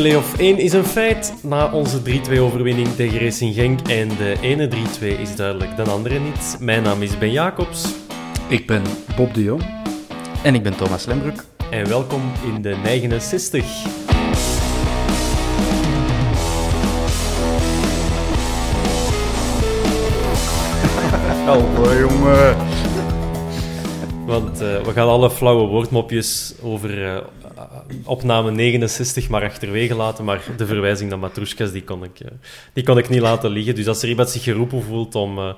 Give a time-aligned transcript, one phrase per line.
[0.00, 3.80] Playoff 1 is een feit na onze 3-2 overwinning tegen Racing Genk.
[3.80, 6.56] En de ene 3-2 is duidelijk, de andere niet.
[6.60, 7.84] Mijn naam is Ben Jacobs
[8.48, 8.82] Ik ben
[9.16, 9.62] Bob de Jong.
[10.42, 11.44] En ik ben Thomas Lembroek.
[11.70, 12.22] en welkom
[12.54, 13.64] in de 69.
[21.48, 22.56] Oh, jongen.
[24.26, 27.16] Want eh, we gaan alle flauwe woordmopjes over eh,
[28.04, 30.24] opname 69 maar achterwege laten.
[30.24, 32.30] Maar de verwijzing naar Matrushkas, die kon, ik, eh,
[32.72, 33.74] die kon ik niet laten liggen.
[33.74, 35.52] Dus als er iemand zich geroepen voelt om eh,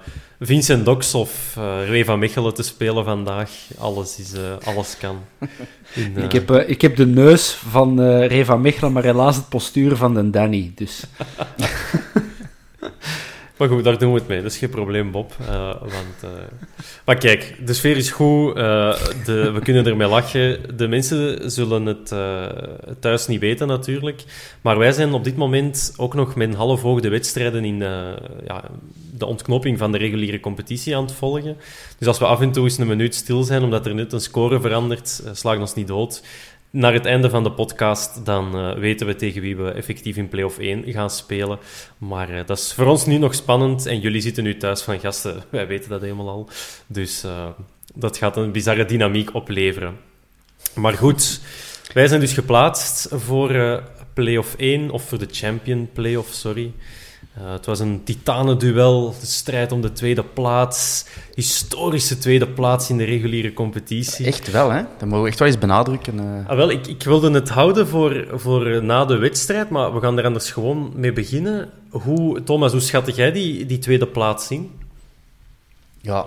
[0.45, 5.19] Vincent Dox of eh Ray van Mechelen te spelen vandaag, alles, is, eh, alles kan.
[5.95, 9.37] In, eh, Ik, heb, eh, ik heb de neus van eh Reva Mechelen, maar helaas
[9.37, 10.73] het postuur van de Danny.
[10.75, 11.03] Dus
[13.63, 14.43] Maar goed, daar doen we het mee.
[14.43, 15.33] Dat is geen probleem, Bob.
[15.49, 16.31] Eh, want, eh,
[17.05, 18.57] Maar kijk, de sfeer is goed.
[18.57, 20.77] eh, de, we kunnen ermee lachen.
[20.77, 22.09] De mensen zullen het
[23.01, 24.25] thuis niet weten, natuurlijk.
[24.61, 27.79] Maar wij zijn op dit moment ook nog met een half oog de wedstrijden in
[28.47, 28.65] ja,
[29.15, 31.57] de ontknoping van de reguliere competitie aan het volgen.
[31.99, 34.21] Dus als we af en toe eens een minuut stil zijn, omdat er net een
[34.21, 36.23] score verandert, slagen ons niet dood.
[36.73, 40.29] Naar het einde van de podcast, dan eh, weten we tegen wie we effectief in
[40.29, 41.59] play-off 1 gaan spelen.
[41.99, 43.87] Maar eh, dat is voor ons nu nog spannend.
[43.87, 45.43] En jullie zitten nu thuis van gasten.
[45.51, 46.49] Wij weten dat helemaal al.
[46.87, 47.47] Dus eh,
[47.95, 49.97] dat gaat een bizarre dynamiek opleveren.
[50.75, 51.41] Maar goed,
[51.95, 53.83] wij zijn dus geplaatst voor
[54.15, 56.73] play-off 1, of voor de champion play-off, sorry.
[57.35, 61.07] Eh, het was een titanenduel, de strijd om de tweede plaats.
[61.35, 64.27] Historische tweede plaats in de reguliere competitie.
[64.27, 64.83] Echt wel, hè?
[64.99, 66.19] Dat mogen we echt wel eens benadrukken.
[66.19, 66.49] eh.
[66.49, 70.01] Ah, wel, ik, ik wilde het houden voor, voor eh, na de wedstrijd, maar we
[70.01, 71.71] gaan er anders gewoon mee beginnen.
[71.91, 74.71] Hoe, Thomas, hoe schat jij die, die tweede plaats in?
[76.01, 76.27] Ja,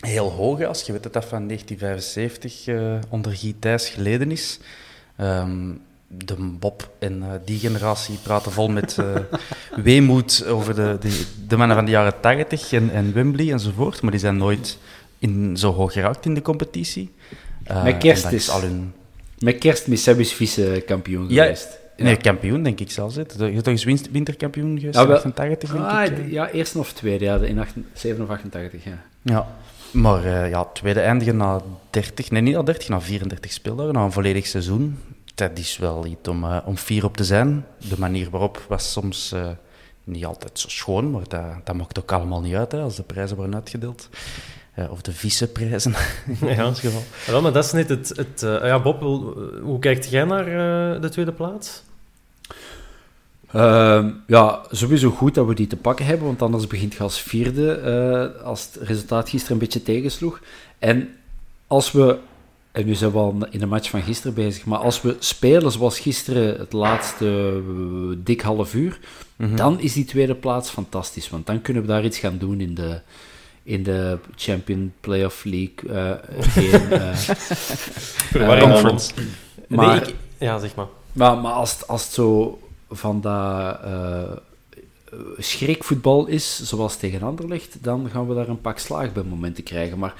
[0.00, 4.58] heel hoog, als je weet dat dat van 1975 eh, onder Guy Thijs geleden is.
[5.16, 5.70] Ehm,
[6.24, 9.06] de Bob en eh, die generatie praten vol met eh,
[9.82, 14.10] weemoed over de, de, de mannen van de jaren 80 en, en Wembley enzovoort, maar
[14.10, 14.78] die zijn nooit
[15.18, 17.10] in, zo hoog geraakt in de competitie.
[17.64, 18.92] Eh, Met kerst is- al hun...
[19.38, 21.78] met kerstmis hebben ze vice-kampioen Ja, geweest.
[21.96, 23.14] Nee, kampioen denk ik zelfs.
[23.14, 23.20] hè.
[23.20, 26.30] Je bent toch eens winterkampioen geweest Ja, in wel- 88, denk Ah, ik.
[26.30, 29.02] ja, eerste of tweede, ja, in 8, 7 of 88, ja.
[29.22, 29.46] Ja,
[29.90, 31.60] maar eh, ja, tweede eindigen na
[31.90, 34.98] 30, nee niet na 30, na 34 speeldagen, na een volledig seizoen.
[35.34, 37.66] Dat is wel iets om, eh, om fier op te zijn.
[37.88, 39.48] De manier waarop was soms eh,
[40.04, 43.02] niet altijd zo schoon, maar dat, dat maakt ook allemaal niet uit hè, als de
[43.02, 44.08] prijzen worden uitgedeeld.
[44.74, 45.94] Eh, of de vice-prijzen
[46.40, 47.02] in ons geval.
[47.26, 48.08] Ja, wel, maar dat is net het...
[48.16, 49.00] het ja, Bob,
[49.62, 51.82] hoe, kijkt jij naar eh, de tweede plaats?
[53.52, 57.20] Ehm, ja, sowieso goed dat we die te pakken hebben, want anders begint je als
[57.20, 60.40] vierde eh, als het resultaat gisteren een beetje tegensloeg.
[60.78, 61.08] En
[61.66, 62.18] als we,
[62.74, 65.72] en nu zijn we al in de match van gisteren bezig, maar als we spelen
[65.72, 67.26] zoals gisteren het laatste
[67.66, 68.98] eh, dik half uur,
[69.36, 72.74] dan is die tweede plaats fantastisch, want dan kunnen we daar iets gaan doen in
[72.74, 73.00] de,
[73.62, 75.90] in de Champion Playoff League.
[75.92, 79.12] eh, geen, eh, Verwarring Eh, conference.
[79.68, 80.86] Maar- Nee, ik- ja, zeg maar.
[81.12, 82.58] Maar, maar als, het- als het zo
[82.90, 84.22] van dat eh,
[85.38, 89.98] schrikvoetbal is, zoals tegen Anderlecht, dan gaan we daar een pak slaag bij momenten krijgen.
[89.98, 90.14] Maar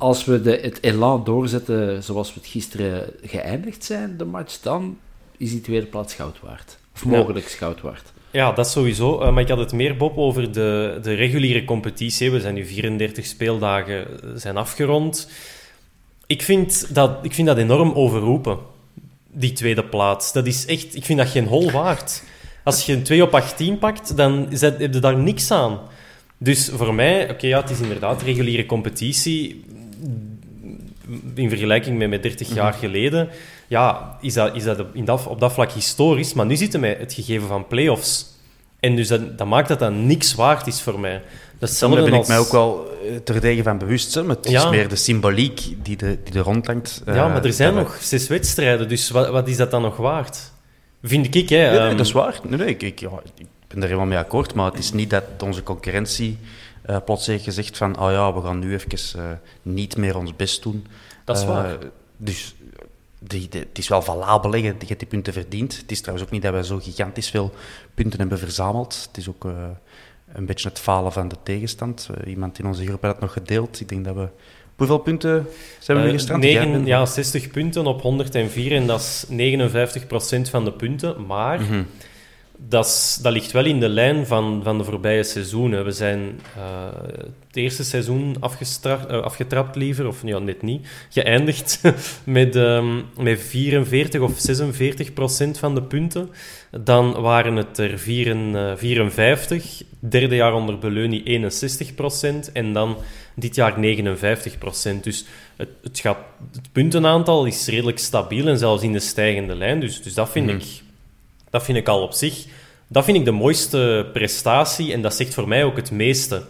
[0.00, 4.98] als we de, het elan doorzetten zoals we het gisteren geëindigd zijn, de match, dan
[5.36, 6.78] is die tweede plaats goud waard.
[6.94, 7.56] Of mogelijk ja.
[7.56, 8.12] goud waard.
[8.30, 9.22] Ja, dat sowieso.
[9.22, 12.30] Uh, maar ik had het meer, Bob, over de, de reguliere competitie.
[12.30, 15.30] We zijn nu 34 speeldagen zijn afgerond.
[16.26, 18.58] Ik vind, dat, ik vind dat enorm overroepen,
[19.30, 20.32] die tweede plaats.
[20.32, 20.96] Dat is echt...
[20.96, 22.22] Ik vind dat geen hol waard.
[22.64, 25.78] Als je een 2 op 18 pakt, dan heb je daar niks aan.
[26.38, 29.64] Dus voor mij, oké, ja, het is inderdaad reguliere competitie.
[31.34, 32.78] In vergelijking met, met 30 jaar mhm.
[32.78, 33.28] geleden,
[33.66, 36.32] ja, is dat, is dat, in dat op dat vlak historisch.
[36.32, 38.38] Maar nu zitten we met het gegeven van play-offs.
[38.80, 41.22] En dus dat, dat maakt dat dat niks waard is voor mij.
[41.58, 44.14] Daar ben ik mij ook wel eh, terdege van bewust.
[44.14, 44.28] Hè?
[44.28, 47.02] het is meer de symboliek die, de, die er rondhangt.
[47.06, 49.96] ja, maar er eh, zijn nog zes wedstrijden, dus wat, wat is dat dan nog
[49.96, 50.52] waard?
[51.02, 51.70] Vind ik, hè?
[51.70, 52.40] Nee, dat is ehm, waar.
[52.48, 55.10] Nee, nee, ik, ik, ja, ik ben er helemaal mee akkoord, maar het is niet
[55.10, 56.38] dat onze concurrentie
[56.86, 59.30] uh, plots heeft gezegd van oh ja, we gaan nu even uh,
[59.62, 60.86] niet meer ons best doen.
[61.24, 61.78] Dat is waar.
[62.16, 62.54] Dus
[63.18, 65.76] die, die, het is wel valabel, je hebt die punten verdiend.
[65.76, 67.54] Het is trouwens ook niet dat we zo gigantisch veel
[67.94, 69.06] punten hebben verzameld.
[69.06, 69.44] Het is ook
[70.32, 72.10] een beetje het falen van de tegenstand.
[72.26, 73.80] Iemand in onze groep had het nog gedeeld.
[73.80, 74.28] Ik denk dat we...
[74.76, 75.46] Hoeveel punten
[75.78, 76.86] zijn we uh, gestrand?
[76.86, 81.26] ja, 60 punten op 104 en dat is 59% van de punten.
[81.26, 81.86] Maar mm
[82.68, 85.84] dat, dat ligt wel in de lijn van, van de voorbije seizoenen.
[85.84, 87.00] We zijn uh,
[87.46, 91.80] het eerste seizoen uh, afgetrapt, liever, of ja, net niet, geëindigd
[92.24, 96.30] met, um, met 44 of 46 procent van de punten.
[96.80, 102.96] Dan waren het er 54, derde jaar onder Beleuni 61 procent en dan
[103.34, 105.04] dit jaar 59 procent.
[105.04, 105.24] Dus
[105.56, 106.18] het, het, gaat,
[106.52, 109.80] het puntenaantal is redelijk stabiel en zelfs in de stijgende lijn.
[109.80, 110.56] Dus, dus dat vind mhm.
[110.56, 110.82] ik
[111.50, 112.46] dat vind ik al op zich...
[112.92, 116.42] Dat vind ik de mooiste prestatie en dat zegt voor mij ook het meeste.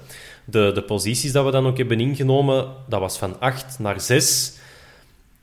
[0.44, 4.52] De, de posities dat we dan ook hebben ingenomen, dat was van 8 naar 6.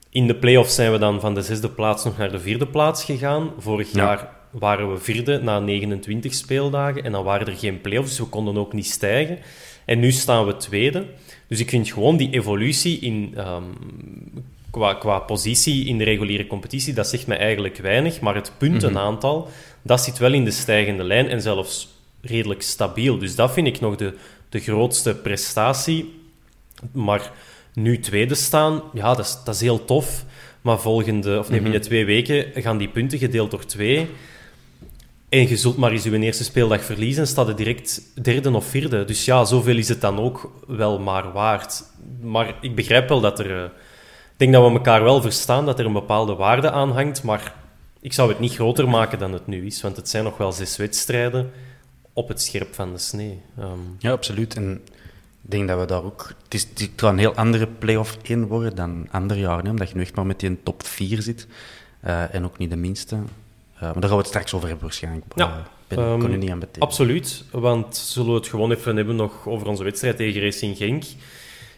[0.09, 3.03] In de play-offs zijn we dan van de zesde plaats nog naar de vierde plaats
[3.03, 3.51] gegaan.
[3.57, 8.19] Vorig jaar waren we vierde na 29 speeldagen en dan waren er geen play-offs, dus
[8.19, 9.39] we konden ook niet stijgen.
[9.85, 11.05] En nu staan we tweede.
[11.47, 13.73] Dus ik vind gewoon die evolutie in um,
[14.71, 18.19] qua, qua positie in de reguliere competitie, dat zegt mij eigenlijk weinig.
[18.19, 19.49] Maar het puntenaantal, mhm.
[19.81, 23.17] dat zit wel in de stijgende lijn en zelfs redelijk stabiel.
[23.17, 24.13] Dus dat vind ik nog de,
[24.49, 26.13] de grootste prestatie.
[26.91, 27.31] Maar
[27.73, 30.25] nu tweede staan, ja, dat is, dat is heel tof.
[30.61, 31.89] Maar volgende, of nee, binnen mhm.
[31.89, 34.07] twee weken gaan die punten gedeeld door twee.
[35.29, 38.65] En je zult maar eens je eerste speeldag verliezen en staat er direct derde of
[38.65, 39.05] vierde.
[39.05, 41.83] Dus ja, zoveel is het dan ook wel maar waard.
[42.21, 43.71] Maar ik begrijp wel dat er...
[44.37, 47.23] Eh, ik denk dat we elkaar wel verstaan dat er een bepaalde waarde aan hangt,
[47.23, 47.53] maar
[47.99, 50.51] ik zou het niet groter maken dan het nu is, want het zijn nog wel
[50.51, 51.51] zes wedstrijden
[52.13, 53.41] op het scherp van de snee.
[53.57, 54.55] Ehm, ja, absoluut.
[54.55, 54.81] En
[55.43, 56.33] ik denk dat we daar ook...
[56.43, 59.89] Het, is, het kan een heel andere play-off 1 worden dan andere jaren, hè, omdat
[59.89, 61.47] je nu echt maar met die top 4 zit.
[62.05, 63.15] Uh, en ook niet de minste.
[63.15, 65.25] Uh, maar daar gaan we het straks over hebben waarschijnlijk.
[65.35, 65.47] Ja.
[65.47, 65.55] Uh,
[65.87, 66.87] ben, um, kon niet aan betekenen.
[66.87, 71.03] Absoluut, want zullen we het gewoon even hebben nog over onze wedstrijd tegen Racing Genk.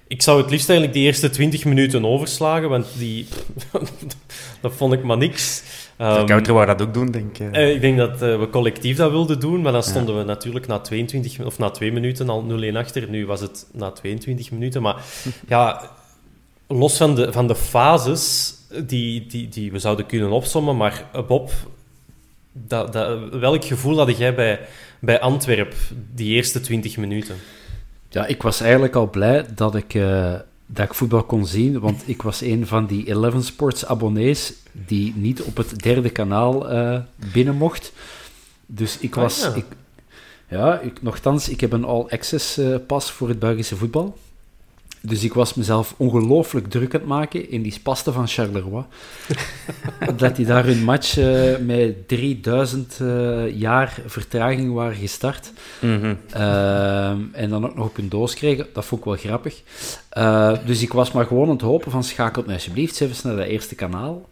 [0.10, 3.28] Ik zou het liefst eigenlijk die eerste 20 minuten overslagen, want die,
[4.62, 5.64] dat vond ik maar niks.
[5.98, 7.56] Um, de counter wou dat ook doen, denk ik.
[7.56, 10.68] Uh, ik denk dat uh, we collectief dat wilden doen, maar dan stonden we natuurlijk
[10.68, 13.10] na 22 of na 2 minuten al 0-1 achter.
[13.10, 14.82] Nu was het na 22 minuten.
[14.82, 15.04] Maar
[15.48, 15.90] ja,
[16.68, 18.54] los van de, van de fases
[18.86, 21.52] die, die, die we zouden kunnen opsommen, maar uh, Bob,
[22.52, 24.60] dat, dat, welk gevoel had jij bij,
[25.00, 25.76] bij Antwerp
[26.16, 27.36] die eerste 20 minuten?
[28.10, 30.34] Ja, ik was eigenlijk al blij dat ik, uh,
[30.66, 35.14] dat ik voetbal kon zien, want ik was een van die Eleven Sports abonnees die
[35.16, 37.00] niet op het derde kanaal uh,
[37.34, 37.92] binnen mocht.
[38.66, 39.42] Dus ik ah, was...
[39.42, 39.54] ja.
[39.54, 39.66] Ik,
[40.48, 44.18] ja, ik, nogthans, ik heb een all-access uh, pas voor het Belgische voetbal.
[45.02, 48.84] Dus ik was mezelf ongelooflijk druk aan het maken in die spasten van Charleroi.
[50.18, 55.52] dat die daar hun match uh, met 3000 uh, jaar vertraging waren gestart.
[55.82, 56.18] Mm -hmm.
[56.36, 58.68] uh, en dan ook nog op hun doos kregen.
[58.74, 59.62] Dat vond ik wel grappig.
[60.10, 63.38] Eh, dus ik was maar gewoon aan het hopen van schakelt me alsjeblieft even naar
[63.38, 64.28] dat eerste kanaal.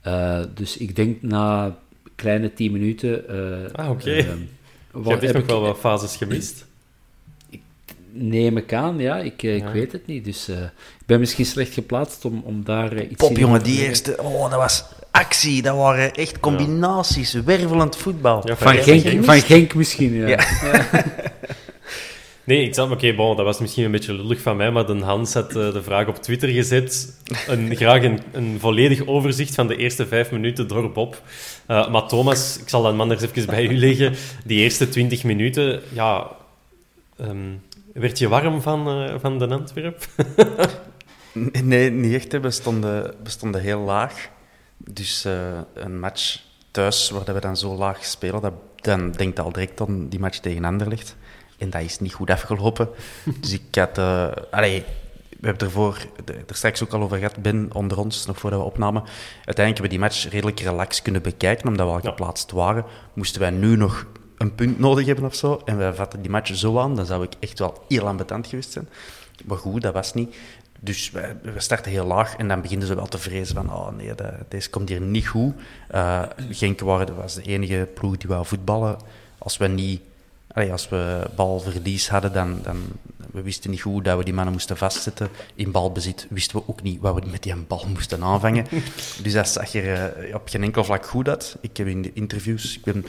[0.00, 1.76] Eh, dus ik denk na
[2.14, 3.24] kleine 10 minuten...
[3.72, 4.00] ah, oké.
[4.00, 4.14] Okay.
[5.04, 6.70] Je hebt echt nog wel wat fases gemist
[8.12, 9.18] neem ik aan, ja.
[9.18, 10.24] Ik, eh, ik weet het niet.
[10.24, 13.86] Dus uh, ik ben misschien slecht geplaatst om, om daar uh, iets Pop, jongen, die
[13.86, 14.22] eerste...
[14.22, 15.62] Oh, dat was actie.
[15.62, 17.32] Dat waren echt combinaties.
[17.32, 17.44] Ja.
[17.44, 18.48] Wervelend voetbal.
[18.48, 20.26] Ja, van, van, Genk, van Genk misschien, ja.
[20.26, 20.44] ja.
[22.44, 22.84] nee, ik zat...
[22.84, 25.56] Oké, okay, bon, dat was misschien een beetje lullig van mij, maar de Hans had
[25.56, 27.16] uh, de vraag op Twitter gezet.
[27.46, 31.22] Een, graag een, een volledig overzicht van de eerste vijf minuten door Bob.
[31.66, 34.14] maar Thomas, ik zal dan anders even bij u leggen.
[34.44, 36.40] Die eerste twintig minuten, ja...
[37.20, 40.06] Um, werd je warm van, uh, van de Antwerp?
[41.62, 42.32] Nee, niet echt.
[42.32, 42.40] Hè.
[42.40, 44.28] We, stonden, we stonden heel laag.
[44.76, 49.52] Dus uh, een match thuis, waar we dan zo laag spelen, dat, dan denkt al
[49.52, 51.16] direct aan die match tegen Anderlecht.
[51.58, 52.88] En dat is niet goed afgelopen.
[53.40, 53.98] dus ik had...
[53.98, 54.84] Uh, allee,
[55.28, 58.66] we hebben ervoor, er straks ook al over gehad, Ben onder ons, nog voordat we
[58.66, 59.02] opnamen.
[59.44, 62.84] Uiteindelijk hebben we die match redelijk relaxed kunnen bekijken, omdat we al geplaatst waren.
[63.14, 64.06] Moesten wij nu nog
[64.42, 67.22] een punt nodig hebben of zo, en wij vatten die match zo aan, dan zou
[67.22, 68.88] ik echt wel heel ambetant geweest zijn.
[69.44, 70.34] Maar goed, dat was niet.
[70.80, 73.96] Dus we, we starten heel laag en dan beginnen ze wel te vrezen van oh
[73.96, 75.54] nee, dat, deze komt hier niet goed.
[75.94, 78.96] Uh, Genk waren, was de enige ploeg die wou voetballen.
[79.38, 80.00] Als we niet...
[80.70, 82.76] als we balverlies hadden, dan, dan
[83.32, 85.28] we wisten niet goed dat we die mannen moesten vastzetten.
[85.54, 88.66] In balbezit wisten we ook niet wat we met die bal moesten aanvangen.
[89.22, 91.56] dus dat zag er uh, op geen enkel vlak goed uit.
[91.60, 92.76] Ik heb in de interviews...
[92.76, 93.04] Ik ben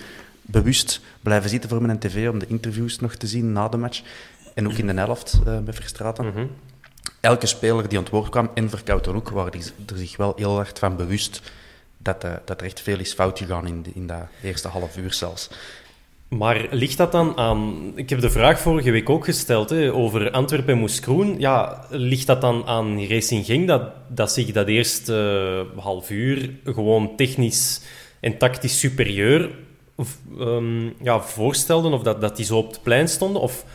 [0.45, 4.01] bewust blijven zitten voor mijn tv om de interviews nog te zien na de match.
[4.53, 6.25] En ook in de helft uh, bij Verstraten.
[6.25, 6.49] Mm
[7.23, 10.33] elke speler die aan het woord kwam, en Verkouten ook, waren die er zich wel
[10.35, 11.41] heel hard van bewust
[11.97, 14.97] dat, uh, dat er echt veel is fout gegaan in, de, in dat eerste half
[14.97, 15.49] uur zelfs.
[16.27, 17.91] Maar ligt dat dan aan...
[17.95, 21.39] Ik heb de vraag vorige week ook gesteld hè, over Antwerpen en Moeskroen.
[21.39, 26.49] Ja, ligt dat dan aan Racing Genk dat, dat zich dat eerste uh, half uur
[26.65, 27.81] gewoon technisch
[28.19, 29.49] en tactisch superieur
[30.39, 31.93] um, ja, voorstelden?
[31.93, 33.41] Of dat, dat die zo op het plein stonden?
[33.41, 33.65] Of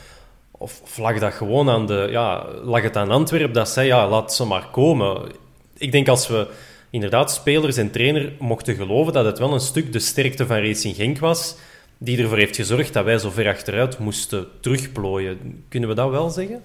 [0.59, 2.09] of, of lag dat gewoon aan de...
[2.11, 5.33] Ja, lag het aan Antwerpen dat zei, ja, laat ze maar komen.
[5.77, 6.49] Ik denk als we
[6.91, 10.97] inderdaad spelers en trainer mochten geloven dat het wel een stuk de sterkte van Racing
[10.97, 11.57] Genk was,
[11.99, 15.65] die ervoor heeft gezorgd dat wij zo ver achteruit moesten terugplooien.
[15.69, 16.63] Kunnen we dat wel zeggen?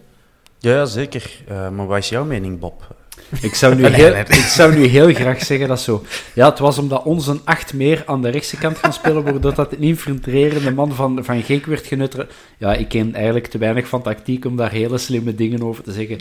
[0.59, 1.31] Ja, zeker.
[1.49, 2.95] Uh, maar wat is jouw mening, Bob?
[3.41, 6.03] Ik zou, nu heel, ik zou nu heel graag zeggen dat zo.
[6.33, 9.71] Ja, het was omdat onze acht meer aan de rechtse kant gaan spelen, waardoor dat
[9.71, 12.15] een infiltrerende man van, van Genk werd genut.
[12.57, 15.91] Ja, ik ken eigenlijk te weinig van tactiek om daar hele slimme dingen over te
[15.91, 16.17] zeggen.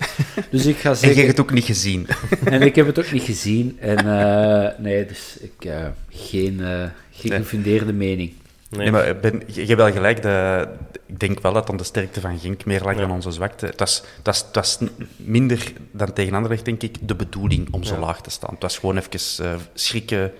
[0.50, 1.09] Dus ik ga zeggen...
[1.09, 2.06] En je hebt het ook niet gezien.
[2.44, 3.76] En ik heb het ook niet gezien.
[3.80, 8.32] En uh, nee, dus ik, uh, geen, uh, geen gefundeerde mening.
[8.76, 10.22] Nee, maar ben, je, hebt wel gelijk.
[10.22, 10.68] De,
[11.06, 13.66] ik denk wel dat dan de sterkte van Genk meer lag dan onze zwakte.
[13.66, 14.78] Het was, het, was, het was
[15.16, 18.50] minder dan tegen Anderlecht, denk ik, de bedoeling om zo laag te staan.
[18.52, 20.32] Het was gewoon even uh, schrikken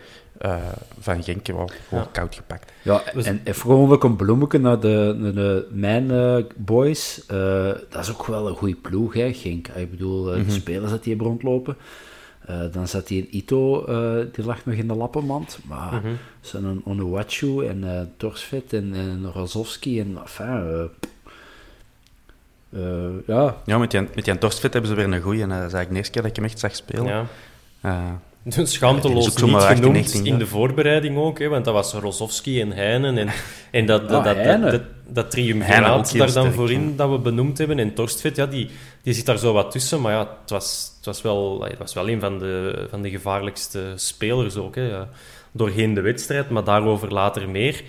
[0.42, 0.56] uh,
[0.98, 2.72] van Genk, gewoon, gewoon koud gepakt.
[2.82, 7.24] Ja, en gewoon ook een bloemetje naar de, naar de mijn uh, boys.
[7.90, 9.68] dat is ook wel een goede ploeg, hè, Genk.
[9.68, 10.44] Ik bedoel, mm -hmm.
[10.44, 11.76] de spelers dat die hebben rondlopen.
[12.50, 15.58] Uh, dan zat hij in Ito, uh, die lag nog in de lappenmand.
[15.64, 16.16] Maar mm -hmm.
[16.40, 20.88] zijn een Onuwachu en uh, Torsvet en, en Rozovski en enfin,
[23.26, 23.56] ja.
[23.64, 25.90] Ja, met die, met die Torsvet hebben ze weer een goeie en dat is eigenlijk
[25.90, 27.26] de eerste keer dat ik hem echt zag spelen.
[27.82, 28.20] Ja.
[28.44, 33.18] Dus schaamteloos niet genoemd in de voorbereiding ook, hè, want dat was Rozovski en Heinen
[33.18, 33.28] en,
[33.70, 37.78] en dat, dat, dat, dat, dat, triumviraat daar dan voorin dat we benoemd hebben.
[37.78, 38.70] En Torstvet, ja, die,
[39.02, 41.94] die zit daar zo wat tussen, maar ja, het was, het was, wel, het was
[41.94, 45.08] wel een van de, van de gevaarlijkste spelers ook, hè, ja,
[45.52, 47.82] doorheen de wedstrijd, maar daarover later meer.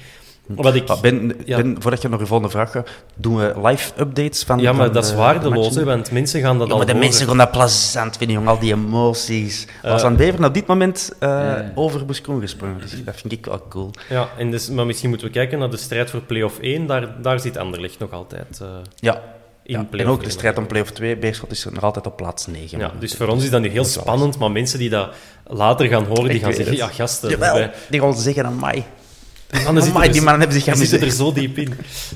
[0.47, 4.43] Wat ik, ben, ben, voordat je nog een volgende vraag gaat, doen we live updates
[4.43, 4.59] van.
[4.59, 6.79] Ja, maar dat is waardeloos, hè, want mensen gaan dat ja, al.
[6.79, 9.67] Maar de mensen gaan dat plezant vinden, jongen, al die emoties.
[9.85, 11.71] Uh, was aan Beveren op dit moment uh, ja.
[11.75, 13.91] over Boeskroen gesprongen, dus dat vind ik wel cool.
[14.09, 17.21] Ja, en dus, maar misschien moeten we kijken naar de strijd voor play-off 1, daar,
[17.21, 18.59] daar zit Anderlecht nog altijd.
[18.61, 19.21] Uh, ja.
[19.65, 22.79] Ja, en ook de strijd om play-off 2, Beerschot is nog altijd op plaats 9.
[22.79, 25.09] Ja, dus voor ons is dat nu heel spannend, maar mensen die dat
[25.45, 27.29] later gaan horen, die gaan zeggen, ja gasten...
[27.29, 28.85] Jawel, die gaan zeggen aan mij.
[29.67, 31.73] Oh, die mannen hebben zich zitten er zo diep in.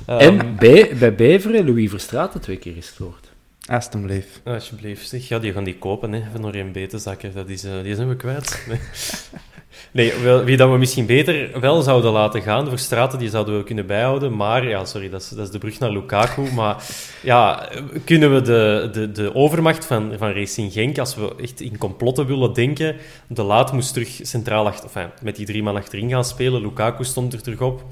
[0.10, 3.27] Um, en bij, bij Beveren, Louis Verstraeten twee keer gestoord.
[3.68, 4.42] Alsjeblieft.
[4.44, 5.28] Alsjeblieft, zeg.
[5.28, 7.34] Ja, die gaan die kopen, hè, van beter zakken.
[7.34, 8.60] Dat is, uh, die zijn we kwijt.
[8.68, 8.80] Nee.
[9.92, 10.14] Nee,
[10.46, 13.86] wie dat we misschien beter wel zouden laten gaan, voor straten die zouden we kunnen
[13.86, 14.36] bijhouden.
[14.36, 16.52] Maar, ja, sorry, dat is, dat is de brug naar Lukaku.
[16.56, 16.86] Maar
[17.24, 17.70] ja,
[18.04, 22.26] kunnen we de, de, de overmacht van, van Racing Genk, als we echt in complotten
[22.26, 22.96] willen denken,
[23.28, 26.62] de Laat moest terug centraal achter, met die drie man achterin gaan spelen.
[26.62, 27.86] Lukaku stond er terug op.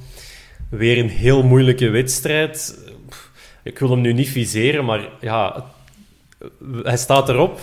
[0.70, 2.85] Weer een heel moeilijke wedstrijd.
[3.66, 5.66] Ik wil hem nu niet viseren, maar ja,
[6.84, 7.60] hij staat erop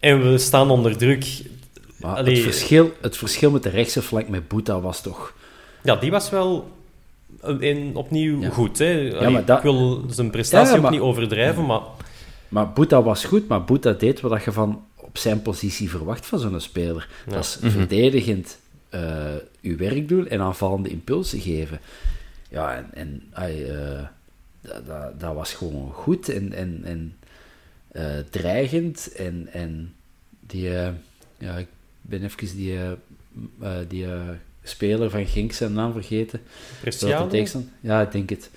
[0.00, 1.42] en we staan onder druk
[2.00, 5.34] het, verschil, het verschil met de rechtse flank met Boeta was toch...
[5.82, 6.70] Ja, die was wel
[7.58, 8.78] in, opnieuw goed.
[8.78, 8.90] Hè?
[8.90, 9.56] Ja, maar dat...
[9.56, 11.80] Ik wil zijn prestatie ook niet overdrijven, maar...
[12.48, 16.38] Maar Boeta was goed, maar Boeta deed wat je van op zijn positie verwacht van
[16.38, 17.08] zo'n speler.
[17.26, 17.70] Dat is mhm.
[17.70, 18.58] verdedigend
[18.94, 19.00] uh,
[19.62, 21.80] uw werk doen en aanvallende impulsen geven.
[22.48, 24.02] Ja, en, en uh,
[24.66, 27.16] dat, dat, dat, was gewoon goed en, en, en
[27.92, 29.12] uh, dreigend.
[29.12, 29.94] En, en
[30.46, 30.70] die,
[31.38, 31.64] ja,
[32.00, 32.72] ben even die,
[33.60, 34.06] uh, die
[34.62, 36.40] speler van Genk zijn naam vergeten.
[36.80, 37.38] Preciado?
[37.80, 38.50] Ja, ik denk het.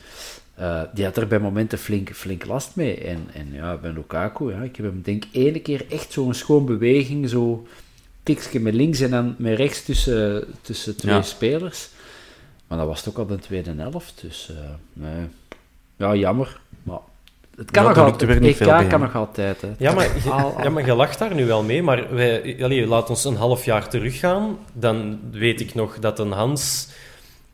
[0.56, 2.96] eh, die had er bij momenten flink, flink last mee.
[3.04, 6.34] En, en ja, bij Lukaku, ja, ik heb hem denk ik ene keer echt zo'n
[6.34, 7.68] schoon beweging, zo
[8.24, 11.22] tikje met links en dan met rechts tussen, tussen twee Ja.
[11.22, 11.90] spelers.
[12.68, 15.26] Maar dat was ook al de tweede helft, dus eh, nee.
[16.00, 16.60] Ja, jammer.
[16.84, 17.00] Maar
[17.56, 18.40] het kan Ja, nog altijd.
[18.40, 19.00] niet EK kan hem.
[19.00, 19.62] nog altijd.
[19.62, 19.68] Hè.
[19.78, 22.58] Ja, maar, je, Al- al- ja, maar je lacht daar nu wel mee, maar wij,
[22.62, 24.58] allee, laat ons een half jaar teruggaan.
[24.74, 26.90] Dan weet ik nog dat een Hans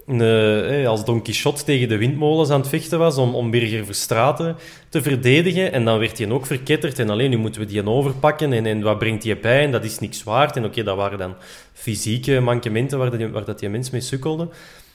[0.08, 3.86] een, eh, als Don Quixote tegen de windmolens aan het vechten was om, om Birger
[3.86, 4.56] Verstraten
[4.90, 5.72] te verdedigen.
[5.72, 8.82] En dan werd hij ook verketterd en alleen nu moeten we die overpakken en, en
[8.82, 10.56] wat brengt hij bij en dat is niks waard.
[10.56, 11.34] En oké, dat waren dan
[11.74, 14.48] fysieke mankementen waar, dat, waar dat die mens mee sukkelde.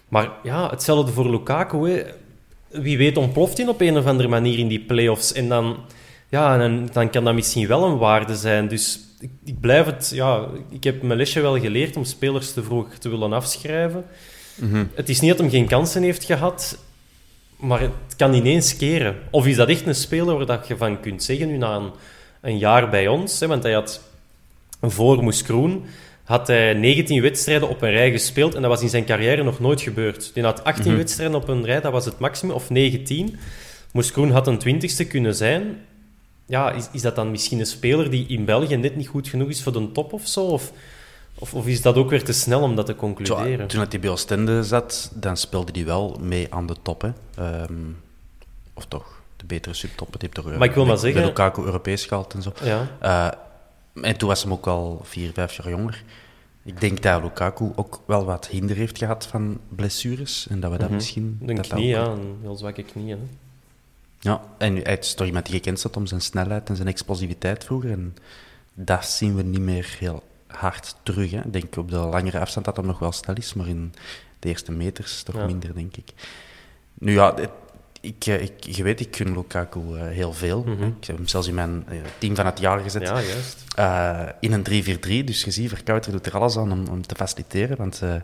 [0.08, 1.90] Maar ja, hetzelfde voor Lukaku.
[1.90, 2.02] Hè.
[2.70, 5.32] Wie weet ontploft hij op een of andere manier in die play-offs.
[5.32, 5.76] En dan,
[6.28, 8.68] ja, dan, dan kan dat misschien wel een waarde zijn.
[8.68, 10.10] Dus ik, ik blijf het...
[10.14, 14.04] Ja, ik heb mijn lesje wel geleerd om spelers te vroeg te willen afschrijven.
[14.54, 14.84] Mhm.
[14.94, 16.78] Het is niet dat hem geen kansen heeft gehad,
[17.56, 19.16] maar het kan ineens keren.
[19.30, 21.90] Of is dat echt een speler waar dat je van kunt zeggen, nu na een,
[22.40, 24.00] een jaar bij ons, hè, want hij had
[24.80, 25.84] voor Moes Kroen
[26.30, 29.60] had hij 19 wedstrijden op een rij gespeeld en dat was in zijn carrière nog
[29.60, 30.30] nooit gebeurd.
[30.34, 30.96] Hij had 18 Mhm.
[30.96, 33.38] wedstrijden op een rij, dat was het maximum, of 19.
[33.92, 35.78] Moes Kroen had een twintigste kunnen zijn.
[36.46, 39.48] Ja, is, is dat dan misschien een speler die in België net niet goed genoeg
[39.48, 40.40] is voor de top of zo?
[40.44, 40.72] Of,
[41.38, 43.66] of, of is dat ook weer te snel om dat te Zo, concluderen?
[43.66, 47.02] toen hij bij Oostende zat, dan speelde hij wel mee aan de top.
[47.02, 47.10] Hè.
[47.36, 47.72] Ehm,
[48.74, 50.06] of toch, de betere subtop.
[50.10, 52.52] Die heeft toch, eh, Maar ik wil maar zeggen- Lukaku Europees gehaald en zo.
[52.62, 52.88] Ja.
[53.00, 53.28] Eh,
[54.02, 56.02] en toen was hem ook al vier, vijf jaar jonger.
[56.62, 60.46] Ik denk dat Lukaku ook wel wat hinder heeft gehad van blessures.
[60.50, 60.96] En dat we dat Mhm.
[60.96, 61.38] misschien...
[61.40, 63.10] Een dat dat knie, ook- ja, een heel zwakke knie.
[63.10, 63.18] Hè.
[64.20, 67.64] Ja, en hij is toch iemand die gekend staat om zijn snelheid en zijn explosiviteit
[67.64, 67.90] vroeger.
[67.90, 68.16] En
[68.74, 71.30] dat zien we niet meer heel hard terug.
[71.30, 71.38] Hè.
[71.38, 73.94] Ik denk op de langere afstand dat hij nog wel snel is, maar in
[74.38, 75.46] de eerste meters toch Ja.
[75.46, 76.12] minder, denk ik.
[76.94, 77.48] Nu ja, het-
[78.00, 80.62] ik, eh, ik, je weet, ik gun Lukaku eh, heel veel.
[80.66, 80.82] Mhm.
[80.82, 83.02] Ik heb hem zelfs in mijn eh, team van het jaar gezet.
[83.02, 83.64] Ja, juist.
[83.76, 85.24] Eh, in een 3-4-3.
[85.24, 87.76] Dus je ziet, Verkouter doet er alles aan om, om te faciliteren.
[87.76, 88.14] Want eh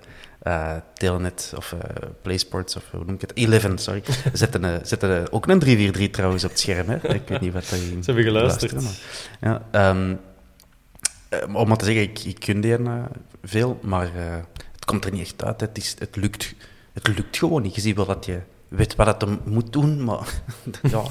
[0.42, 1.74] eh, Telenet of
[2.22, 3.36] PlaySports, of hoe noem ik het?
[3.36, 4.02] Eleven, sorry.
[4.32, 6.88] zetten, zetten ook een 3-4-3 trouwens op het scherm.
[6.88, 7.14] Hè?
[7.14, 8.72] Ik weet niet wat dat je Ze hebben geluisterd.
[8.82, 8.92] maar-
[9.40, 12.76] Ja, eh, om maar te zeggen, ik, ik kun die
[13.44, 14.10] veel, maar
[14.72, 15.60] het komt er niet echt uit.
[15.60, 16.54] Het, is, het, lukt,
[16.92, 17.74] het lukt gewoon niet.
[17.74, 20.42] Je ziet wel dat je weet wat het hem moet doen, maar
[20.90, 21.02] ja,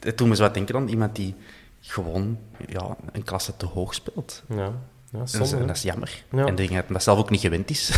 [0.00, 1.34] het, doet me zo wat denken aan iemand die
[1.80, 4.42] gewoon ja, een klasse te hoog speelt.
[4.48, 6.24] Ja, ja En dat, is, zonde, en dat is jammer.
[6.32, 6.46] Ja.
[6.46, 7.90] En dat dat zelf ook niet gewend is.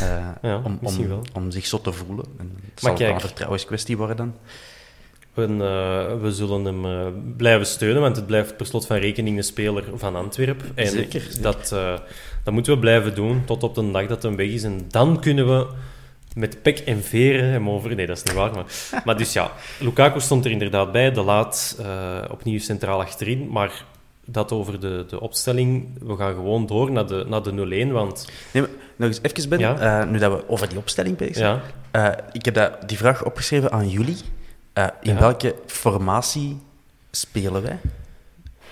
[0.00, 1.22] Eh, Ja, om, om, wel.
[1.32, 2.24] om zich zo te voelen.
[2.38, 3.14] En het Maar zal kijk.
[3.14, 4.36] een vertrouwenskwestie worden.
[5.34, 9.36] We, eh, we zullen hem eh, blijven steunen, want het blijft per slot van rekening
[9.36, 10.70] een speler van Antwerpen.
[10.74, 11.42] En Zeker, zeker.
[11.42, 11.68] Dat,
[12.44, 14.62] dat moeten we blijven doen tot op de dag dat hij weg is.
[14.62, 15.66] En dan kunnen we
[16.34, 17.94] met pek en veren hem over...
[17.94, 18.52] Nee, dat is niet waar.
[18.54, 18.64] Maar,
[19.04, 21.12] maar dus ja, Lukaku stond er inderdaad bij.
[21.12, 23.48] De laat eh, opnieuw centraal achterin.
[23.50, 23.84] Maar
[24.24, 25.88] dat over de, de opstelling.
[26.02, 28.28] We gaan gewoon door naar de, naar de 0-1, want...
[28.52, 30.00] Nee, maar nog eens even, Ben, Ja.
[30.02, 31.60] eh, nu dat we over die opstelling bezig zijn.
[31.92, 34.16] Ja, Eh, ik heb dat, die vraag opgeschreven aan jullie.
[35.02, 35.18] In Ja.
[35.18, 36.58] welke formatie
[37.10, 37.78] spelen wij?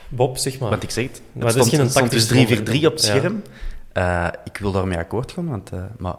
[0.09, 0.71] Bob, zeg maar.
[0.71, 2.93] Want ik zeg het, Maar het dat is stond, geen stond dus tactisch 3-4-3 op
[2.93, 3.43] het scherm.
[4.45, 6.15] Ik wil daarmee akkoord gaan, want, maar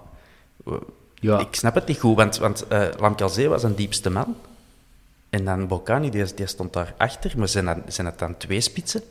[1.20, 2.16] Ja, ik snap het niet goed.
[2.16, 4.36] Want, want eh Lamkelzee was een diepste man.
[5.30, 7.34] En dan Bocani, die, die stond daar achter.
[7.38, 9.02] Maar zijn, dat, zijn het dan twee spitsen?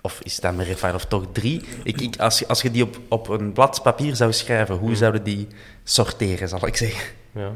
[0.00, 1.60] Of is dat met Rafael of toch drie?
[1.84, 4.94] Ik, ik, als, je- als je die op, op een blad papier zou schrijven, hoe
[4.94, 5.46] zouden die
[5.84, 7.12] sorteren, zal ik zeggen?
[7.34, 7.52] Ja.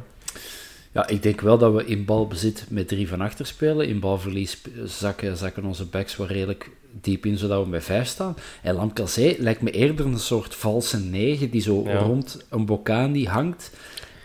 [0.92, 3.88] Ja, ik denk wel dat we in balbezit met drie van achter spelen.
[3.88, 8.37] In balverlies zakken, zakken onze backs wel redelijk diep in, zodat we bij vijf staan.
[8.62, 11.99] En Lamkelzee lijkt me eerder een soort valse negen, die zo Ja.
[11.99, 13.71] rond een Bocani hangt.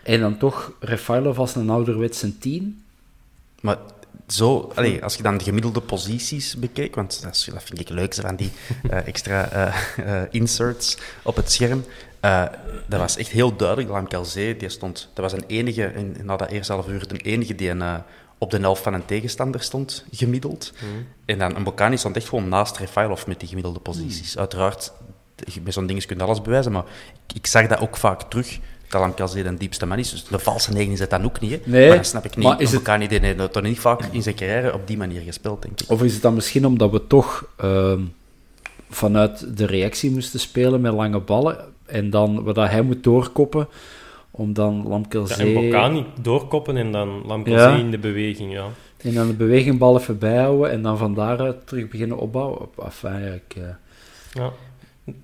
[0.03, 2.83] En dan toch Refailov als een ouderwetse tien.
[3.61, 3.77] Maar
[4.27, 8.35] zo, allee, als je dan de gemiddelde posities bekijkt, want dat, vind ik leuk, van
[8.35, 8.51] die
[8.89, 11.83] eh, extra eh, eh, inserts op het scherm.
[12.19, 12.45] eh,
[12.87, 13.89] dat was echt heel duidelijk.
[13.89, 17.55] Lamkelzee, die stond, dat was een enige, in, na dat eerste half uur, een enige
[17.55, 18.01] die een,
[18.37, 20.73] op de helft van een tegenstander stond, gemiddeld.
[21.25, 24.37] En dan een Bocani stond echt gewoon naast Refailov met die gemiddelde posities.
[24.37, 24.91] Uiteraard,
[25.61, 26.83] bij zo'n ding kun je alles bewijzen, maar
[27.27, 28.59] ik, ik zag dat ook vaak terug.
[28.91, 30.09] Dat Lamkelzee de diepste man is.
[30.11, 31.51] Dus de valse negen is het dan ook niet.
[31.51, 31.57] Hè?
[31.63, 32.45] Nee, maar dat snap ik niet.
[32.47, 35.21] maar is het- Bocani die heeft toch niet vaak in zijn carrière op die manier
[35.21, 35.89] gespeeld, denk ik.
[35.89, 38.01] Of is het dan misschien omdat we toch ehm,
[38.89, 43.67] vanuit de reactie moesten spelen met lange ballen en dan wat dat hij moet doorkoppen
[44.31, 45.55] om dan Ja, Lamkelzee...
[45.57, 47.75] en Bocani doorkoppen en dan Lamkelzee Ja.
[47.75, 48.65] in de beweging, ja.
[48.97, 52.67] En dan de beweging bal even bijhouden en dan van daaruit terug beginnen opbouwen.
[52.83, 53.63] Enfin, ja, ik, eh,
[54.33, 54.51] ja.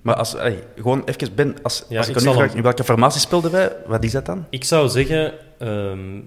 [0.02, 2.54] Maar als, allee, gewoon even, Ben, als, Ja, als ik, ik aan u zal vraag,
[2.54, 4.46] in welke formatie speelden wij, wat is dat dan?
[4.50, 6.20] Ik zou zeggen, ehm,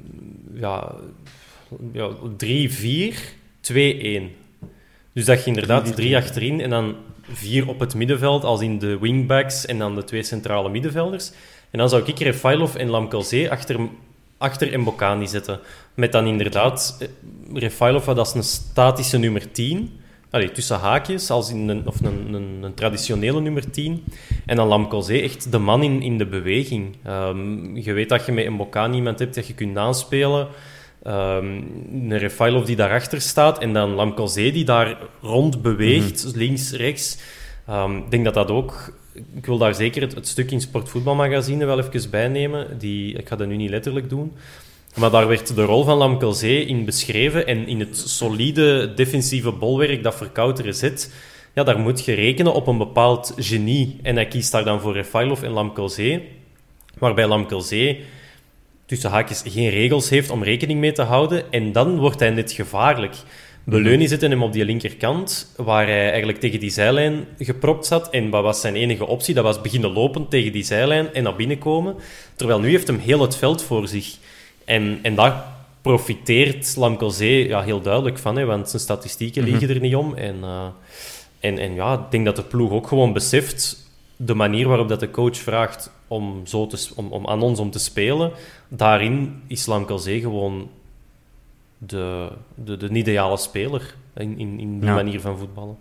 [0.53, 0.95] ja,
[1.91, 4.35] ja, 3-4, 2-1.
[5.13, 6.95] Dus dat je inderdaad drie achterin en dan
[7.31, 11.31] vier op het middenveld, als in de wingbacks en dan de twee centrale middenvelders.
[11.71, 13.79] En dan zou ik Refailov en Lamkelzee achter,
[14.37, 15.59] achter Mbokani zetten.
[15.93, 17.07] Met dan inderdaad eh,
[17.53, 19.99] Refailov als een statische nummer 10.
[20.31, 24.03] Allee, tussen haakjes, als in een, of een, een, een traditionele nummer 10.
[24.45, 26.95] En dan Lamkelzee echt de man in, in de beweging.
[27.07, 30.47] Um, je weet dat je met Mbokani iemand hebt dat je kunt aanspelen.
[31.07, 36.37] Um, een Refailov die daarachter staat en dan Lamkelzee die daar rond beweegt, mhm.
[36.37, 37.17] links, rechts.
[37.69, 38.99] Um, ik denk dat dat ook...
[39.35, 42.79] Ik wil daar zeker het, stuk in Sportvoetbalmagazine wel even bij nemen.
[42.79, 44.33] Die, ik ga dat nu niet letterlijk doen.
[44.95, 47.47] Maar daar werd de rol van Lamkelzee in beschreven.
[47.47, 51.13] En in het solide defensieve bolwerk dat Verkouteren zit,
[51.53, 53.99] ja, daar moet je rekenen op een bepaald genie.
[54.01, 56.27] En hij kiest daar dan voor Refailov en Lamkelzee.
[56.97, 58.03] Waarbij Lamkelzee
[58.85, 61.51] tussen haakjes geen regels heeft om rekening mee te houden.
[61.51, 63.15] En dan wordt hij net gevaarlijk.
[63.63, 68.09] Beleunie zette hem op die linkerkant, waar hij eigenlijk tegen die zijlijn gepropt zat.
[68.09, 69.33] En wat was zijn enige optie?
[69.33, 71.95] Dat was beginnen lopen tegen die zijlijn en naar binnen komen.
[72.35, 74.17] Terwijl nu heeft hem heel het veld voor zich.
[74.65, 75.45] En, en daar
[75.81, 80.15] profiteert Lamkelzee ja, heel duidelijk van, hè, want zijn statistieken mm liggen er niet om.
[80.15, 80.65] En, uh,
[81.39, 84.99] en, en ja, ik denk dat de ploeg ook gewoon beseft de manier waarop dat
[84.99, 88.31] de coach vraagt om, zo te, om, om aan ons om te spelen,
[88.67, 90.69] daarin is Lamkelzee gewoon
[91.77, 95.77] de, de, de ideale speler in, in, in die manier van voetballen.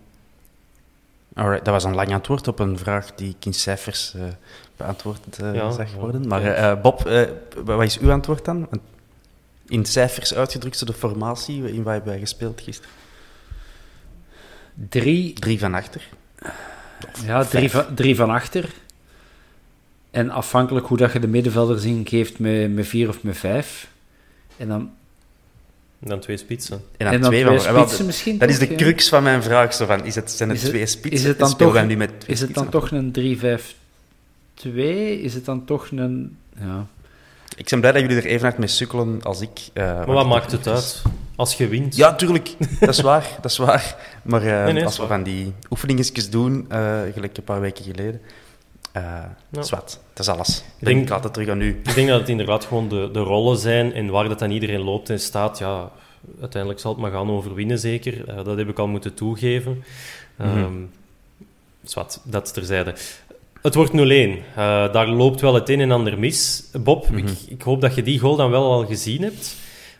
[1.33, 4.23] Alright, dat was een lang antwoord op een vraag die ik in cijfers uh,
[4.77, 6.27] beantwoord uh, zag worden.
[6.27, 7.27] Maar uh, Bob,
[7.63, 8.69] wat is uw antwoord dan?
[9.67, 12.95] In cijfers uitgedrukt, de formatie, in waar hebben wij gespeeld gisteren?
[14.73, 15.33] Drie.
[15.33, 16.07] Drie van achter.
[17.25, 18.69] Ja, drie van, drie van achter.
[20.11, 23.89] En afhankelijk hoe dat je de middenvelders ingeeft met, met vier of met vijf.
[24.57, 24.91] En dan
[26.09, 26.81] dan twee spitsen.
[26.97, 28.37] En dan, twee, twee spitsen misschien.
[28.37, 29.73] Dat is de crux van mijn vraag.
[29.73, 31.19] Zo van, is het, zijn het is twee spitsen?
[31.19, 33.39] Is het dan, toch, nu met is het dan toch een
[34.61, 34.71] 3-5-2?
[35.21, 36.37] Is het dan toch een...
[36.59, 36.87] Ja.
[37.55, 39.59] Ik ben blij dat jullie er even hard mee sukkelen als ik.
[39.73, 41.01] Uh, maar wat maakt het uit?
[41.35, 41.95] Als je wint?
[41.95, 42.55] Ja, tuurlijk.
[42.79, 43.27] dat is waar.
[43.41, 43.95] Dat is waar.
[44.23, 48.21] Maar uh, als we van die oefeningetjes doen, uh, gelijk een paar weken geleden,
[48.97, 49.03] uh,
[49.49, 49.61] ja.
[49.61, 49.99] zwart.
[50.13, 50.63] Dat is alles.
[50.79, 51.79] Ik denk, laat het terug aan u.
[51.83, 54.81] Ik denk dat het inderdaad gewoon de, de rollen zijn en waar dat dan iedereen
[54.81, 55.57] loopt en staat.
[55.57, 55.91] Ja,
[56.39, 58.29] uiteindelijk zal het maar gaan overwinnen, zeker.
[58.29, 59.83] Uh, dat heb ik al moeten toegeven.
[60.37, 60.89] Mm -hmm.
[61.83, 62.95] zwart, dat terzijde.
[63.61, 63.95] Het wordt 0-1.
[63.95, 64.41] Uh,
[64.93, 66.63] daar loopt wel het een en ander mis.
[66.79, 67.33] Bob, ik, mhm.
[67.47, 69.55] ik, hoop dat je die goal dan wel al gezien hebt.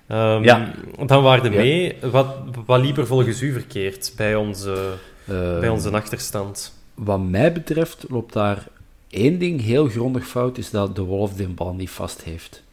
[0.08, 0.74] Um, ja.
[1.06, 1.96] Dan waren er mee.
[2.12, 2.28] Wat,
[2.66, 4.94] wat liep er volgens u verkeerd bij onze,
[5.26, 6.74] uh, bij onze achterstand?
[6.94, 8.68] Wat mij betreft loopt daar
[9.12, 12.64] één ding heel grondig fout, is dat de Wolf de bal niet vast heeft.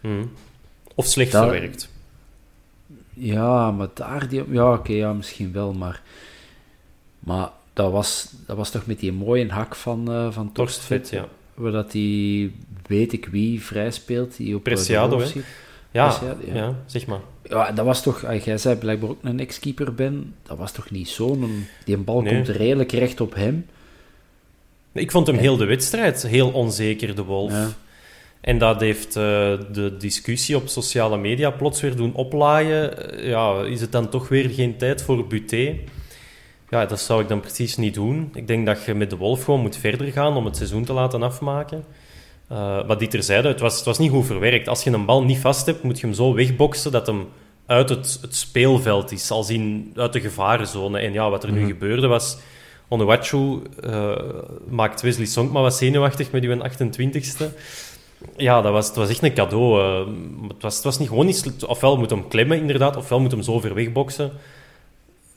[0.00, 0.30] Hmm.
[0.94, 1.88] Of slecht verwerkt.
[3.14, 4.28] Ja, maar daar...
[4.28, 6.02] Die, ja, oké, ja, misschien wel, maar...
[7.18, 11.28] Maar dat was, dat was toch met die mooie hak van, uh, van Torstvet, ja.
[11.54, 12.54] Waar dat die,
[12.86, 14.36] weet ik wie, vrij speelt.
[14.36, 15.26] Die op eh, Preciado, hè?
[15.90, 16.74] Ja, ja, ja.
[16.86, 17.20] zeg maar.
[17.42, 18.24] Ja, dat was toch...
[18.24, 20.34] Ah, jij zei blijkbaar ook een ex-keeper ben.
[20.42, 21.48] Dat was toch niet zo?
[21.84, 23.66] Die bal komt redelijk recht op hem.
[24.98, 27.52] Ik vond hem heel de wedstrijd heel onzeker, de Wolf.
[27.52, 27.68] Ja.
[28.40, 29.22] En dat heeft uh,
[29.72, 33.14] de discussie op sociale media plots weer doen oplaaien.
[33.14, 35.74] Uh, ja, is het dan toch weer geen tijd voor Buté?
[36.70, 38.30] Ja, dat zou ik dan precies niet doen.
[38.34, 40.92] Ik denk dat je met de Wolf gewoon moet verder gaan om het seizoen te
[40.92, 41.84] laten afmaken.
[42.52, 44.68] Uh, maar die terzijde, het was, het was niet goed verwerkt.
[44.68, 47.28] Als je een bal niet vast hebt, moet je hem zo wegboksen dat hem
[47.66, 49.30] uit het, het speelveld is.
[49.30, 50.98] Als in uit de gevarenzone.
[50.98, 51.68] En ja, wat er nu mhm.
[51.68, 52.38] gebeurde was
[52.88, 54.16] Onuachu uh,
[54.68, 57.44] maakt Wesley maar wat zenuwachtig met uw 28ste.
[58.36, 59.82] Ja, dat was, het was echt een cadeau.
[59.82, 61.64] Uh, het, was, het was niet gewoon iets...
[61.66, 64.32] Ofwel moet hem klemmen, inderdaad, ofwel moet hem zo ver wegboksen.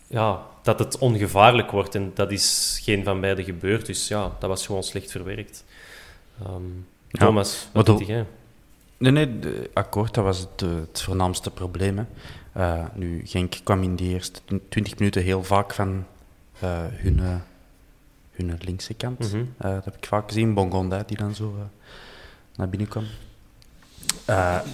[0.08, 1.96] Ja, dat het ongevaarlijk wordt.
[1.96, 3.86] En dat is geen van beide gebeurd.
[3.86, 5.66] Dus ja, dat was gewoon slecht verwerkt.
[6.48, 8.26] Um, Thomas, wat denk jij?
[8.98, 9.30] Nee, nee,
[9.74, 12.08] akkoord, dat was het, het voornaamste probleem.
[12.58, 16.06] Uh, nu, Genk kwam in de eerste 20 minuten heel vaak van
[16.68, 17.36] hun, uh,
[18.32, 19.20] hun linkse kant.
[19.20, 19.54] Mm -hmm.
[19.66, 20.54] uh, dat heb ik vaak gezien.
[20.54, 21.56] Bongonda, die dan zo
[22.56, 23.06] naar binnen kwam.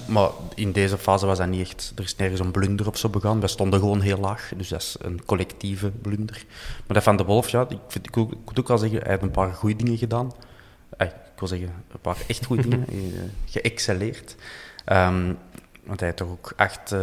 [0.08, 1.92] maar in deze fase was dat niet echt...
[1.96, 3.40] Er is nergens een blunder of zo begaan.
[3.40, 4.52] We stonden gewoon heel laag.
[4.58, 6.46] Dus dat is een collectieve blunder.
[6.86, 9.10] Maar dat van de Wolf, ja, ik, vind, ik, ik moet ook wel zeggen, hij
[9.10, 10.32] heeft een paar goede dingen gedaan.
[10.98, 12.88] ik wil zeggen, een paar echt goede dingen.
[13.46, 14.36] geëxcelleerd.
[14.86, 15.38] Um,
[15.84, 16.96] want hij heeft toch ook acht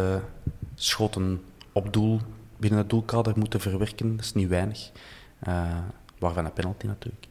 [0.75, 2.21] schoten op doel
[2.65, 4.15] binnen het doelkader moeten verwerken.
[4.15, 4.89] Dat is niet weinig.
[5.47, 5.63] Uh,
[6.19, 7.25] waarvan een penalty natuurlijk.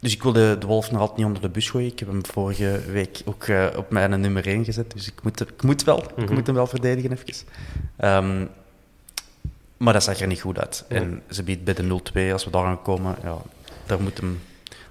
[0.00, 1.90] dus ik wil de, de Wolf nog altijd niet onder de bus gooien.
[1.90, 4.90] Ik heb hem vorige week ook uh, op mijn nummer 1 gezet.
[4.92, 5.98] Dus ik moet, ik moet wel.
[6.02, 6.32] Ik Mhm.
[6.34, 7.46] moet hem wel verdedigen even.
[7.96, 8.46] Ehm,
[9.76, 10.84] maar dat zag er niet goed uit.
[10.88, 13.36] En ze biedt bij de 0-2, als we daar aan komen, ja,
[13.86, 14.40] daar moet hem...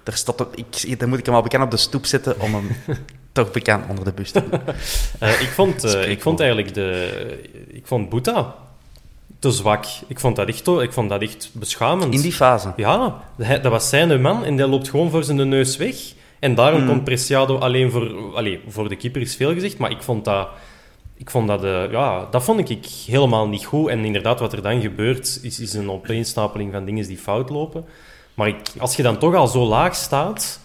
[0.02, 2.54] Daar, staat, op- ik, daar moet ik hem al bekend op de stoep zetten om
[2.54, 2.68] hem
[3.32, 4.60] toch bekend onder de bus te doen.
[5.18, 7.40] Eh, ik, vond, eh, ik vond eigenlijk de...
[7.68, 8.54] Ik vond Boeta
[9.42, 9.84] te zwak.
[10.06, 12.14] Ik vond dat echt, ik vond dat echt beschamend.
[12.14, 12.72] In die fase.
[12.76, 15.96] Ja, dat was zijn man en die loopt gewoon voor zijn neus weg.
[16.38, 16.86] En daarom Mm.
[16.88, 18.34] komt Preciado alleen voor...
[18.34, 20.48] Allee, voor de keeper is veel gezegd, maar ik vond dat...
[21.16, 23.88] Ik vond dat, eh, ja, dat vond ik helemaal niet goed.
[23.88, 27.84] En inderdaad, wat er dan gebeurt, is, is een opeenstapeling van dingen die fout lopen.
[28.34, 30.60] Maar ik, als je dan toch al zo laag staat,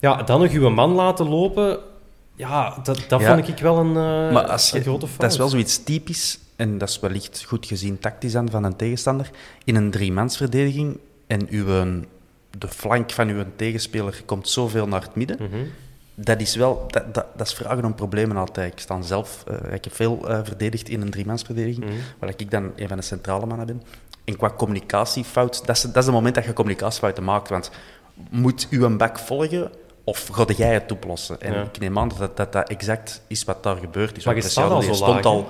[0.00, 1.78] ja, dan nog je man laten lopen,
[2.36, 3.34] ja, dat, dat Ja.
[3.34, 5.20] vond ik wel een, eh, Maar als je, een grote fout.
[5.20, 8.76] dat is wel zoiets typisch, en dat is wellicht goed gezien tactisch aan van een
[8.76, 9.30] tegenstander,
[9.64, 11.64] in een driemansverdediging en uw,
[12.58, 15.56] de flank van uw tegenspeler komt zoveel naar het midden, Mhm.
[16.14, 18.72] dat is wel, dat, dat, dat is vragen om problemen altijd.
[18.72, 21.94] Ik sta zelf, eh, ik heb veel eh, verdedigd in een driemansverdediging, Mhm.
[22.18, 23.82] waar ik dan een van de centrale mannen ben.
[24.24, 27.70] En qua communicatiefout, dat is, dat is het moment dat je communicatiefouten maakt, want
[28.30, 29.70] moet u een bak volgen
[30.04, 31.40] of ga jij het oplossen?
[31.40, 31.62] En Ja.
[31.62, 34.24] ik neem aan dat dat, dat exact is wat daar gebeurd is.
[34.24, 35.48] Maar je staat al zo laag, al...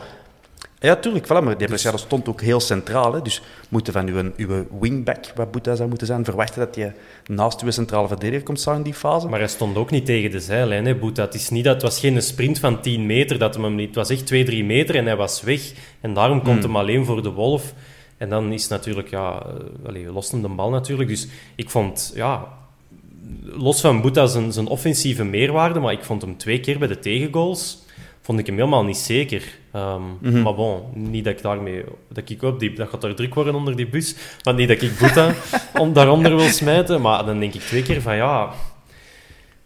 [0.82, 3.12] Ja, tuurlijk, voilà, maar die Preciado stond ook heel centraal.
[3.14, 6.92] Hè, dus moeten van uw, uw wingback, wat Boeta zou moeten zijn, verwachten dat je
[7.26, 9.28] naast uw centrale verdediger komt staan in die fase.
[9.28, 11.22] Maar hij stond ook niet tegen de zijlijn, hè, Boeta.
[11.22, 13.78] Het, is niet dat, het was geen sprint van 10 meter dat hem.
[13.78, 15.72] Het was echt 2, 3 meter en hij was weg.
[16.00, 16.74] En daarom komt Hmm.
[16.74, 17.74] hem alleen voor de Wolf.
[18.16, 19.46] En dan is natuurlijk, ja...
[19.46, 21.08] Uh, allee, lost hem de bal natuurlijk.
[21.08, 22.48] Dus ik vond, ja...
[23.42, 26.98] Los van Boeta zijn, zijn offensieve meerwaarde, maar ik vond hem twee keer bij de
[26.98, 27.80] tegengoals...
[28.24, 29.42] Vond ik hem helemaal niet zeker.
[29.72, 30.42] Mhm.
[30.42, 31.84] Maar bon, niet dat ik daarmee...
[32.08, 32.72] Dat ik op die...
[32.72, 34.14] Dat gaat er druk worden onder die bus.
[34.44, 35.34] Maar niet dat ik Boeta
[35.80, 37.00] om, daaronder wil smijten.
[37.00, 38.50] Maar dan denk ik twee keer van, ja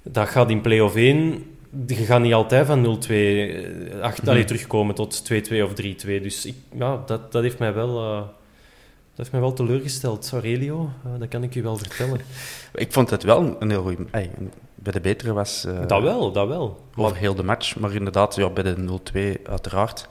[0.03, 1.45] dat gaat in play-off 1...
[1.87, 4.31] Je gaat niet altijd van 0-2 eh, acht- Mhm.
[4.31, 6.21] allee, terugkomen tot 2-2 of 3-2.
[6.23, 10.29] Dus ik, ja, dat, dat, heeft mij wel, eh, dat heeft mij wel teleurgesteld.
[10.33, 12.21] Aurelio, Eh, dat kan ik u wel vertellen.
[12.75, 13.99] Ik vond het wel een heel goed...
[14.87, 15.65] bij de betere was...
[15.65, 16.81] eh, dat wel, dat wel.
[16.97, 17.77] Over heel de match.
[17.77, 18.99] Maar inderdaad, ja, bij de
[19.39, 20.09] 0-2 uiteraard.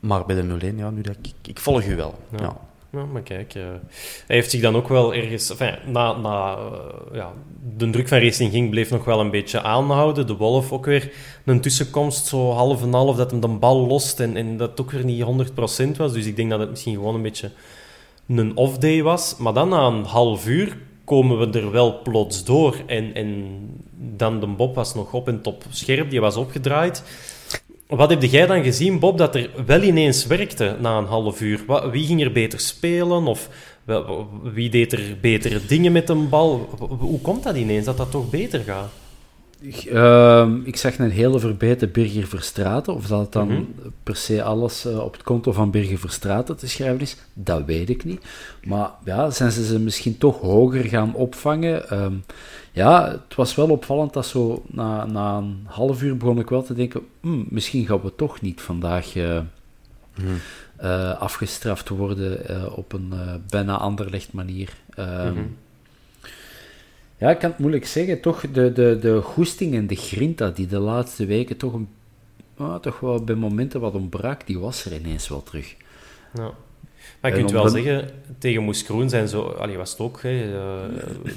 [0.00, 2.14] Maar bij de 0-1, ja, nu dat ik, ik volg u wel.
[2.30, 2.42] Ja.
[2.42, 2.56] Ja.
[2.90, 3.62] Ja, maar kijk, eh,
[4.26, 5.50] hij heeft zich dan ook wel ergens...
[5.50, 7.32] Enfin, na na eh, ja,
[7.76, 10.26] de druk van Racing Ging bleef nog wel een beetje aanhouden.
[10.26, 11.12] De Wolf ook weer
[11.44, 14.80] een tussenkomst, zo half en half, dat hem de bal lost en, en dat het
[14.80, 16.12] ook weer niet 100% was.
[16.12, 17.50] Dus ik denk dat het misschien gewoon een beetje
[18.28, 19.36] een off-day was.
[19.36, 22.76] Maar dan na een half uur komen we er wel plots door.
[22.86, 23.58] En, en
[24.16, 27.02] dan de Bob was nog op en top scherp, die was opgedraaid.
[27.86, 31.64] Wat heb jij dan gezien, Bob, dat er wel ineens werkte na een half uur?
[31.90, 33.26] Wie ging er beter spelen?
[33.26, 33.48] Of
[34.42, 36.68] wie deed er betere dingen met een bal?
[36.98, 38.90] Hoe komt dat ineens, dat dat toch beter gaat?
[39.68, 42.94] Ik, ehm, ik zag een hele verbeterde Birger Verstraeten.
[42.94, 43.62] Of dat het dan Mhm.
[44.02, 47.88] per se alles eh, op het konto van Birger Verstraeten te schrijven is, dat weet
[47.90, 48.24] ik niet.
[48.64, 51.88] Maar ja, zijn ze ze misschien toch hoger gaan opvangen?
[51.90, 52.12] Ehm,
[52.72, 56.62] ja, het was wel opvallend dat zo na, na een half uur begon ik wel
[56.62, 59.36] te denken, "Hmm, misschien gaan we toch niet vandaag eh,
[60.76, 63.12] eh, afgestraft worden op een
[63.50, 64.72] bijna anderlecht manier.
[64.94, 65.44] Ehm, Mhm.
[67.18, 68.20] Ja, ik kan het moeilijk zeggen.
[68.20, 71.88] Toch de, de, de goesting en de grinta die de laatste weken toch, een,
[72.56, 75.76] ah, toch wel bij momenten wat ontbrak, die was er ineens wel terug.
[76.34, 76.50] Ja.
[77.20, 79.42] Maar je kunt wel zeggen, tegen Moes Kroen zijn zo...
[79.42, 80.90] Allee, was het ook, hè, eh,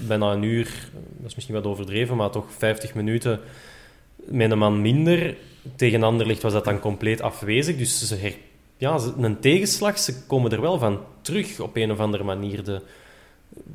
[0.08, 3.40] bijna een uur, dat is misschien wat overdreven, maar toch 50 minuten
[4.16, 5.36] met een man minder.
[5.76, 7.78] Tegen Anderlecht was dat dan compleet afwezig.
[7.78, 8.36] Dus ze her,
[8.78, 12.82] ja, een tegenslag, ze komen er wel van terug op een of andere manier de,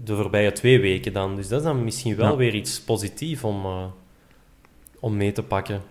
[0.05, 1.37] de voorbije twee weken dan.
[1.37, 2.37] Dus dat is dan misschien wel Ja.
[2.37, 3.85] weer iets positiefs om, eh,
[5.01, 5.83] om mee te pakken.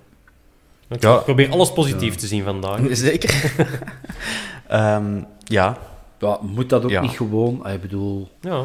[0.89, 1.15] Ik Ja.
[1.17, 2.79] probeer alles positief te zien vandaag.
[2.91, 3.53] Zeker.
[4.67, 5.77] Ehm, ja,
[6.19, 7.01] Ja, moet dat ook Ja.
[7.01, 7.67] niet gewoon...
[7.67, 8.29] Ik bedoel...
[8.41, 8.63] Ja.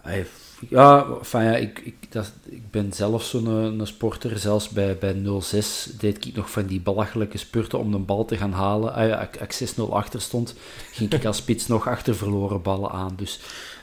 [0.00, 0.26] Hij-
[0.68, 4.38] Ja, enfin, ja ik, ik, dat, ik ben zelf zo'n een, een sporter.
[4.38, 8.36] Zelfs bij, bij 06 deed ik nog van die belachelijke spurten om de bal te
[8.36, 8.94] gaan halen.
[8.94, 10.54] Ah, ja, als ik 6-0 achter stond,
[10.92, 13.12] ging ik als spits nog achter verloren ballen aan.
[13.16, 13.81] Dus eh,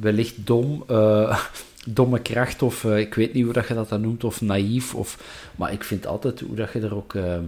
[0.00, 1.40] wellicht dom, eh,
[1.86, 4.94] domme kracht, of eh, ik weet niet hoe dat je dat dan noemt, of naïef.
[4.94, 5.18] Of,
[5.56, 7.14] maar ik vind altijd hoe dat je er ook...
[7.14, 7.38] eh,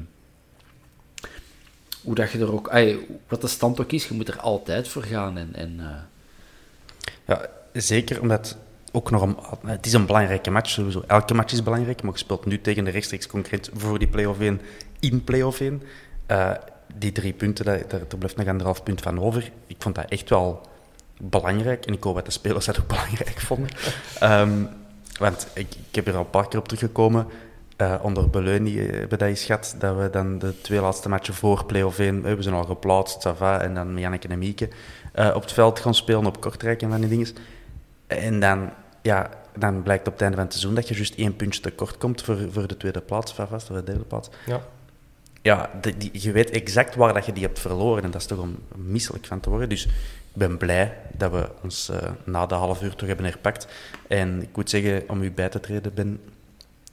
[2.02, 2.72] hoe dat je er ook...
[3.28, 5.38] wat de stand ook is, je moet er altijd voor gaan.
[5.38, 5.80] En, en,
[7.26, 8.56] ja, zeker omdat
[8.92, 11.04] ook nog een, het is een belangrijke match sowieso.
[11.06, 14.40] Elke match is belangrijk, maar je speelt nu tegen de rechtstreeks concurrent voor die play-off
[14.40, 14.60] 1
[15.00, 15.82] in play-off 1.
[16.26, 16.50] Eh,
[16.94, 19.50] die drie punten, daar blijft nog anderhalf punt van over.
[19.66, 20.66] Ik vond dat echt wel
[21.30, 21.86] belangrijk.
[21.86, 23.70] En ik hoop dat de spelers dat ook belangrijk vonden.
[24.20, 24.64] Ehm,
[25.18, 27.26] want ik, ik heb er al een paar keer op teruggekomen.
[27.76, 31.34] Uh, onder Beleuni hebben we dat eens gehad, dat we dan de twee laatste matchen
[31.34, 34.68] voor play-off 1, we zijn al geplaatst, Sava, en dan met Janneke en Mieke
[35.14, 37.28] uh, op het veld gaan spelen op Kortrijk en van die dingen.
[38.06, 38.70] En dan,
[39.02, 41.98] ja, dan blijkt op het einde van het seizoen dat je juist één puntje tekort
[41.98, 44.30] komt voor, voor de tweede plaats, van vast, of de derde plaats.
[44.46, 44.62] Ja.
[45.42, 48.26] Ja, de, die, je weet exact waar dat je die hebt verloren en dat is
[48.26, 49.68] toch om misselijk van te worden.
[49.68, 49.88] Dus
[50.32, 53.66] ben blij dat we ons uh, na de half uur toch hebben herpakt.
[54.08, 56.20] En ik moet zeggen, om u bij te treden, ben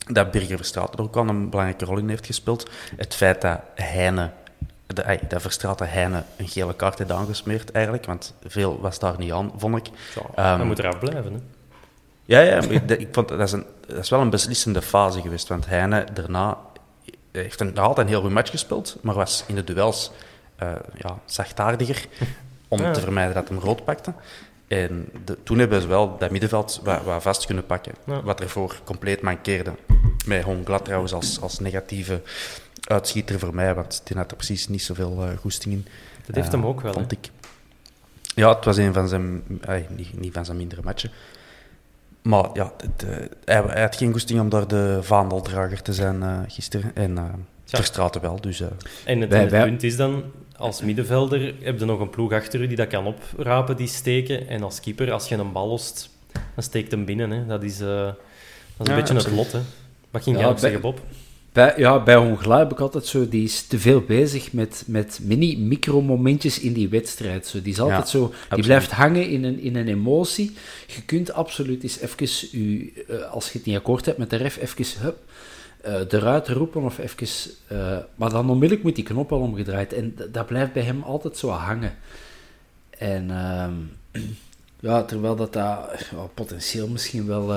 [0.07, 2.69] dat Birger Verstraeten er ook al een belangrijke rol in heeft gespeeld.
[2.95, 4.31] Het feit dat Heine,
[4.87, 9.31] de, dat Verstraeten Heine een gele kaart heeft aangesmeerd eigenlijk, want veel was daar niet
[9.31, 9.89] aan, vond ik.
[10.35, 11.39] Ja, um, moet eraf blijven, hè?
[12.25, 15.47] Ja, ja ik, ik vond, dat, is een, dat is wel een beslissende fase geweest,
[15.47, 16.57] want Heine daarna
[17.31, 20.11] heeft een, altijd een heel goed match gespeeld, maar was in de duels
[20.63, 22.07] uh, ja, zachtaardiger
[22.69, 22.91] om ja.
[22.91, 24.13] te vermijden dat hem rood pakte.
[24.67, 28.21] En de, toen hebben ze wel dat middenveld wat, wat vast kunnen pakken, ja.
[28.21, 29.71] wat ervoor compleet mankeerde.
[30.25, 32.21] Met Glad trouwens als, als negatieve
[32.83, 35.85] uitschieter voor mij, want die had er precies niet zoveel uh, goesting in.
[36.25, 37.29] Dat heeft uh, hem ook wel, vond ik.
[38.35, 41.11] Ja, het was een van zijn, ay, niet, niet, van zijn mindere matchen.
[42.21, 46.21] Maar ja, het, uh, hij, hij, had geen goesting om daar de vaandeldrager te zijn
[46.21, 46.95] uh, gisteren.
[46.95, 47.23] En uh,
[47.65, 48.41] Verstraten wel.
[48.41, 48.61] Dus,
[49.05, 49.63] en het, wij, het wij...
[49.63, 50.23] punt is dan,
[50.59, 54.47] als middenvelder heb je nog een ploeg achter u die dat kan oprapen, die steken.
[54.47, 57.31] En als keeper, als je een bal lost, dan steekt hem binnen.
[57.31, 57.45] Hè.
[57.45, 58.15] Dat is, dat
[58.79, 59.23] is een ja, beetje absoluut.
[59.23, 59.51] het lot.
[59.51, 59.59] Hè.
[60.11, 61.01] Wat ging jij ja, op zeggen, Bob?
[61.51, 65.19] Bij, ja, bij Hongla heb ik altijd zo, die is te veel bezig met, met
[65.23, 67.47] mini-micro-momentjes in die wedstrijd.
[67.47, 68.65] Zo, die is altijd ja, zo, die absoluut.
[68.65, 70.53] blijft hangen in een, in een emotie.
[70.87, 74.35] Je kunt absoluut eens even, u, uh, als je het niet akkoord hebt met de
[74.35, 75.17] ref, even hup,
[75.83, 77.51] eruit roepen of even...
[77.71, 79.93] Uh, maar dan onmiddellijk moet die knop al omgedraaid.
[79.93, 81.95] En dat blijft bij hem altijd zo hangen.
[82.97, 83.29] En
[84.79, 85.89] ja, terwijl dat, dat
[86.33, 87.53] potentieel misschien wel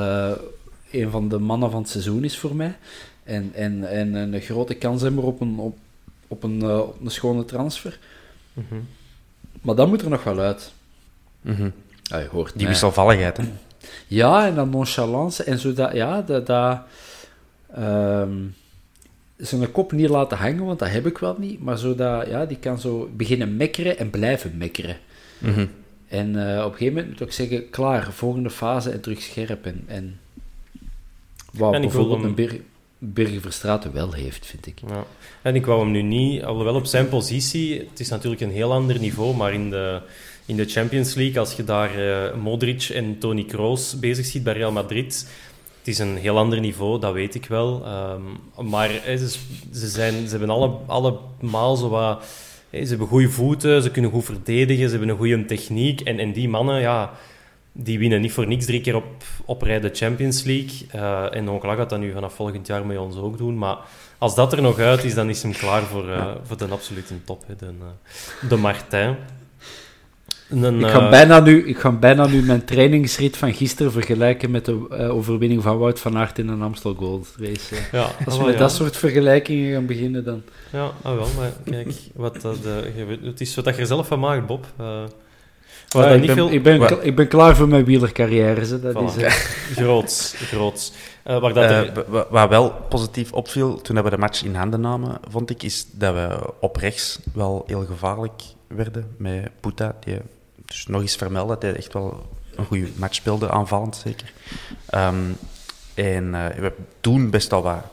[0.90, 2.76] een van de mannen van het seizoen is voor mij.
[3.24, 5.76] En, en, en een grote kans hebben op een, op,
[6.28, 7.98] op een, uh, op een schone transfer.
[8.52, 8.88] Mm -hmm.
[9.62, 10.72] Maar dat moet er nog wel uit.
[11.40, 11.72] Mm -hmm.
[12.02, 13.44] ja, je hoort Die wisselvalligheid, hè?
[14.06, 15.44] Ja, en dat nonchalance.
[15.44, 16.46] En zo dat, ja, dat...
[16.46, 16.80] dat
[17.78, 18.54] um,
[19.36, 21.60] zijn kop niet laten hangen, want dat heb ik wel niet.
[21.60, 24.96] Maar zo dat, ja, die kan zo beginnen mekkeren en blijven mekkeren.
[25.38, 25.70] Mm -hmm.
[26.08, 29.66] En uh, op een gegeven moment moet ik zeggen, klaar, volgende fase en terug scherp.
[29.66, 30.18] En, en
[31.52, 32.56] wow, bijvoorbeeld een berg
[33.04, 34.80] Birger Verstraeten wel heeft, vind ik.
[34.88, 35.04] Ja.
[35.42, 38.72] En ik wou hem nu niet, alhoewel op zijn positie, het is natuurlijk een heel
[38.72, 40.00] ander niveau, maar in de,
[40.46, 44.52] in de Champions League, als je daar uh, Modric en Toni Kroos bezig ziet bij
[44.52, 45.28] Real Madrid,
[45.82, 47.82] het is een heel ander niveau, dat weet ik wel.
[48.58, 52.24] Um, maar ze, zijn, ze hebben alle, allemaal zo wat...
[52.70, 56.00] Ze hebben goede voeten, ze kunnen goed verdedigen, ze hebben een goede techniek.
[56.00, 57.10] En, en die mannen, ja
[57.72, 59.04] die winnen niet voor niks drie keer op,
[59.44, 60.86] op rij de Champions League.
[60.94, 63.58] Uh, en Ongelag gaat dat nu vanaf volgend jaar met ons ook doen.
[63.58, 63.76] Maar
[64.18, 67.24] als dat er nog uit is, dan is hem klaar voor, uh, voor de absolute
[67.24, 67.44] top.
[67.58, 69.16] De, uh, de Martijn.
[70.52, 74.64] Een, ik, ga bijna nu, ik ga bijna nu mijn trainingsrit van gisteren vergelijken met
[74.64, 77.74] de overwinning van Wout van Aert in een Amstel Gold Race.
[77.92, 78.58] Ja, Als we met ja.
[78.58, 80.42] dat soort vergelijkingen gaan beginnen, dan...
[80.72, 82.42] Ja, ah, wel, maar kijk, wat,
[83.22, 84.66] het is wat je er zelf van maakt, Bob.
[85.92, 86.50] Ja, ik, ben, veel...
[86.50, 88.80] ik, ben, ik ben klaar voor mijn wielercarrière.
[88.80, 89.16] Dat voilà.
[89.16, 89.30] is, uh...
[89.76, 90.92] groots, groots.
[91.26, 91.92] Uh, waar dat er...
[92.12, 95.86] uh, wat wel positief opviel toen we de match in handen namen, vond ik, is
[95.90, 99.96] dat we op rechts wel heel gevaarlijk werden met Puta.
[100.00, 100.18] Die
[100.72, 104.32] dus nog eens vermelden dat hij echt wel een goede match speelde, aanvallend zeker.
[104.94, 105.36] Um,
[105.94, 107.84] en we hebben toen best al wat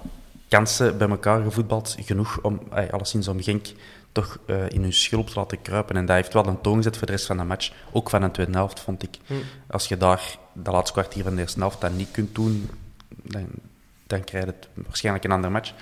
[0.47, 2.59] kansen bij elkaar gevoetbald, genoeg om,
[2.91, 3.67] alleszins om Genk
[4.11, 5.95] toch uh, in hun schulp te laten kruipen.
[5.95, 7.71] En dat heeft wel een toon gezet voor de rest van de match.
[7.91, 9.17] Ook van de tweede helft, vond ik.
[9.25, 9.33] Hm.
[9.67, 12.69] Als je daar de laatste kwartier van de eerste helft dat niet kunt doen,
[13.07, 13.47] dan,
[14.07, 15.73] dan krijg je het waarschijnlijk een ander match.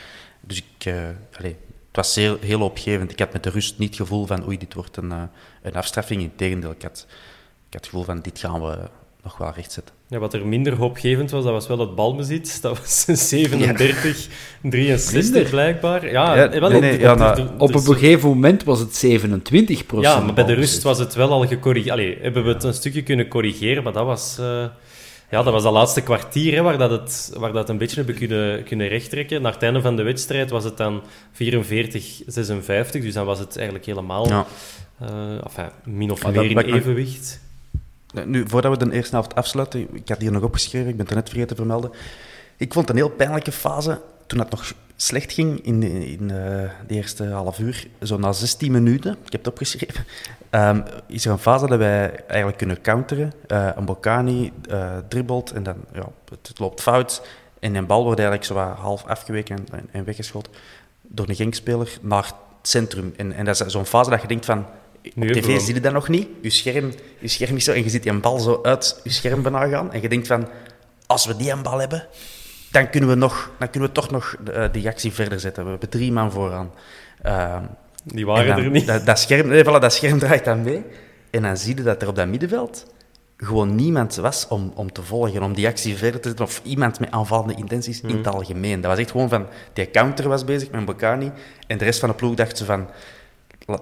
[0.41, 1.03] Dus ik, uh,
[1.37, 1.53] allez,
[1.97, 3.11] was heel, heel opgevend.
[3.11, 5.21] Ik had met de rust niet het gevoel van oei, dit wordt een, uh,
[5.61, 6.21] een afstraffing.
[6.21, 8.77] Integendeel, ik had, ik had het gevoel van dit gaan we
[9.23, 9.95] nog wel rechtzetten.
[10.07, 12.61] Ja, wat er minder hoopgevend was, dat was wel het balbezit.
[12.61, 14.27] Dat was 37,
[14.61, 14.69] ja.
[14.69, 16.11] 63 blijkbaar.
[16.11, 20.19] Ja, ja wel, nee, nee, ja, nou, op een gegeven moment was het 27% Ja,
[20.19, 21.93] maar bij de rust was het wel al gecorrigeerd.
[21.93, 24.37] Allee, hebben we het een stukje kunnen corrigeren, maar dat was...
[24.39, 24.65] Uh,
[25.29, 28.15] ja, dat was dat laatste kwartier hè, waar, dat het, waar dat een beetje hebben
[28.15, 29.41] kunnen, kunnen rechttrekken.
[29.41, 33.01] Naar het einde van de wedstrijd was het dan 44, 56.
[33.01, 34.45] Dus dan was het eigenlijk helemaal ja.
[35.01, 37.39] uh, enfin, min of meer in evenwicht.
[38.25, 41.15] Nu, voordat we de eerste helft afsluiten, ik had hier nog opgeschreven, ik ben het
[41.15, 41.91] net vergeten te vermelden.
[42.57, 46.27] Ik vond het een heel pijnlijke fase toen het nog slecht ging in, de, in
[46.27, 50.05] de, de eerste half uur, zo na 16 minuten, ik heb het opgeschreven,
[50.49, 53.33] ehm, is er een fase dat wij eigenlijk kunnen counteren.
[53.47, 57.21] Uh, een Bocani uh, dribbelt en dan ja, het, het, loopt fout.
[57.59, 60.51] En een bal wordt eigenlijk zo half afgeweken en, en weggeschoten
[61.01, 63.13] door een Genk-speler naar het centrum.
[63.17, 64.65] En, en dat is zo'n fase dat je denkt van...
[65.15, 66.27] Op tv zie je dat nog niet.
[66.41, 69.09] Je scherm, je scherm is zo en je ziet die een bal zo uit je
[69.09, 69.93] scherm bijna gaan.
[69.93, 70.47] En je denkt van,
[71.05, 72.07] als we die een bal hebben,
[72.71, 75.63] dan kunnen we, nog, dan kunnen we toch nog uh, die actie verder zetten.
[75.63, 76.71] We hebben drie man vooraan.
[77.25, 77.57] Uh,
[78.03, 78.87] die waren dan, er niet.
[78.87, 80.83] Dat, dat, scherm, nee, voilà, dat scherm draait dan mee.
[81.29, 82.85] En dan zie je dat er op dat middenveld
[83.37, 86.99] gewoon niemand was om, om te volgen, om die actie verder te zetten, of iemand
[86.99, 88.35] met aanvallende intenties in het mhm.
[88.35, 88.81] algemeen.
[88.81, 91.31] Dat was echt gewoon van, die counter was bezig met Bocani,
[91.67, 92.89] en de rest van de ploeg dacht ze van,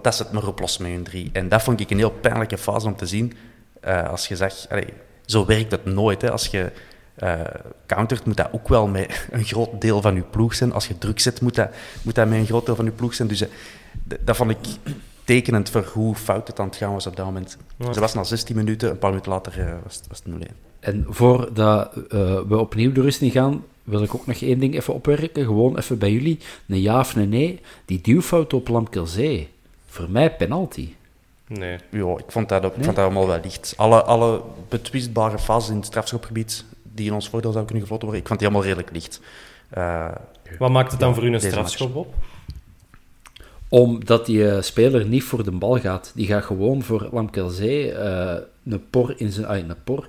[0.01, 1.29] dat het maar oplossen met hun drie.
[1.33, 3.33] En dat vond ik een heel pijnlijke fase om te zien.
[3.85, 4.93] Uh, als je zegt, allee,
[5.25, 6.21] zo werkt het nooit.
[6.21, 6.31] Hè.
[6.31, 6.71] Als je
[7.23, 7.41] uh,
[7.85, 10.73] countert, moet dat ook wel met een groot deel van je ploeg zijn.
[10.73, 11.69] Als je druk zet, moet dat,
[12.01, 13.27] moet dat met een groot deel van je ploeg zijn.
[13.27, 13.47] Dus uh,
[14.19, 14.57] dat vond ik
[15.23, 17.57] tekenend voor hoe fout het aan het gaan was op dat moment.
[17.77, 17.93] Ja.
[17.93, 20.51] Ze was na 16 minuten, een paar minuten later uh, was, was het 0-1.
[20.79, 21.93] En voordat
[22.47, 25.43] we opnieuw de rust in gaan, wil ik ook nog één ding even opwerken.
[25.43, 26.39] Gewoon even bij jullie.
[26.67, 27.61] Een ja of een nee.
[27.85, 29.49] Die duwfout op Lamkelzee.
[29.85, 30.93] Voor mij penalty.
[31.47, 31.77] Nee.
[31.89, 32.71] Ja, ik vond dat, nee?
[32.71, 33.73] vond dat allemaal wel licht.
[33.77, 36.65] Alle, alle betwistbare fases in het strafschopgebied
[36.95, 39.21] die in ons voordeel zouden kunnen gefloten worden, ik vond die allemaal redelijk licht.
[39.77, 40.11] Uh,
[40.59, 42.13] Wat maakt het dan voor u een strafschop op?
[43.69, 46.11] Omdat die uh, speler niet voor de bal gaat.
[46.15, 48.33] Die gaat gewoon voor Lamkelzee uh,
[48.65, 49.45] een por in zijn...
[49.45, 50.07] Ah, een por,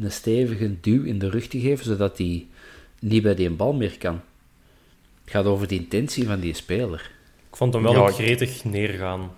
[0.00, 2.46] een stevige duw in de rug te geven, zodat hij
[3.00, 4.20] niet bij die bal meer kan.
[5.24, 7.10] Het gaat over de intentie van die speler.
[7.50, 9.30] Ik vond hem wel ja, gretig neergaan.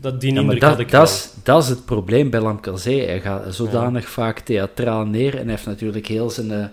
[0.00, 3.06] Dat, die ja, maar dat, dat, is, dat is het probleem bij Lamkelzee.
[3.06, 4.08] Hij gaat zodanig ja.
[4.08, 6.64] vaak theatraal neer en heeft natuurlijk heel zijn, uh,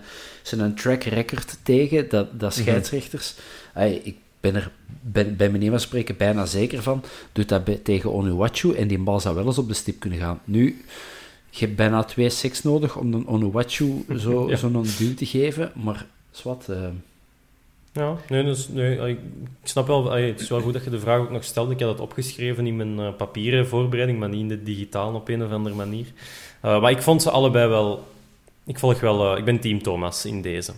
[0.42, 3.34] zijn track record tegen, dat, dat scheidsrechters.
[3.74, 4.00] Mm -hmm.
[4.02, 4.70] ik ben er
[5.00, 8.98] ben, bij meneer van spreken bijna zeker van, doet dat bij, tegen Onuwachu en die
[8.98, 10.40] bal zou wel eens op de stip kunnen gaan.
[10.44, 10.84] Nu,
[11.50, 14.56] je hebt bijna twee seks nodig om een Onuwachu zo'n ja.
[14.56, 16.68] zo duw te geven, maar zwart...
[16.68, 16.76] Uh,
[17.92, 19.18] ja, nee, dus, nee, ik
[19.62, 21.70] snap wel, het is wel goed dat je de vraag ook nog stelt.
[21.70, 25.28] Ik had dat opgeschreven in mijn uh, papieren voorbereiding, maar niet in de digitaal op
[25.28, 26.06] een of andere manier.
[26.64, 28.06] Uh, maar ik vond ze allebei wel...
[28.64, 29.32] Ik volg wel...
[29.32, 30.72] Uh, ik ben team Thomas in deze.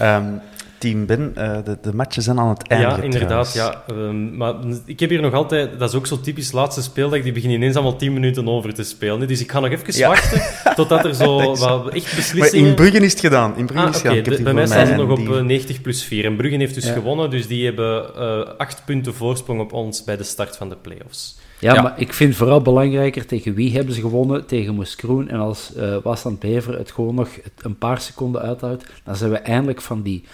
[0.00, 0.40] um,
[0.80, 2.86] team Ben, uh, de, de matchen zijn aan het einde.
[2.86, 3.52] Ja, inderdaad.
[3.54, 3.84] Ja.
[3.90, 4.54] Um, maar
[4.84, 7.74] ik heb hier nog altijd, dat is ook zo typisch laatste speeldag, die beginnen ineens
[7.74, 9.28] allemaal 10 minuten over te spelen.
[9.28, 10.08] Dus ik ga nog even ja.
[10.08, 10.42] wachten
[10.74, 12.60] totdat er zo wat echt beslissingen...
[12.60, 13.56] Maar in Bruggen is het gedaan.
[13.56, 14.24] In Bruggen ah, is het okay.
[14.24, 14.42] gedaan.
[14.42, 15.28] Bij mij staan ze nog op die...
[15.28, 16.24] 90 plus 4.
[16.24, 16.92] En Bruggen heeft dus ja.
[16.92, 20.76] gewonnen, dus die hebben uh, acht punten voorsprong op ons bij de start van de
[20.76, 21.38] play-offs.
[21.58, 24.46] Ja, ja, maar ik vind vooral belangrijker tegen wie hebben ze gewonnen?
[24.46, 25.28] Tegen Moeskroen.
[25.28, 27.28] En als uh, Wasland Bever het gewoon nog
[27.58, 30.24] een paar seconden uithoudt, dan zijn we eindelijk van die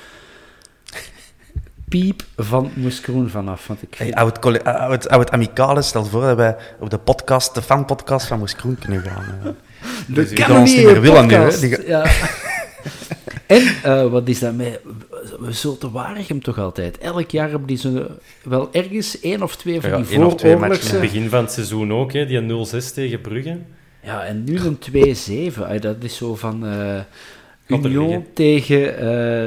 [1.88, 3.66] piep van Moeskroen vanaf.
[3.66, 4.14] Want ik vind...
[4.14, 8.38] hey, oud, oud, oud amicale, stel voor dat wij op de podcast, de fanpodcast van
[8.38, 9.56] Moeskroen kunnen gaan.
[10.06, 11.34] dus die gaan ons niet meer willen nu.
[11.34, 11.58] Hè?
[11.60, 11.86] Die...
[11.86, 12.04] Ja.
[13.46, 14.80] en uh, wat is dat met...
[15.38, 16.98] We zullen Waregem toch altijd.
[16.98, 18.06] Elk jaar hebben die zo
[18.42, 20.88] wel ergens één of twee van ja, die vooroorlogse...
[20.88, 23.58] In het begin van het seizoen ook, hè, die 0-6 tegen Brugge.
[24.02, 24.78] Ja, en nu een
[25.76, 25.80] 2-7.
[25.80, 26.66] Dat is zo van...
[26.66, 26.98] Uh,
[27.66, 29.44] Union tegen uh,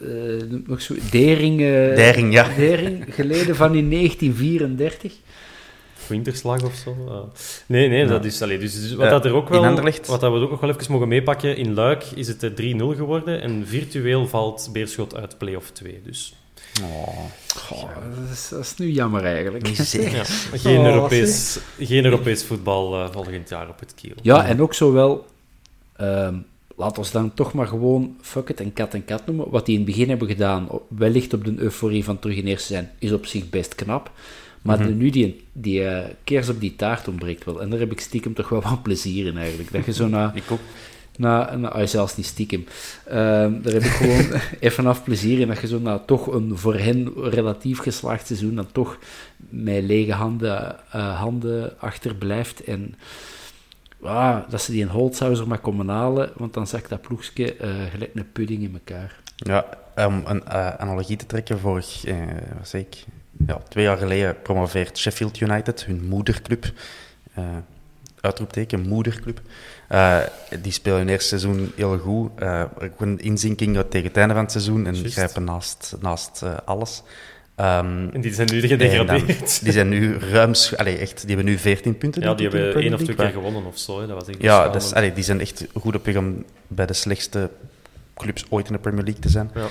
[0.00, 2.48] uh, nog zo, Dering, uh, Dering, ja.
[2.56, 5.12] Dering, geleden van in 1934.
[6.06, 6.96] Winterslag of zo.
[7.08, 7.18] Uh,
[7.66, 8.06] nee, nee, ja.
[8.06, 8.42] dat is...
[8.42, 9.74] Allee, dus, dus wat dat er ook wel...
[10.06, 13.40] Wat dat we ook nog wel even mogen meepakken, in Luik is het 3-0 geworden
[13.40, 16.34] en virtueel valt Beerschot uit play-off 2, dus...
[16.82, 17.18] Oh,
[17.56, 19.66] Goh, dat, is, dat, is, nu jammer eigenlijk.
[19.66, 19.84] Ja,
[20.58, 24.14] geen, oh, Europees, geen Europees voetbal volgend jaar op het kiel.
[24.22, 25.26] Ja, en ook zo wel...
[26.00, 26.46] Um,
[26.76, 29.50] laat ons dan toch maar gewoon fuck it en kat en kat noemen.
[29.50, 32.72] Wat die in het begin hebben gedaan, wellicht op de euforie van terug in eerste
[32.72, 34.10] zijn, is op zich best knap.
[34.62, 34.96] Maar mm -hmm.
[34.96, 37.62] nu die, die uh, keers op die taart ontbreekt wel.
[37.62, 39.72] En daar heb ik stiekem toch wel wat plezier in eigenlijk.
[39.72, 40.32] Dat je zo na...
[40.34, 40.60] ik ook.
[41.16, 42.64] Na, na, oh, zelfs niet stiekem.
[43.08, 45.48] Uh, daar heb ik gewoon even af plezier in.
[45.48, 48.98] Dat je zo na toch een voor hen relatief geslaagd seizoen dan toch
[49.36, 52.64] met lege handen, uh, handen achterblijft.
[52.64, 52.94] En
[54.04, 57.70] ah, dat ze die een Holzhauser maar komen halen, want dan zakt dat ploegje uh,
[57.90, 59.20] gelijk een pudding in elkaar.
[59.36, 59.66] Ja,
[60.06, 62.16] om een uh, analogie te trekken, vorig, uh,
[62.58, 63.04] wat zei ik,
[63.46, 66.72] ja, twee jaar geleden promoveert Sheffield United, hun moederclub,
[68.20, 69.40] uitroepteken, moederclub.
[70.60, 72.30] die spelen hun eerste seizoen heel goed.
[72.98, 75.12] een inzinking tegen het einde van het seizoen en Just.
[75.12, 77.02] grijpen naast, naast alles.
[77.60, 79.64] Um, en die zijn nu gedegradeerd.
[79.64, 80.76] Die zijn nu ruims...
[80.76, 82.22] Allee, echt, die hebben nu 14 punten.
[82.22, 84.00] Ja, die hebben één of twee keer gewonnen of zo.
[84.00, 84.06] Hè.
[84.06, 86.92] Dat was echt ja, dus, allee, die zijn echt goed op weg om bij de
[86.92, 87.50] slechtste
[88.16, 89.50] clubs ooit in de Premier League te zijn.
[89.54, 89.66] Ja.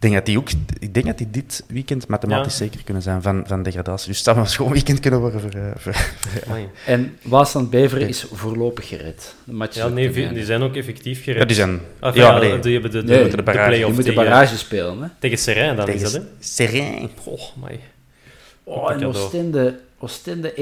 [0.00, 0.48] Ik denk dat die ook,
[0.78, 2.64] ik denk dat die dit weekend mathematisch Ja.
[2.64, 4.08] zeker kunnen zijn van, van degradatie.
[4.08, 6.68] Dus het zou een schoon weekend kunnen worden voor, eh, voor, voor- Amai.
[6.86, 9.34] En Waasland-Beveren is voorlopig gered.
[9.44, 11.38] De match Ja, nee, die zijn ook effectief gered.
[11.40, 11.80] Ja, die zijn...
[11.98, 12.58] Ah, ja, ja, nee.
[12.58, 13.68] die hebben de, de, Nee, de, moeten de barrage.
[13.68, 15.08] play-off Je moet de tegen, barrage spelen, hè?
[15.18, 16.18] tegen Serrain, dan is dat, hè?
[16.18, 17.10] Tegen Serrain.
[17.24, 17.80] Oh, amai.
[18.74, 19.04] Oh, en.
[19.06, 20.56] Oostende, Oostende 1-1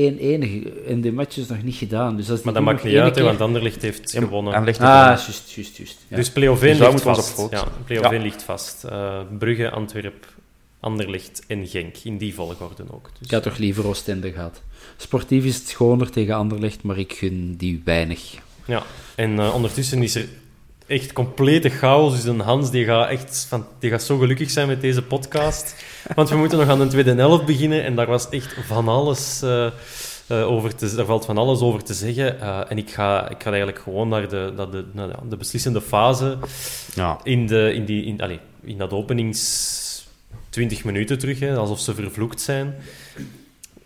[0.86, 2.16] in die match is nog niet gedaan.
[2.16, 4.54] Dus als die Maar dat maakt niet ene uit, keer- want Anderlecht heeft gewonnen.
[4.54, 5.96] En ligt Ah, juist, juist, juist.
[6.09, 6.16] Ja.
[6.16, 7.52] Dus play-off Dus 1 daar ligt moeten we ons vast.
[7.52, 8.14] Ja, play-off Ja.
[8.14, 8.84] 1 ligt vast.
[9.38, 10.26] Brugge, Antwerp,
[10.80, 11.96] Anderlecht en Genk.
[12.04, 13.11] In die volgorde ook.
[13.18, 13.26] Dus.
[13.28, 14.62] Ik had toch liever Oostende gehad.
[14.96, 18.34] Sportief is het schoner tegen Anderlecht, maar ik gun die weinig.
[18.64, 18.82] Ja,
[19.14, 20.28] en eh, ondertussen is er
[20.89, 22.14] echt complete chaos.
[22.14, 25.84] Dus een Hans die gaat, echt van, die gaat zo gelukkig zijn met deze podcast.
[26.14, 27.84] Want we moeten nog aan de tweede helft beginnen.
[27.84, 29.66] En daar was echt van alles eh,
[30.26, 32.41] eh, over te Daar valt van alles over te zeggen.
[32.41, 35.80] Eh, en ik ga, ik ga eigenlijk gewoon naar de, naar de, naar de beslissende
[35.80, 36.39] fase.
[36.95, 37.20] Ja.
[37.22, 40.07] In, de, in, die, in, allee, in dat openings
[40.49, 42.74] 20 minuten terug, hè, alsof ze vervloekt zijn.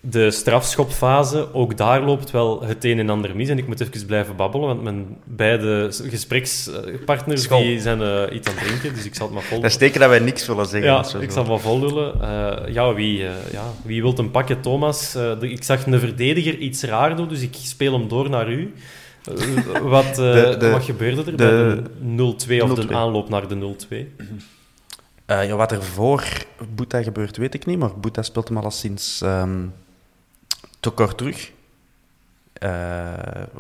[0.05, 3.49] De strafschopfase, ook daar loopt wel het een en ander mis.
[3.49, 8.55] En ik moet even blijven babbelen, want mijn beide gesprekspartners die zijn eh, iets aan
[8.57, 10.67] het drinken, dus ik zal het maar vol Dat is teken dat wij niks willen
[10.67, 10.91] zeggen.
[10.91, 12.21] ja, ik zal wel vollullen.
[12.21, 14.61] Eh ja, wie, eh, ja, wie wil hem pakken?
[14.61, 15.13] Thomas.
[15.13, 18.73] De- ik zag een verdediger iets raar doen, dus ik speel hem door naar u.
[19.83, 21.83] Wat, De- de- wat gebeurde er de- bij de
[22.17, 22.95] 0-2 of de 0-2?
[22.95, 24.15] aanloop naar de 0-2?
[25.27, 26.25] Eh, ja, wat er voor
[26.75, 27.79] Boeta gebeurt, weet ik niet.
[27.79, 29.59] Maar Boeta speelt hem al sinds ehm
[30.83, 31.51] te kort terug.
[32.53, 32.71] Eh,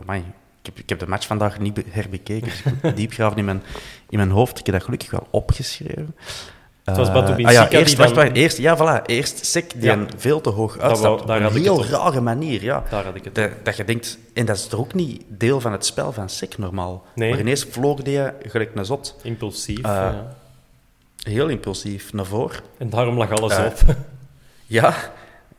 [0.03, 0.19] amai,
[0.61, 2.49] ik, heb, ik heb de match vandaag niet be- herbekeken.
[2.95, 3.63] Dus in mijn,
[4.09, 4.59] in mijn hoofd.
[4.59, 6.17] Ik heb dat gelukkig wel opgeschreven.
[6.85, 9.73] Het was Eh, Batu ah ja, eerst, dan- wacht, wacht, eerst, ja, voilà, eerst Sek
[9.73, 9.93] die Ja.
[9.93, 11.27] een veel te hoog uitstapt.
[11.27, 12.85] daar op een heel rare manier, ja.
[12.91, 13.35] Daar had ik het.
[13.35, 16.29] Dat, dat je denkt, en dat is toch ook niet deel van het spel van
[16.29, 17.05] Sek normaal.
[17.15, 17.31] Nee.
[17.31, 19.17] Maar ineens vloog die gelijk een zot.
[19.23, 19.79] Impulsief.
[19.79, 20.35] Eh, ja.
[21.23, 22.61] Heel impulsief naar voren.
[22.79, 23.81] En daarom lag alles eh, op.
[24.67, 24.95] Ja,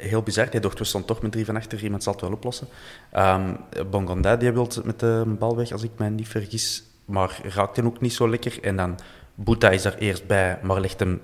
[0.03, 0.47] heel bizar.
[0.49, 2.67] Hij dacht, we staan toch met drie van achter, iemand zal het wel oplossen.
[3.11, 3.53] Ehm
[3.91, 6.83] Bongonda, die wil met de bal weg, als ik mij niet vergis.
[7.05, 8.63] Maar raakt hem ook niet zo lekker.
[8.63, 8.99] En dan,
[9.35, 11.21] Boeta is er eerst bij, maar legt hem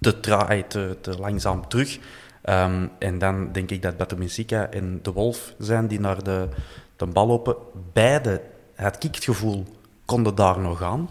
[0.00, 1.98] te, traai, te, langzaam terug.
[2.42, 6.48] Ehm, en dan denk ik dat Batominsika en De Wolf zijn die naar de,
[6.96, 7.56] de bal lopen.
[7.92, 8.40] Beide,
[8.74, 9.64] het kiekgevoel,
[10.04, 11.08] konden daar nog aan.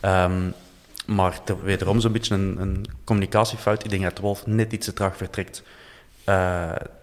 [0.00, 0.50] Ehm,
[1.06, 3.84] maar wederom zo'n beetje een, een communicatiefout.
[3.84, 5.62] Ik denk dat de Wolf net iets te traag vertrekt.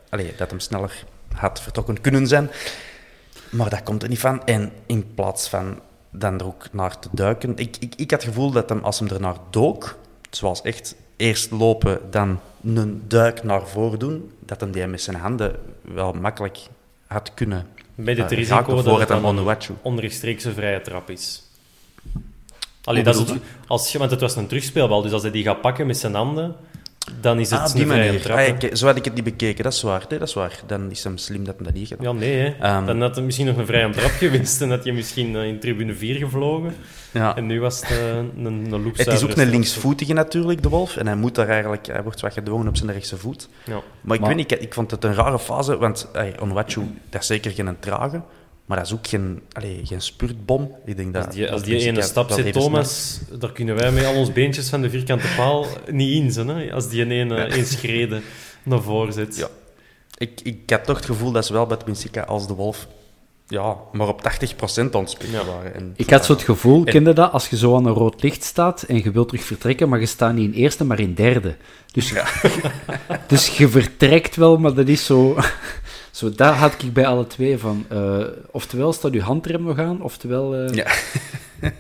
[0.10, 1.04] Allee, dat hem sneller
[1.34, 2.50] had vertrokken kunnen zijn.
[3.50, 4.46] Maar dat komt er niet van.
[4.46, 5.80] En in plaats van
[6.12, 7.58] dan er ook naar te duiken...
[7.58, 9.98] Ik, ik, ik had het gevoel dat hem, als hem er naar dook,
[10.30, 15.16] zoals echt eerst lopen, dan een duik naar voren doen, dat hem die met zijn
[15.16, 16.58] handen wel makkelijk
[17.08, 21.44] had kunnen Met het risico dat het een onrechtstreekse vrije trap is.
[22.84, 25.44] Allee, dat is bedoel het, als want het was een terugspeelbal, dus als hij die
[25.44, 26.56] gaat pakken met zijn handen,
[27.22, 28.22] dan is het Ah, die vrije manier.
[28.22, 28.38] trap.
[28.38, 28.66] Ah, hè.
[28.68, 30.06] ik- zo had ik het niet bekeken, dat is waar.
[30.10, 30.60] Nee, dat is waar.
[30.66, 32.06] Dan is hem slim dat hij dat niet gedaan.
[32.14, 32.56] Ja, nee, hè.
[32.60, 32.86] Ehm.
[32.86, 35.60] dan had hij misschien nog een vrije trap gewenst en had je misschien eh, in
[35.60, 36.74] tribune 4 gevlogen.
[37.12, 37.36] Ja.
[37.36, 40.98] En nu was het eh, een, een Het is ook een linksvoetige natuurlijk, de Wolf.
[40.98, 43.50] En hij moet daar eigenlijk, hij wordt wat gedwongen op zijn rechtse voet.
[43.66, 43.82] Ja.
[44.02, 46.82] Maar ik Maar- weet niet, ik, ik vond het een rare fase, want hey, Onwachu,
[47.10, 48.22] dat is zeker geen trage,
[48.70, 50.72] maar dat is ook geen, allee, geen spurtbom.
[50.86, 54.06] Ik denk dat, Als die, als die ene stap even Thomas, daar kunnen wij met
[54.06, 56.48] al ons beentjes van de vierkante paal niet in zijn.
[56.48, 56.74] Hè?
[56.74, 58.22] Als die een ene één schrede
[58.64, 59.36] naar voren zet.
[59.38, 59.48] Ja.
[60.18, 62.88] Ik, ik had toch het gevoel dat zowel bij Benfica als de Wolf
[63.48, 64.26] ja, maar op 80%
[64.92, 65.46] aan het spelen Ja.
[65.46, 65.74] waren.
[65.76, 68.22] En, Ik had zo het gevoel, En- kende dat, als je zo aan een rood
[68.24, 71.14] licht staat en je wilt terug vertrekken, maar je staat niet in eerste, maar in
[71.14, 71.56] derde.
[71.92, 72.14] Dus,
[73.28, 75.38] dus je vertrekt wel, maar dat is zo...
[76.20, 77.86] Zo, daar had ik bij alle twee van.
[77.90, 78.18] eh,
[78.52, 80.56] oftewel staat je handrem nog aan, oftewel...
[80.56, 80.86] eh, Ja.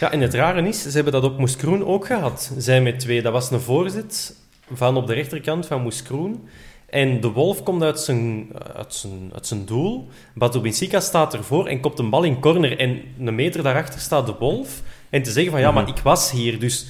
[0.00, 2.52] Ja, en het rare is, ze hebben dat op Moeskroen ook gehad.
[2.58, 3.22] Zij met twee.
[3.22, 4.34] Dat was een voorzet
[4.72, 6.48] van op de rechterkant van Moeskroen.
[6.86, 10.08] En de Wolf komt uit zijn, uit zijn, uit zijn doel.
[10.34, 12.78] Batu Binsika staat ervoor en kopt een bal in corner.
[12.78, 14.82] En een meter daarachter staat de Wolf.
[15.10, 16.58] En te zeggen van, ja, maar ik was hier.
[16.60, 16.86] Dus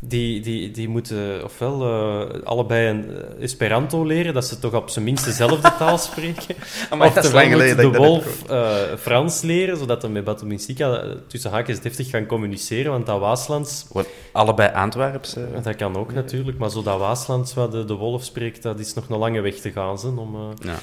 [0.00, 4.90] die, die, die moeten ofwel eh, allebei een eh, Esperanto leren, dat ze toch op
[4.90, 6.56] zijn minst dezelfde taal spreken.
[6.90, 11.50] Amai, geleden dat de Wolf eh, Frans leren, zodat hij met Batu Binsika eh, tussen
[11.50, 12.92] haakjes deftig gaan communiceren.
[12.92, 15.36] Want dat Waaslands, Gewoon allebei Antwerps.
[15.62, 18.94] dat kan ook natuurlijk, maar zo dat Waaslands waar de, de Wolf spreekt, dat is
[18.94, 19.98] nog een lange weg te gaan.
[19.98, 20.78] Zijn, om, ja.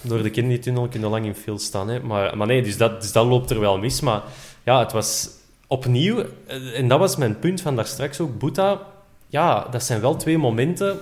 [0.00, 1.88] door de Kennedy-tunnel kun je lang in veel staan.
[1.88, 2.00] Hè.
[2.00, 4.00] Maar, maar nee, dus dat, dus dat loopt er wel mis.
[4.00, 4.22] Maar
[4.64, 5.28] ja, het was
[5.66, 8.80] opnieuw, eh, en dat was mijn punt van daar straks ook, Boeta.
[9.28, 10.98] Ja, dat zijn wel twee momenten,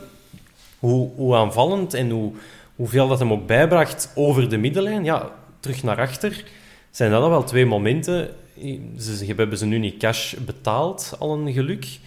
[0.79, 2.33] hoe, hoe aanvallend en hoe,
[2.77, 5.05] hoeveel dat hem ook bijbracht over de middenlijn.
[5.05, 6.45] Ja, terug naar achter,
[6.91, 8.31] zijn dat wel twee momenten.
[8.99, 11.99] Ze, hebben ze nu niet cash betaald, al een geluk.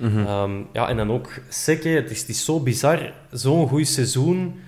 [0.00, 4.60] Ehm, ja, en dan ook Sekke, het is, het is zo bizar, zo'n goed seizoen,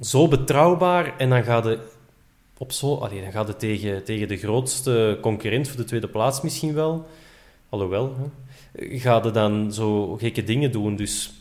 [0.00, 1.80] zo betrouwbaar, en dan gaat het
[2.58, 6.40] op zo, allee, dan gaat het tegen, tegen de grootste concurrent voor de tweede plaats
[6.40, 7.06] misschien wel,
[7.68, 10.96] alhoewel, hè, gaat het dan zo gekke dingen doen.
[10.96, 11.32] Dus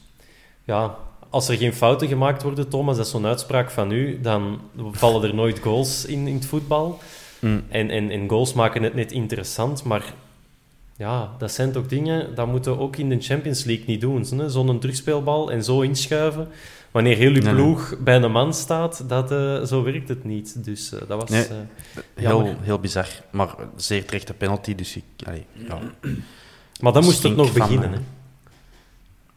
[0.64, 0.98] ja,
[1.30, 4.60] als er geen fouten gemaakt worden, Thomas, dat is zo'n uitspraak van u, dan
[4.92, 7.00] vallen er nooit goals in, in het voetbal.
[7.40, 7.64] Mm.
[7.70, 10.14] En, en, en goals maken het net interessant, maar
[10.98, 14.26] ja, dat zijn toch dingen, dat moeten we ook in de Champions League niet doen.
[14.50, 16.48] Zo'n terugspeelbal en zo inschuiven.
[16.94, 17.64] Wanneer heel je Nee, nee.
[17.64, 20.64] ploeg bij een man staat, dat, eh, zo werkt het niet.
[20.66, 21.30] Dus eh, dat was...
[21.30, 21.46] Nee.
[21.46, 21.56] eh,
[22.16, 24.76] Heel, heel bizar, maar zeer terechte penalty.
[24.76, 25.80] Dus ik, allee, ja.
[26.82, 27.92] maar dan moest het nog beginnen.
[27.92, 28.00] Hè.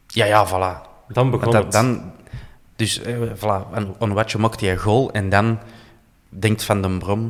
[0.06, 0.86] ja, ja, voilà.
[1.08, 1.72] Dan begon Want het.
[1.72, 2.12] dat, dan,
[2.76, 5.58] dus, eh, voilà, en Onwatje maakt die een goal en dan
[6.28, 7.24] denkt Van den Brom,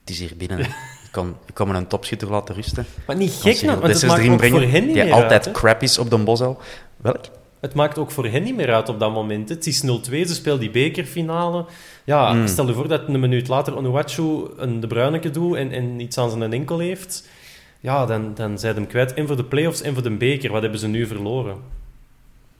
[0.00, 0.58] het is hier binnen.
[1.12, 2.86] Ik kan, ik me een topschutter laten rusten.
[3.06, 5.56] Maar niet gek, nou, want het maakt ook voor hen niet die altijd uit.
[5.56, 6.60] crap is op de Bosel.
[6.96, 7.24] Welk?
[7.62, 9.48] Het maakt ook voor hen niet meer uit op dat moment.
[9.48, 11.64] Het is 0-2, ze speelt die bekerfinale.
[12.04, 12.46] Ja, Mm.
[12.46, 16.18] stel je voor dat een minuut later Onuachu een De Bruineke doet en, en iets
[16.18, 17.28] aan zijn enkel heeft.
[17.80, 19.14] Ja, dan, dan zijn ze hem kwijt.
[19.14, 20.52] En voor de play-offs en voor de beker.
[20.52, 21.56] Wat hebben ze nu verloren?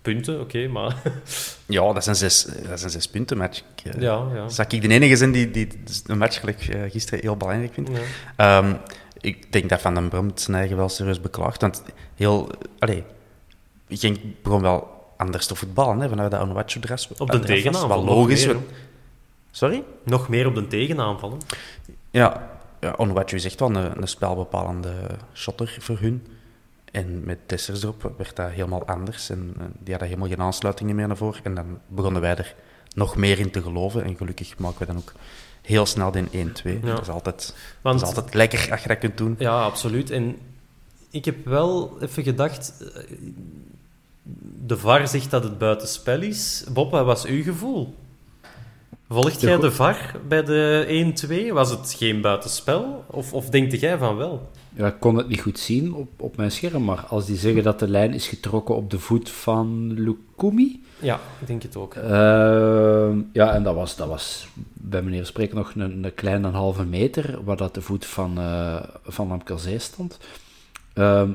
[0.03, 0.96] Punten, oké, maar...
[1.66, 3.62] Ja, dat zijn zes, dat zijn zes punten match.
[3.84, 4.26] Ik, eh, ja,
[4.68, 5.68] ik de enige zijn die, die
[6.07, 7.90] een match gelijk eh, gisteren heel belangrijk vindt?
[8.36, 8.59] ja.
[8.59, 8.74] Ehm,
[9.20, 11.61] ik denk dat Van den Brom zijn eigen wel serieus beklaagt.
[11.61, 11.82] Want
[12.14, 12.50] heel...
[12.78, 13.03] Allee,
[13.88, 14.91] Genk begon wel
[15.22, 17.08] anders te voetballen, hè, vanuit dat Onuachu dress.
[17.18, 18.04] Op de tegenaanval.
[18.04, 18.46] Logisch.
[18.46, 18.56] meer.
[19.50, 19.82] Sorry?
[20.04, 21.30] Nog meer op de tegenaanval.
[21.30, 21.36] hè.
[22.10, 22.50] Ja,
[22.80, 24.94] ja Onuachu is echt wel een, een spelbepalende
[25.34, 26.26] shotter voor hun.
[26.92, 29.30] En met Dessers erop werd dat helemaal anders.
[29.30, 31.44] En eh, die hadden helemaal geen aansluitingen meer naar voren.
[31.44, 32.54] En dan begonnen wij er
[32.94, 34.04] nog meer in te geloven.
[34.04, 35.12] En gelukkig maken we dan ook
[35.62, 36.32] heel snel de 1-2.
[36.32, 36.50] Ja.
[36.80, 39.34] Dat, is altijd, Want- dat is altijd lekker als je dat kunt doen.
[39.38, 40.10] Ja, absoluut.
[40.10, 40.36] En
[41.10, 42.72] ik heb wel even gedacht...
[44.66, 46.64] De VAR zegt dat het buitenspel is.
[46.72, 47.94] Bob, wat was uw gevoel?
[49.08, 51.52] Volgt jij de VAR bij de 1-2?
[51.52, 53.04] Was het geen buitenspel?
[53.06, 54.50] Of, of denkte jij van wel?
[54.74, 57.62] Ja, ik kon het niet goed zien op, op mijn scherm, maar als die zeggen
[57.62, 60.82] dat de lijn is getrokken op de voet van Lukumi...
[60.98, 61.94] Ja, ik denk het ook.
[61.94, 66.84] Ehm, ja, en dat was, dat was bij meneer Spreken nog een, een kleine halve
[66.84, 70.18] meter, waar dat de voet van, eh van Lamkelzee stond.
[70.94, 71.30] Ehm,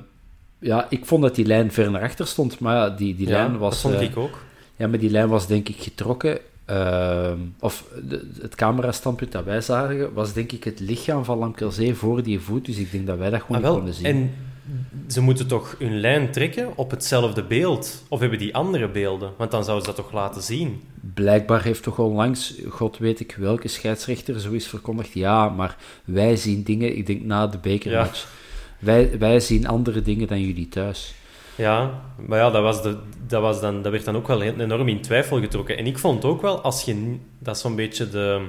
[0.59, 3.33] ja, ik vond dat die lijn ver naar achter stond, maar ja, die, die ja,
[3.33, 3.81] lijn was...
[3.81, 4.37] dat vond eh, ik ook.
[4.75, 6.39] Ja, maar die lijn was denk ik getrokken.
[6.65, 11.93] ehm, of de, het camerastandpunt dat wij zagen, was denk ik het lichaam van Lamkelzee
[11.93, 12.65] voor die voet.
[12.65, 13.75] Dus ik denk dat wij dat gewoon Ah, niet wel.
[13.75, 14.05] konden zien.
[14.05, 14.31] En
[15.07, 18.03] ze moeten toch hun lijn trekken op hetzelfde beeld?
[18.07, 19.31] Of hebben die andere beelden?
[19.37, 20.81] Want dan zouden ze dat toch laten zien?
[21.13, 25.13] Blijkbaar heeft toch onlangs, god weet ik welke scheidsrechter, zoiets verkondigd.
[25.13, 28.27] Ja, maar wij zien dingen, ik denk na de bekermatch.
[28.79, 31.13] Wij, wij zien andere dingen dan jullie thuis.
[31.55, 32.97] Ja, maar ja, dat, was de,
[33.27, 35.77] dat, was dan, dat werd dan ook wel enorm in twijfel getrokken.
[35.77, 37.15] En ik vond ook wel, als je...
[37.39, 38.45] Dat is zo'n beetje de,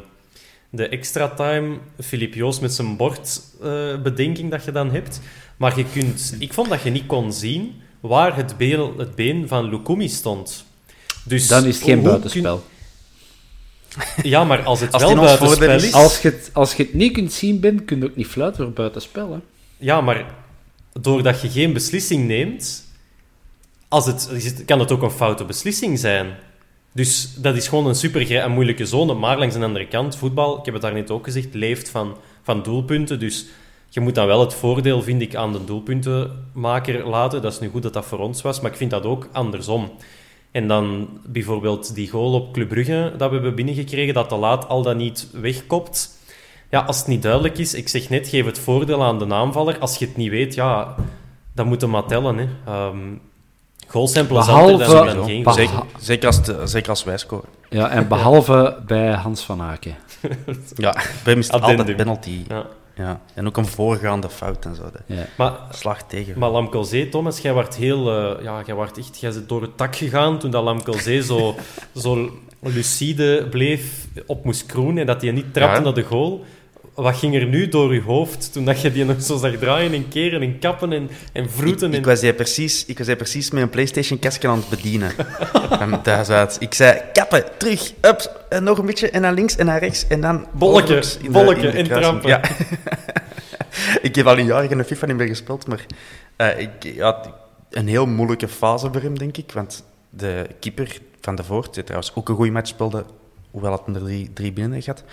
[0.71, 5.21] de extra time, Filip Joos met zijn bordbedenking dat je dan hebt.
[5.57, 6.37] Maar je kunt...
[6.39, 10.65] Ik vond dat je niet kon zien waar het been, het been van Lukumi stond.
[11.25, 12.63] Dus Dan is het geen buitenspel.
[13.99, 16.95] kun- ja, maar als het Als wel buitenspel is- Als je, het, als je het
[16.95, 19.33] niet kunt zien bent, kun je ook niet fluiten voor buitenspel.
[19.33, 19.39] Hè?
[19.79, 20.35] Ja, maar
[21.01, 22.87] doordat je geen beslissing neemt,
[23.89, 26.37] als het, kan het ook een foute beslissing zijn.
[26.93, 29.15] Dus dat is gewoon een super en moeilijke zone.
[29.15, 32.17] Maar langs de andere kant, voetbal, ik heb het daar net ook gezegd, leeft van,
[32.43, 33.19] van doelpunten.
[33.19, 33.47] Dus
[33.89, 37.43] je moet dan wel het voordeel, vind ik, aan de doelpuntenmaker laten.
[37.43, 39.91] Dat is nu goed dat dat voor ons was, maar ik vind dat ook andersom.
[40.51, 44.69] En dan bijvoorbeeld die goal op Club Brugge dat we hebben binnengekregen, dat te laat
[44.69, 46.18] al dat niet wegkopt.
[46.71, 49.79] Ja, als het niet duidelijk is, ik zeg net, geef het voordeel aan de aanvaller.
[49.79, 50.95] Als je het niet weet, ja,
[51.55, 52.37] dan moet je maar tellen.
[52.39, 52.47] Hè.
[52.67, 52.99] Ehm
[53.87, 55.57] goals zijn plezanter Behalve- dan, dan geen goals.
[55.59, 57.49] Zeker, zeker, als, de- zeker als wij scoren.
[57.69, 59.95] Ja, en behalve bij Hans van Aken.
[60.77, 61.03] Ja, bij
[61.33, 62.45] hem is het altijd penalty.
[62.49, 62.67] Ja.
[62.95, 63.21] Ja.
[63.35, 64.83] En ook een voorgaande fout en zo.
[65.07, 65.25] Ja.
[65.37, 66.39] Maar, slag tegen.
[66.39, 68.11] maar Lamkelzee, Thomas, jij werd heel...
[68.37, 69.21] eh, ja, jij werd echt...
[69.21, 71.55] Jij bent door het tak gegaan toen dat Lamkelzee zo,
[72.03, 75.85] zo lucide bleef op moest kroenen en dat hij niet trapte Ja.
[75.85, 76.45] naar de goal.
[76.99, 79.93] Wat ging er nu door je hoofd toen dat je die nog zo zag draaien
[79.93, 81.89] en keren en kappen en, en vroeten?
[81.89, 81.99] Ik, en...
[81.99, 85.11] ik, was die precies, ik was precies met een PlayStation-kastje aan het bedienen.
[85.69, 86.57] Van thuis uit.
[86.61, 90.07] Ik zei: kappen, terug, ups, en nog een beetje, en naar links en naar rechts.
[90.07, 90.47] En dan.
[91.57, 92.29] In de en trappen.
[92.29, 92.41] Ja.
[94.09, 95.87] ik heb al een jaar geen FIFA niet meer gespeeld, maar
[96.37, 97.21] eh, ik, ja,
[97.71, 99.53] een heel moeilijke fase voor hem, denk ik.
[99.53, 103.05] Want de keeper van de Voort, die trouwens ook een goede match speelde,
[103.51, 105.05] hoewel het er drie, drie binnen heeft gehad.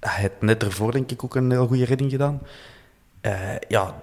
[0.00, 2.40] Hij had net ervoor, denk ik, ook een heel goede redding gedaan.
[3.20, 3.94] Eh, ja,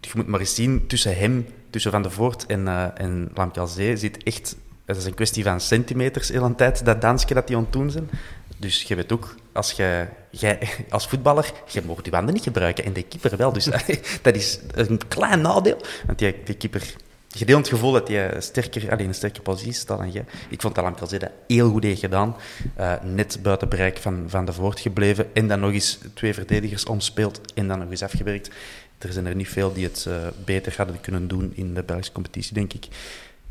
[0.00, 3.96] je moet maar eens zien tussen hem tussen Van de Voort en, uh, en Lamkelzee
[3.96, 4.56] zit echt...
[4.84, 8.10] Het is een kwestie van centimeters heel een tijd, dat dansje dat die aan zijn.
[8.56, 10.58] Dus je weet ook, als je, jij,
[10.90, 13.52] als voetballer, je mag die wanden niet gebruiken en de keeper wel.
[13.52, 13.64] Dus
[14.22, 16.94] dat is een klein nadeel, want die, die keeper
[17.38, 20.24] gedeeld het gevoel dat hij sterker, alleen een sterke positie staat dan jij.
[20.48, 22.36] Ik vond dat Lamkelzee dat heel goed heeft gedaan.
[22.78, 25.34] Uh, net buiten bereik van, van de voort gebleven.
[25.34, 28.50] En dan nog eens twee verdedigers omspeelt en dan nog eens afgewerkt.
[28.98, 30.14] Er zijn er niet veel die het uh,
[30.44, 32.86] beter hadden kunnen doen in de Belgische competitie, denk ik.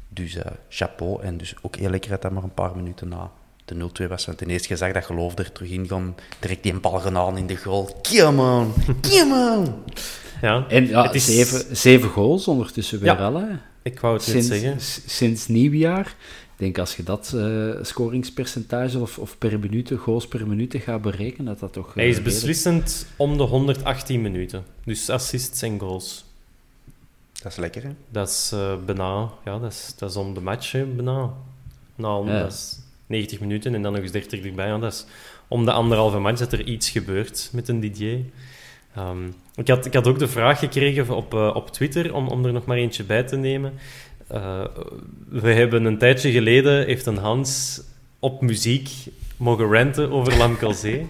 [0.10, 1.22] Dus uh, chapeau.
[1.22, 3.32] En dus ook heel lekker dat dat maar een paar minuten na
[3.66, 4.26] de 0-2 was.
[4.26, 6.16] Want ineens gezegd dat geloof er terug in gaan.
[6.40, 8.00] Direct die bal gedaan in de goal.
[8.02, 8.74] Come on!
[9.02, 9.84] Come on!
[10.42, 11.26] Ja, en ja, het is...
[11.26, 13.36] zeven, zeven goals ondertussen weer ja, al.
[13.36, 13.46] Hè?
[13.92, 14.82] Ik wou het sinds, niet zeggen.
[15.06, 16.06] Sinds nieuwjaar.
[16.06, 21.02] Ik denk als je dat uh, scoringspercentage of, of per minuut, goals per minuut gaat
[21.02, 21.88] berekenen, dat dat toch...
[21.88, 24.66] Uh, Hij is beslissend om de 118 minuten.
[24.84, 26.26] Dus assists en goals.
[27.42, 27.90] Dat is lekker, hè?
[28.10, 29.30] Dat is uh, bijna...
[29.46, 31.34] Ja, dat is, dat is om de match, hè, bijna.
[31.96, 32.40] Nou, ja.
[32.40, 34.68] dat is 90 minuten en dan nog eens 30 erbij.
[34.68, 35.06] Ja, dat is
[35.48, 38.20] om de anderhalve match dat er iets gebeurt met een Didier.
[38.98, 42.46] Um, ik, had, ik had ook de vraag gekregen op, uh, op Twitter, om, om
[42.46, 43.74] er nog maar eentje bij te nemen.
[44.32, 44.64] Uh,
[45.30, 47.82] we hebben een tijdje geleden, heeft een Hans
[48.20, 48.90] op muziek
[49.38, 51.08] mogen renten over Lamkelzee.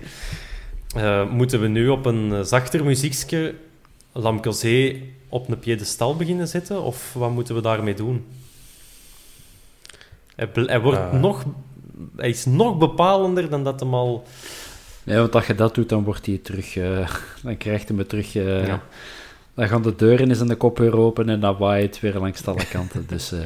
[0.95, 3.55] uh, moeten we nu op een zachter muziekje
[4.11, 6.81] Lamkelzee op een piedestal beginnen zetten?
[6.81, 8.25] Of wat moeten we daarmee doen?
[10.35, 11.45] Hij, hij wordt nog,
[12.15, 14.25] hij is nog bepalender dan dat hem al
[15.07, 16.75] Nee, want als je dat doet, dan wordt hij terug...
[16.75, 17.09] Uh,
[17.43, 18.35] dan krijgt hij me terug...
[18.35, 18.83] Uh, ja.
[19.53, 22.45] Dan gaan de deuren eens in de kop weer open en dan waait weer langs
[22.45, 23.05] alle kanten.
[23.07, 23.39] dus uh,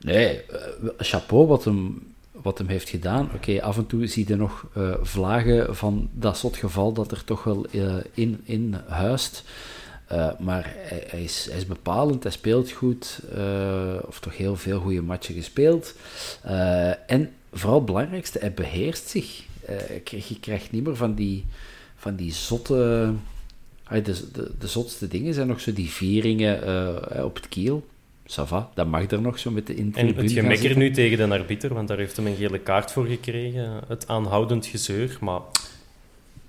[0.00, 0.40] nee,
[0.98, 2.02] chapeau wat hem,
[2.32, 3.30] wat hem heeft gedaan.
[3.34, 4.66] Oké, af en toe zie je nog
[5.02, 7.66] vlagen van dat soort geval dat er toch wel
[8.14, 9.44] in, in huist.
[10.38, 13.20] maar hij, hij, is, hij is bepalend, hij speelt goed,
[14.06, 15.94] of toch heel veel goede matchen gespeeld.
[17.06, 21.44] en vooral het belangrijkste, hij beheerst zich uh, je krijgt niet meer van die,
[21.96, 23.12] van die zotte...
[23.88, 26.68] de, de, de zotste dingen zijn nog zo die vieringen
[27.16, 27.86] uh, op het kiel.
[28.24, 31.74] Sava, dat mag er nog zo met de En het gemekker nu tegen de arbiter,
[31.74, 33.80] want daar heeft hem een gele kaart voor gekregen.
[33.88, 35.40] Het aanhoudend gezeur, maar...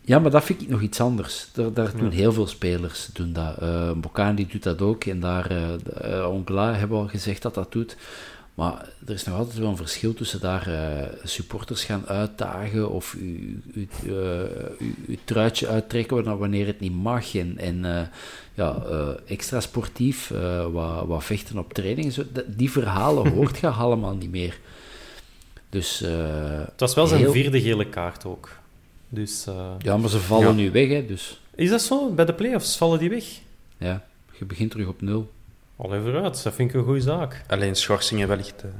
[0.02, 1.48] Ja, maar dat vind ik nog iets anders.
[1.54, 3.62] Daar, daar doen heel veel spelers doen dat.
[3.62, 7.98] Uh, Bocani doet dat ook en daar uh, Ongla hebben al gezegd dat dat doet.
[8.62, 13.16] Maar er is nog altijd wel een verschil tussen daar uh, supporters gaan uitdagen of
[13.20, 14.42] uw uh,
[15.24, 17.36] truitje uittrekken wanneer het niet mag.
[17.36, 18.02] En, en uh,
[18.54, 18.84] ja,
[19.26, 20.32] extra sportief,
[20.72, 22.14] wat, wat vechten op training.
[22.14, 24.60] Zo, die verhalen hoort je allemaal niet meer.
[25.70, 26.00] Dus,
[26.66, 28.50] het was wel zijn vierde gele kaart ook.
[29.10, 29.48] Dus,
[29.80, 30.54] ja, maar ze vallen ja.
[30.54, 30.88] nu weg.
[30.88, 31.42] Hè, dus.
[31.56, 32.10] Is dat zo?
[32.10, 33.26] Bij de playoffs vallen die weg?
[33.78, 34.06] Ja,
[34.40, 35.32] je begint terug op nul.
[35.82, 37.44] Al even uit, dat vind ik een goede zaak.
[37.48, 38.64] Alleen schorsingen wellicht.
[38.64, 38.72] Uh...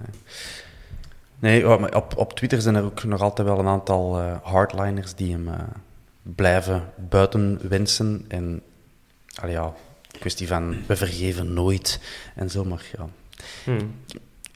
[1.40, 5.16] Nee, maar op, op Twitter zijn er ook nog altijd wel een aantal uh, hardliners
[5.16, 5.54] die hem uh,
[6.22, 8.26] blijven buiten wensen.
[8.28, 8.62] En
[9.36, 9.74] allee, ja,
[10.20, 12.00] kwestie van we vergeven nooit
[12.36, 13.08] en zo, maar ja.
[13.64, 13.94] Hmm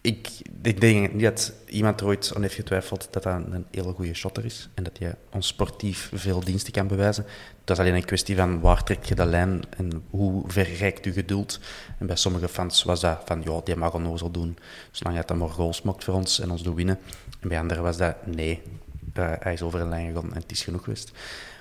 [0.06, 0.30] ik,
[0.62, 4.46] ik denk dat iemand er ooit aan heeft getwijfeld dat dat een hele goede shotter
[4.46, 7.26] is en dat hij ons sportief veel diensten kan bewijzen.
[7.64, 11.06] Dat is alleen een kwestie van waar trek je de lijn en hoe ver reikt
[11.06, 11.60] je geduld.
[12.00, 14.58] En bij sommige fans was dat van, ja, die mag onnozel doen,
[14.92, 17.00] zolang hij dat maar goals maakt voor ons en ons doet winnen.
[17.40, 18.62] En bij anderen was dat, nee,
[19.20, 21.12] uh, hij is over een lijn gegaan en het is genoeg geweest.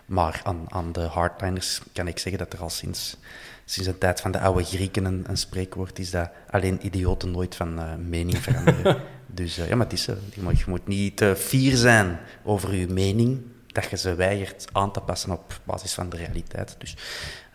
[0.07, 3.17] Maar aan, aan de hardliners kan ik zeggen dat er al sinds
[3.65, 7.55] sinds de tijd van de oude Grieken een, een spreekwoord is dat alleen idioten nooit
[7.55, 9.01] van uh, mening veranderen.
[9.27, 10.15] dus uh, ja, maar het is zo.
[10.35, 15.01] Je moet niet te fier zijn over je mening, dat je ze weigert aan te
[15.01, 16.77] passen op basis van de realiteit.
[16.79, 16.97] Dus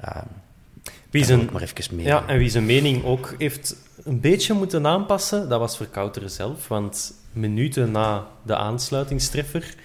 [0.06, 0.22] uh,
[1.10, 2.06] wie zijn, maar even mee.
[2.06, 6.68] Ja, en wie zijn mening ook heeft een beetje moeten aanpassen, dat was Verkouteren zelf.
[6.68, 9.76] Want minuten na de aansluitingstreffer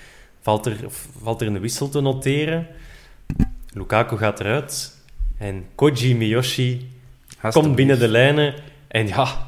[0.45, 0.77] valt er,
[1.23, 2.67] valt er een wissel te noteren.
[3.73, 4.97] Lukaku gaat eruit.
[5.39, 6.89] En Koji Miyoshi
[7.51, 8.55] komt binnen de lijnen.
[8.89, 9.47] En ja,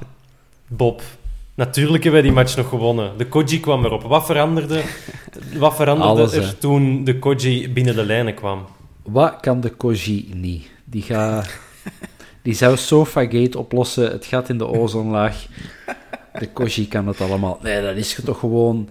[0.67, 1.03] Bob,
[1.55, 3.19] natuurlijk hebben wij die match nog gewonnen.
[3.19, 4.03] De Koji kwam erop.
[4.03, 4.83] Wat veranderde,
[5.63, 8.67] wat veranderde er toen de Koji binnen de lijnen kwam?
[9.03, 10.71] Wat kan de Koji niet?
[10.85, 11.59] Die, gaat,
[12.43, 14.11] die zou Sofagate oplossen.
[14.11, 15.47] Het gaat in de ozonlaag.
[16.39, 17.59] De Koji kan het allemaal.
[17.63, 18.89] Nee, dat is toch gewoon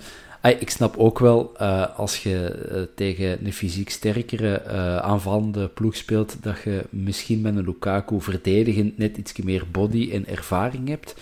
[0.52, 5.96] ik snap ook wel, uh, als je uh, tegen een fysiek sterkere uh, aanvallende ploeg
[5.96, 11.16] speelt, dat je misschien met een Lukaku verdedigend net iets meer body en ervaring hebt.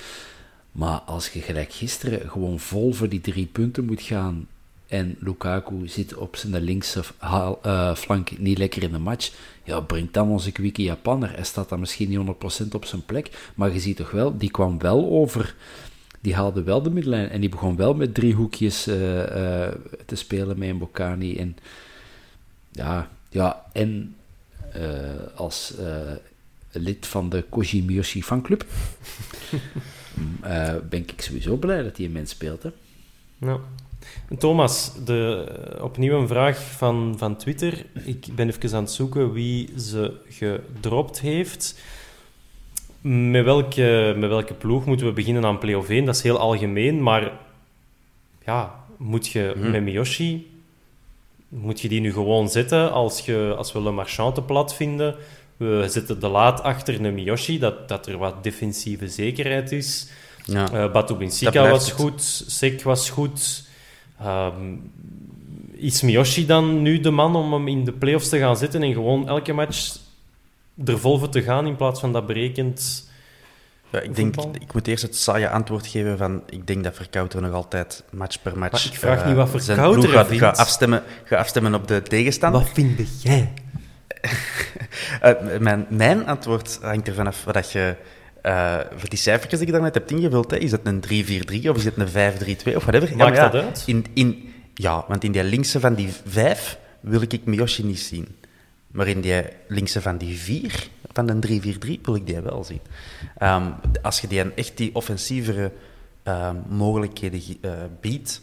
[0.71, 4.47] Maar als je gelijk gisteren gewoon vol voor die drie punten moet gaan
[4.93, 9.32] en Lukaku zit op zijn linkse eh, flank niet lekker in de match,
[9.63, 11.32] ja, brengt dan onze kwiekie Japanner.
[11.36, 14.51] Hij staat dan misschien niet 100% op zijn plek, maar je ziet toch wel, die
[14.51, 15.55] kwam wel over,
[16.24, 19.74] die haalde wel de middenlijn en die begon wel met drie hoekjes eh, eh,
[20.05, 21.38] te spelen met Mbokani.
[21.38, 21.57] En
[22.71, 24.15] ja, ja en
[24.71, 24.82] eh,
[25.36, 25.74] als
[26.71, 28.65] lid van de Koji Miyoshi fanclub
[30.41, 32.63] eh ben ik sowieso blij dat hij een mens speelt.
[32.63, 32.69] Hè.
[33.38, 33.59] Ja.
[34.38, 35.45] Thomas, de,
[35.82, 37.86] opnieuw een vraag van, van Twitter.
[38.03, 41.76] Ik ben even aan het zoeken wie ze gedropt heeft.
[43.04, 46.06] Met welke, met welke ploeg moeten we beginnen aan play-off 1?
[46.06, 47.32] Dat is heel algemeen, maar
[48.45, 49.72] ja, moet je Hmm.
[49.72, 50.51] met Miyoshi...
[51.47, 55.16] Moet je die nu gewoon zetten als, je, als we Le Marchand te plat vinden?
[55.58, 60.10] We zetten de laat achter een Miyoshi, dat, dat er wat defensieve zekerheid is.
[60.45, 60.72] Ja.
[60.72, 61.93] Eh Batu blijft was het.
[61.93, 63.64] goed, Sek was goed.
[64.20, 64.76] Ehm,
[65.72, 68.93] is Miyoshi dan nu de man om hem in de playoffs te gaan zitten en
[68.93, 69.97] gewoon elke match
[70.86, 73.11] er vol voor te gaan in plaats van dat berekend...
[73.89, 74.61] Ja, ik, denk, voetbal?
[74.61, 78.41] ik moet eerst het saaie antwoord geven van ik denk dat Verkouter nog altijd match
[78.41, 78.71] per match...
[78.71, 80.43] Maar ik vraag eh, niet wat zijn Verkouter gaat, vindt.
[80.43, 82.65] gaat afstemmen, afstemmen op de tegenstander.
[82.65, 83.53] vind jij?
[85.21, 87.95] Eh, mijn, mijn antwoord hangt ervan af wat dat je...
[88.41, 91.03] eh, voor die cijfertjes die je daarnet hebt ingevuld, hè, is het een
[91.65, 93.17] 3-4-3 of is het een 5-3-2 of whatever?
[93.17, 93.84] Maakt ja, dat uit?
[93.86, 98.36] In, in, ja, want in die linkse van die 5 wil ik Miyoshi niet zien.
[98.93, 101.61] Maar in die linkse van die 4, van de
[101.97, 102.81] 3-4-3, wil ik die wel zien.
[103.37, 103.71] Ehm,
[104.01, 105.71] als je die echt die offensievere
[106.23, 107.71] ehm, mogelijkheden eh,
[108.01, 108.41] biedt,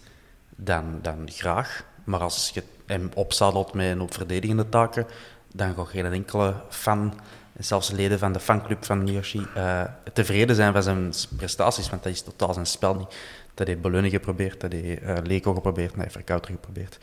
[0.56, 1.84] dan, dan graag.
[2.04, 5.06] Maar als je hem opzadelt met een hoop verdedigende taken,
[5.54, 7.20] dan gaat geen enkele fan,
[7.58, 9.82] zelfs leden van de fanclub van Miyoshi, eh,
[10.12, 13.14] tevreden zijn van zijn prestaties, want dat is totaal zijn spel niet.
[13.54, 16.98] Dat heeft Beleune geprobeerd, dat heeft uh, Leko geprobeerd, dat heeft Verkouter geprobeerd.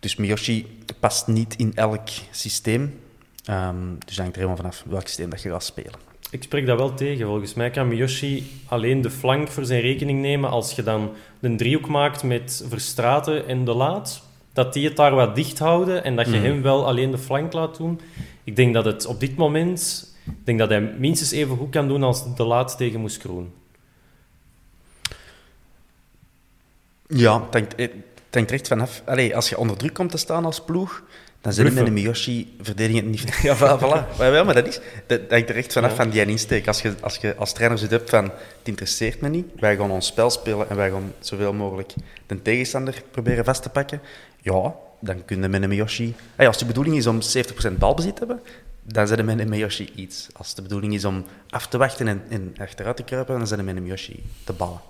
[0.00, 0.66] Dus Miyoshi
[1.00, 3.00] past niet in elk systeem.
[3.44, 3.76] Ehm,
[4.06, 5.92] dus hangt er helemaal vanaf welk systeem dat je gaat spelen.
[6.30, 7.26] Ik spreek dat wel tegen.
[7.26, 11.56] Volgens mij kan Miyoshi alleen de flank voor zijn rekening nemen als je dan een
[11.56, 14.22] driehoek maakt met Verstraten en De Laat.
[14.52, 16.44] Dat die het daar wat dicht houden en dat je Mhm.
[16.44, 18.00] hem wel alleen de flank laat doen.
[18.44, 20.06] Ik denk dat het op dit moment...
[20.26, 23.52] Ik denk dat hij minstens even goed kan doen als De Laat tegen Moes Kroen.
[27.06, 27.74] Ja, hangt,
[28.28, 29.02] het hangt er echt vanaf.
[29.04, 31.02] Allee, als je onder druk komt te staan als ploeg,
[31.40, 33.38] dan zijn we met een Miyoshi verdedigend niet...
[33.42, 34.18] Ja, voilà.
[34.18, 34.80] Maar, wel, maar dat is...
[35.06, 35.96] Dat hangt er echt vanaf Ja.
[35.96, 36.66] van die insteek.
[36.66, 39.90] Als je, als je als trainer zit hebt van, het interesseert me niet, wij gaan
[39.90, 41.92] ons spel spelen en wij gaan zoveel mogelijk
[42.26, 44.00] de tegenstander proberen vast te pakken,
[44.40, 46.14] ja, dan kun je met een Miyoshi...
[46.36, 47.20] Hey, als de bedoeling is om
[47.72, 48.40] 70% balbezit te hebben,
[48.82, 50.28] dan je met een Miyoshi iets.
[50.32, 53.62] Als de bedoeling is om af te wachten en, en achteruit te kruipen, dan je
[53.62, 54.80] met een Miyoshi te ballen.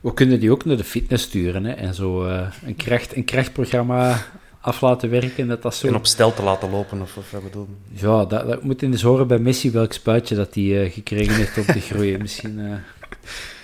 [0.00, 3.24] We kunnen die ook naar de fitness sturen hè, en zo eh, een, kracht, een
[3.24, 4.26] krachtprogramma
[4.60, 5.48] af laten werken.
[5.48, 5.86] Dat dat zo...
[5.86, 8.06] En op stel te laten lopen, of, of wat bedoel je?
[8.06, 11.58] Ja, dat, dat moet eens horen bij Messi welk spuitje dat hij eh, gekregen heeft
[11.58, 12.20] om te groeien.
[12.20, 12.76] Misschien, eh,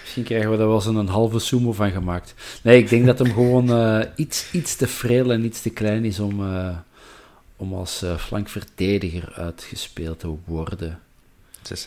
[0.00, 2.34] misschien krijgen we daar wel eens een halve sumo van gemaakt.
[2.62, 6.20] Nee, ik denk dat hem gewoon iets, iets te freel en iets te klein is
[6.20, 6.40] om,
[7.56, 11.00] om als flankverdediger uitgespeeld te worden.
[11.62, 11.86] Het is.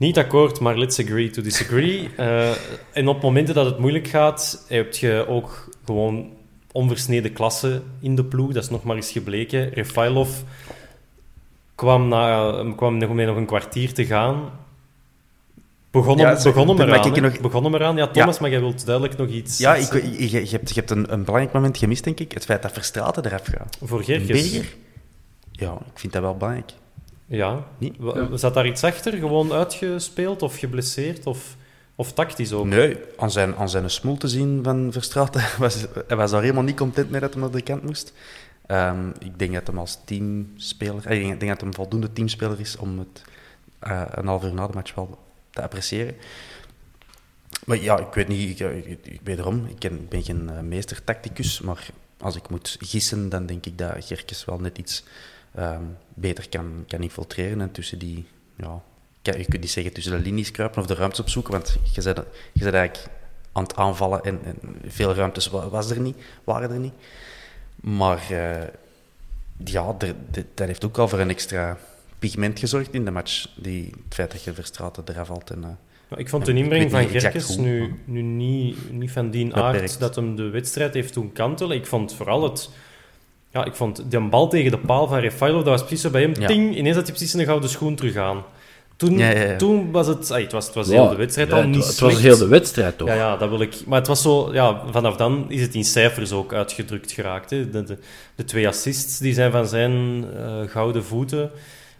[0.00, 2.08] Niet akkoord, maar let's agree to disagree.
[2.16, 2.50] Eh,
[2.92, 6.32] en op momenten dat het moeilijk gaat, heb je ook gewoon
[6.72, 8.52] onversneden klassen in de ploeg.
[8.52, 9.68] Dat is nog maar eens gebleken.
[9.68, 10.30] Refailov
[11.74, 14.50] kwam, na, kwam nog met nog een kwartier te gaan.
[15.90, 17.16] Begon hem, Ja, zeg, begon hem toen eraan.
[17.16, 17.96] ik nog-.
[17.96, 20.90] Ja, Thomas, maar jij wilt duidelijk nog iets Ja, ik, je, je hebt, je hebt
[20.90, 22.32] een, een belangrijk moment gemist, denk ik.
[22.32, 23.78] Het feit dat Verstraten eraf gaat.
[23.82, 24.50] Voor Gerkes.
[24.50, 24.74] Beger?
[25.52, 26.72] Ja, ik vind dat wel belangrijk.
[27.30, 27.66] Ja.
[27.78, 27.96] Niet?
[28.34, 29.12] Zat daar iets achter?
[29.12, 31.26] Gewoon uitgespeeld of geblesseerd?
[31.26, 31.56] Of,
[31.94, 32.64] of tactisch ook?
[32.64, 36.62] Nee, aan zijn, aan zijn smoel te zien van Verstraten, was, hij was daar helemaal
[36.62, 38.12] niet content mee dat hij naar de kant moest.
[38.66, 42.12] Ehm, ik denk dat hem als teamspeler, eh, ik denk, ik denk dat hem voldoende
[42.12, 43.22] teamspeler is om het
[43.78, 45.18] eh, een half uur na de match wel
[45.50, 46.14] te appreciëren.
[47.64, 51.60] Maar ja, ik weet niet, ik, ik, ik, wederom, ik, ken, ben geen eh, meester-tacticus,
[51.60, 51.86] maar
[52.20, 55.04] als ik moet gissen, dan denk ik dat Gerkes wel net iets
[55.54, 55.82] ehm,
[56.14, 58.26] beter kan, kan infiltreren en tussen die,
[58.56, 58.82] ja,
[59.22, 62.02] kan- je kunt niet zeggen tussen de linies kruipen of de ruimtes opzoeken, want je
[62.02, 62.16] bent,
[62.52, 63.12] je bent eigenlijk
[63.52, 66.92] aan het aanvallen en, en veel ruimtes wa- was er niet, waren er niet.
[67.80, 68.68] Maar eh,
[69.64, 70.14] ja, de-
[70.54, 71.78] dat heeft ook al voor een extra
[72.18, 73.48] pigment gezorgd in de match.
[73.56, 75.50] Die, het feit dat je Verstraten eraf valt.
[75.50, 79.98] En, eh, Ik vond de inbreng van Gerkes nu, nu niet, niet van die aard
[80.00, 81.76] dat hem de wedstrijd heeft doen kantelen.
[81.76, 82.70] Ik vond vooral het...
[83.52, 86.20] Ja, ik vond die bal tegen de paal van Refailov, dat was precies zo bij
[86.22, 86.32] hem.
[86.40, 86.46] Ja.
[86.46, 88.44] Ting, ineens had hij precies een gouden schoen terug aan.
[88.96, 89.56] Toen, Ja, ja, ja.
[89.56, 90.28] toen was het...
[90.28, 92.48] het was, het was heel de wedstrijd ja, al het, niet het was heel de
[92.48, 93.08] wedstrijd, toch?
[93.08, 93.74] Ja, ja, dat wil ik.
[93.86, 97.50] Maar het was zo, ja, vanaf dan is het in cijfers ook uitgedrukt geraakt.
[97.50, 97.70] Hè.
[97.70, 97.98] De, de,
[98.34, 101.50] de twee assists die zijn van zijn eh, gouden voeten.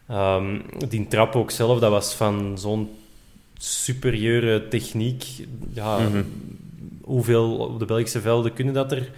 [0.09, 2.91] Ehm, die trap ook zelf, dat was van zo'n
[3.59, 5.25] superieure techniek.
[5.73, 6.23] Ja, Mhm.
[7.03, 9.11] Hoeveel op de Belgische velden kunnen dat er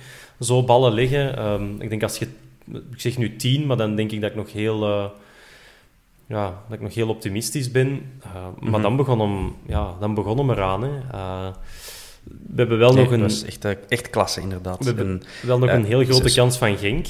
[0.43, 1.37] zo ballen liggen?
[1.37, 2.27] Ehm, ik denk als je,
[2.73, 4.85] ik zeg nu tien, maar dan denk ik dat ik nog heel.
[4.85, 5.05] eh,
[6.27, 7.89] ja, dat ik nog heel optimistisch ben.
[7.89, 8.83] Uh, Maar Mhm.
[8.83, 10.83] dan begon hem, ja, dan begon hem eraan.
[10.83, 10.89] Hè.
[11.15, 11.47] Uh,
[12.25, 14.79] we hebben wel Nee, nog een, dat is echt, eh, echt klasse, inderdaad.
[14.79, 17.07] we hebben En, wel nog eh, een heel grote zes- kans van Genk,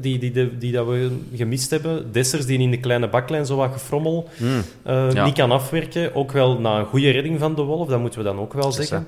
[0.00, 2.12] die, die, die, die, dat we gemist hebben.
[2.12, 5.24] Dessers die in de kleine baklijn zo wat gefrommel Hmm, Ja.
[5.24, 6.14] niet kan afwerken.
[6.14, 8.72] Ook wel na een goede redding van de Wolf, dat moeten we dan ook wel
[8.72, 9.06] zeggen.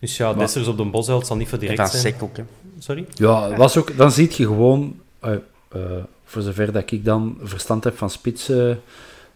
[0.00, 2.02] Dus ja, Maar- Dessers op de Bosheld zal niet voor direct zijn.
[2.02, 2.42] Sek ook, hè.
[2.78, 3.06] Sorry?
[3.14, 5.32] Ja, was ook, dan zie je gewoon, eh,
[5.68, 5.80] eh,
[6.24, 8.80] voor zover dat ik dan verstand heb van spitsen,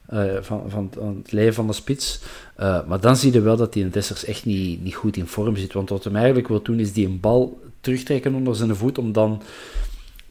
[0.07, 2.21] eh, van, van, van het leven van de spits,
[2.57, 5.27] eh, maar dan zie je wel dat die in Dessers echt niet, niet goed in
[5.27, 5.73] vorm zit.
[5.73, 9.13] Want wat hem eigenlijk wil doen, is die een bal terugtrekken onder zijn voet om
[9.13, 9.43] dan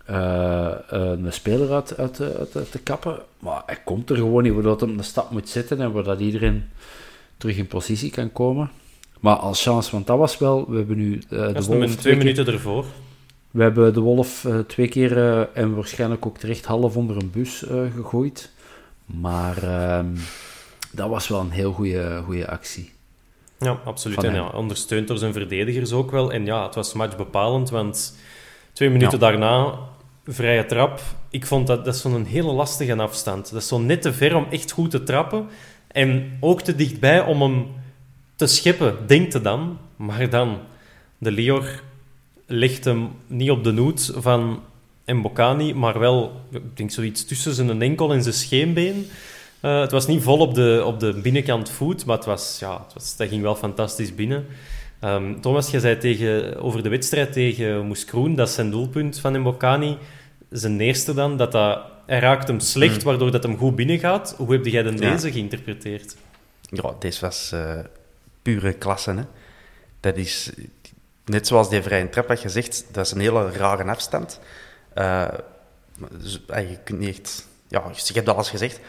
[0.06, 3.20] eh, eh, een speler uit, uit, uit, uit te kappen.
[3.40, 6.64] Maar hij komt er gewoon niet, waardoor hij een stap moet zetten en waardoor iedereen
[7.38, 8.70] terug in positie kan komen.
[9.20, 11.96] Maar als chance, want dat was wel, we hebben nu eh, de Wolf twee twee
[12.14, 12.86] keer- minuten ervoor.
[13.52, 17.32] we hebben de Wolf eh, twee keer eh, en waarschijnlijk ook terecht half onder een
[17.32, 17.64] bus
[17.96, 18.52] gegooid.
[19.06, 20.06] Maar ehm,
[20.92, 21.72] dat was wel een heel
[22.26, 22.92] goede actie.
[23.60, 24.16] Ja, absoluut.
[24.16, 26.32] Van En ja, ondersteund door zijn verdedigers ook wel.
[26.32, 28.18] En ja, het was matchbepalend, want
[28.74, 29.30] twee minuten Ja.
[29.30, 29.74] daarna,
[30.28, 31.02] vrije trap.
[31.30, 33.52] Ik vond dat, dat zo'n hele lastige afstand.
[33.52, 35.48] Dat is zo net te ver om echt goed te trappen.
[35.88, 37.66] En ook te dichtbij om hem
[38.40, 39.78] te scheppen, denkte dan.
[39.96, 40.58] Maar dan,
[41.18, 41.82] de Lior
[42.46, 44.64] legt hem niet op de noot van
[45.06, 49.08] Mbokani, maar wel, ik denk zoiets tussen zijn enkel en zijn scheenbeen.
[49.60, 52.82] Eh, het was niet vol op de, op de binnenkant voet, maar het was, ja,
[52.84, 54.46] het was, dat ging wel fantastisch binnen.
[55.00, 59.20] Ehm, Thomas, jij zei tegen, over de wedstrijd tegen Moes Kroen, dat is zijn doelpunt
[59.20, 59.98] van Mbokani,
[60.50, 63.04] zijn eerste dan, dat dat, hij raakt hem slecht, Mm.
[63.04, 64.34] waardoor dat hem goed binnengaat.
[64.38, 65.12] Hoe heb jij dan Ja.
[65.12, 66.16] deze geïnterpreteerd?
[66.70, 67.80] Ja, deze was eh,
[68.50, 69.26] pure klasse.
[70.00, 70.52] Dat is,
[71.26, 74.39] net zoals die vrije trap had gezegd, dat is een hele rare afstand.
[74.93, 75.24] Eh,
[76.47, 77.45] eh, je kunt niet.
[77.68, 78.80] Ja, je hebt alles gezegd.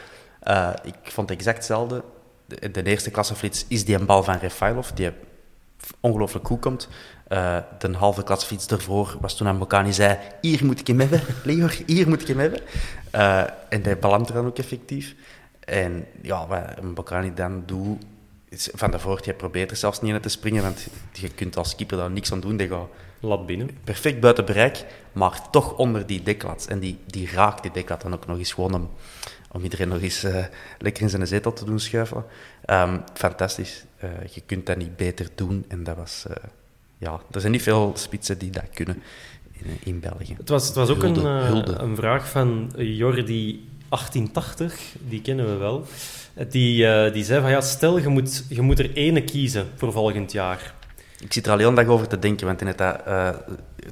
[0.40, 2.02] Eh, ik vond het exact hetzelfde.
[2.46, 5.10] De, de eerste klasseflits is die een bal van Refailov, die
[6.00, 6.88] ongelooflijk goed komt.
[7.78, 11.76] De halve klasseflits ervoor was toen aan Bocani zei, hier moet ik hem hebben, Leor,
[11.86, 12.60] hier moet ik hem hebben.
[13.68, 15.14] En die belandt er dan ook effectief.
[15.60, 18.02] En ja, wat een Bocani dan doet,
[18.50, 21.74] van de voort, je probeert er zelfs niet in te springen, want je kunt als
[21.74, 22.56] keeper daar niks aan doen.
[22.56, 22.88] Die gaat
[23.20, 23.70] Lat binnen.
[23.84, 26.66] perfect buiten bereik, maar toch onder die deklat.
[26.68, 28.90] En die, die raakt die deklat dan ook nog eens gewoon om,
[29.52, 30.44] om iedereen nog eens eh,
[30.78, 32.24] lekker in zijn zetel te doen schuiven.
[32.64, 33.84] Ehm, fantastisch.
[33.96, 35.64] Eh, je kunt dat niet beter doen.
[35.68, 36.24] En dat was...
[36.28, 36.36] eh,
[36.98, 39.02] ja, er zijn niet veel spitsen die dat kunnen
[39.52, 40.34] in, in België.
[40.36, 41.72] Het was, het was ook Hulde, een, hulde.
[41.72, 45.86] een vraag van Jordi 1880, die kennen we wel.
[46.48, 49.92] Die, eh, die zei van ja, stel je moet, je moet er ene kiezen voor
[49.92, 50.74] volgend jaar.
[51.18, 53.26] Ik zit er al heel dag over te denken, want in het, eh,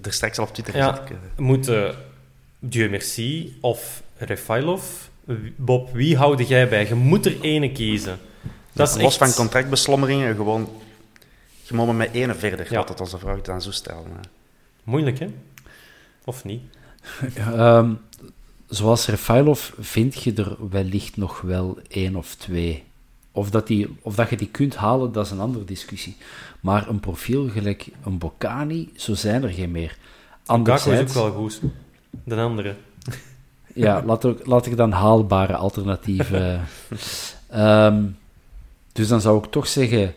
[0.03, 0.93] er straks al op Twitter Ja.
[0.93, 1.11] gezet.
[1.11, 1.89] eh, Moet uh,
[2.59, 4.83] Dieu Merci of Refailov?
[5.57, 6.87] Bob, wie houden jij bij?
[6.89, 8.19] Je moet er ene kiezen.
[8.73, 9.17] Dat is los echt...
[9.17, 10.69] van contractbeslommeringen, gewoon...
[11.63, 12.87] Je moet maar met ene verder, Ja.
[13.01, 14.05] onze vraag dan zo stellen.
[14.05, 14.21] eh.
[14.85, 15.27] Moeilijk, hè?
[16.25, 16.63] Of niet?
[17.37, 17.93] Ehm,
[18.69, 22.85] zoals Refailov vind je er wellicht nog wel één of twee.
[23.33, 26.17] Of dat, die, of dat je die kunt halen, dat is een andere discussie.
[26.61, 29.97] Maar een profiel gelijk een Bocani, zo zijn er geen meer.
[30.47, 31.61] Gakko is ook Anderzijds, wel goed.
[32.25, 32.75] De andere.
[33.75, 36.61] ja, laat, ook, laat ik dan haalbare alternatieven.
[37.49, 38.05] Ehm,
[38.93, 40.15] dus dan zou ik toch zeggen,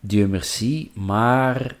[0.00, 1.76] Dieu merci, maar...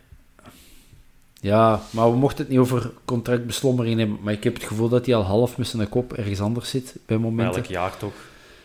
[1.40, 5.06] Ja, maar we mochten het niet over contractbeslommering hebben, maar ik heb het gevoel dat
[5.06, 7.56] hij al half met zijn kop ergens anders zit bij momenten.
[7.62, 8.12] elk jaar toch.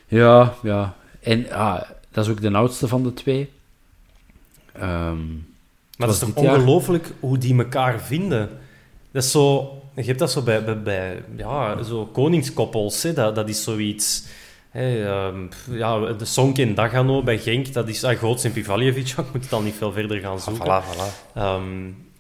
[0.08, 0.96] Ja, ja.
[1.22, 3.50] En ah, dat is ook de oudste van de twee.
[4.74, 5.26] Ehm,
[5.98, 8.50] Maar dat is toch ongelooflijk hoe die elkaar vinden.
[9.12, 9.70] Dat is zo...
[9.96, 13.04] Je hebt dat zo bij, bij, bij ja, zo koningskoppels.
[13.04, 13.14] Hè.
[13.14, 14.24] Dat, dat is zoiets...
[14.70, 18.52] Hè, ehm, pff, ja, de Sonk en Dagano bij Genk, dat is ah, Goots en
[18.52, 19.08] Pivaljevic.
[19.18, 20.66] Ik moet het al niet veel verder gaan Ah, zoeken.
[20.66, 21.34] voilà, voilà.
[21.36, 21.64] Ehm,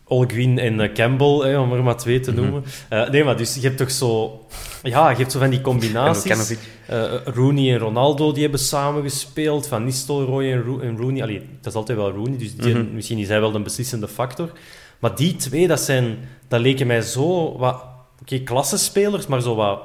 [0.07, 2.41] Olgwin en eh, Campbell, hè, om er maar twee te Mhm.
[2.41, 2.63] noemen.
[2.89, 4.39] Eh, nee, maar dus je hebt toch zo...
[4.83, 6.55] Ja, je hebt zo van die combinaties.
[6.87, 9.67] Eh, Rooney en Ronaldo, die hebben samen gespeeld.
[9.67, 11.21] Van Nistelrooy en, Ro- en Rooney.
[11.23, 12.93] Allee, dat is altijd wel Rooney, dus die, Mhm.
[12.93, 14.51] misschien is hij wel de beslissende factor.
[14.99, 17.83] Maar die twee, dat, zijn, dat leken mij zo wat...
[18.21, 19.81] Oké, klassespelers, maar zo wat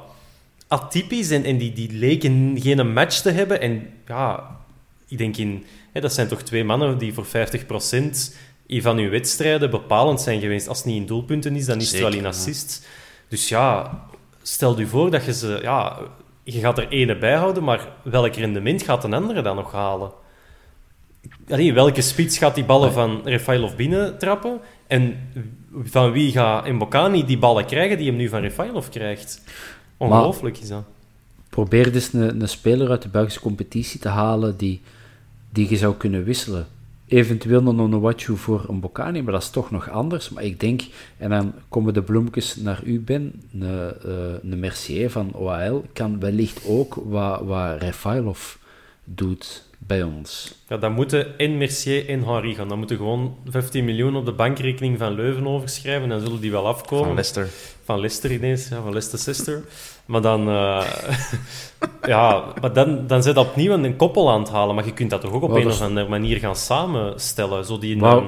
[0.67, 3.61] atypisch en, en die, die leken geen match te hebben.
[3.61, 4.57] En ja,
[5.07, 5.63] ik denk in...
[5.93, 8.35] Hè, dat zijn toch twee mannen die voor 50%
[8.79, 10.67] van hun wedstrijden bepalend zijn geweest.
[10.67, 12.87] Als het niet in doelpunten is, dan is het wel in assist.
[13.27, 13.99] Dus ja,
[14.41, 15.59] stel je voor dat je ze...
[15.61, 15.99] Ja,
[16.43, 20.11] je gaat er ene bijhouden, maar welk rendement gaat een andere dan nog halen?
[21.49, 24.59] Allee, welke spits gaat die ballen van Refailov binnen trappen?
[24.87, 25.29] En
[25.83, 29.43] van wie gaat Mbokani die ballen krijgen die hem nu van Refailov krijgt?
[29.97, 30.83] Ongelooflijk is dat.
[31.49, 34.81] Probeer dus een, een speler uit de Belgische competitie te halen die,
[35.49, 36.67] die je zou kunnen wisselen.
[37.11, 40.29] Eventueel een Onuwachu voor een Bocani, maar dat is toch nog anders.
[40.29, 40.81] Maar ik denk,
[41.17, 43.63] en dan komen de bloemetjes naar u, Ben, een,
[44.05, 48.55] uh, een Mercier van OAL kan wellicht ook wat, wat Refailov
[49.03, 50.55] doet bij ons.
[50.67, 52.67] Ja, dan moeten en Mercier en Henri gaan.
[52.67, 56.09] Dan moeten gewoon 15 miljoen op de bankrekening van Leuven overschrijven.
[56.09, 57.05] Dan zullen die wel afkomen.
[57.05, 57.47] Van Leicester.
[57.83, 59.63] Van Leicester ineens, ja, van Leicester Sister.
[60.05, 60.83] Maar dan, uh,
[62.13, 64.75] ja, maar dan, dan zit dat opnieuw een koppel aan het halen.
[64.75, 67.65] Maar je kunt dat toch ook op een of andere manier gaan samenstellen.
[67.65, 68.23] Zo die Waar,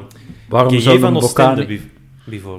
[0.50, 1.82] waarom, zou een Bocani,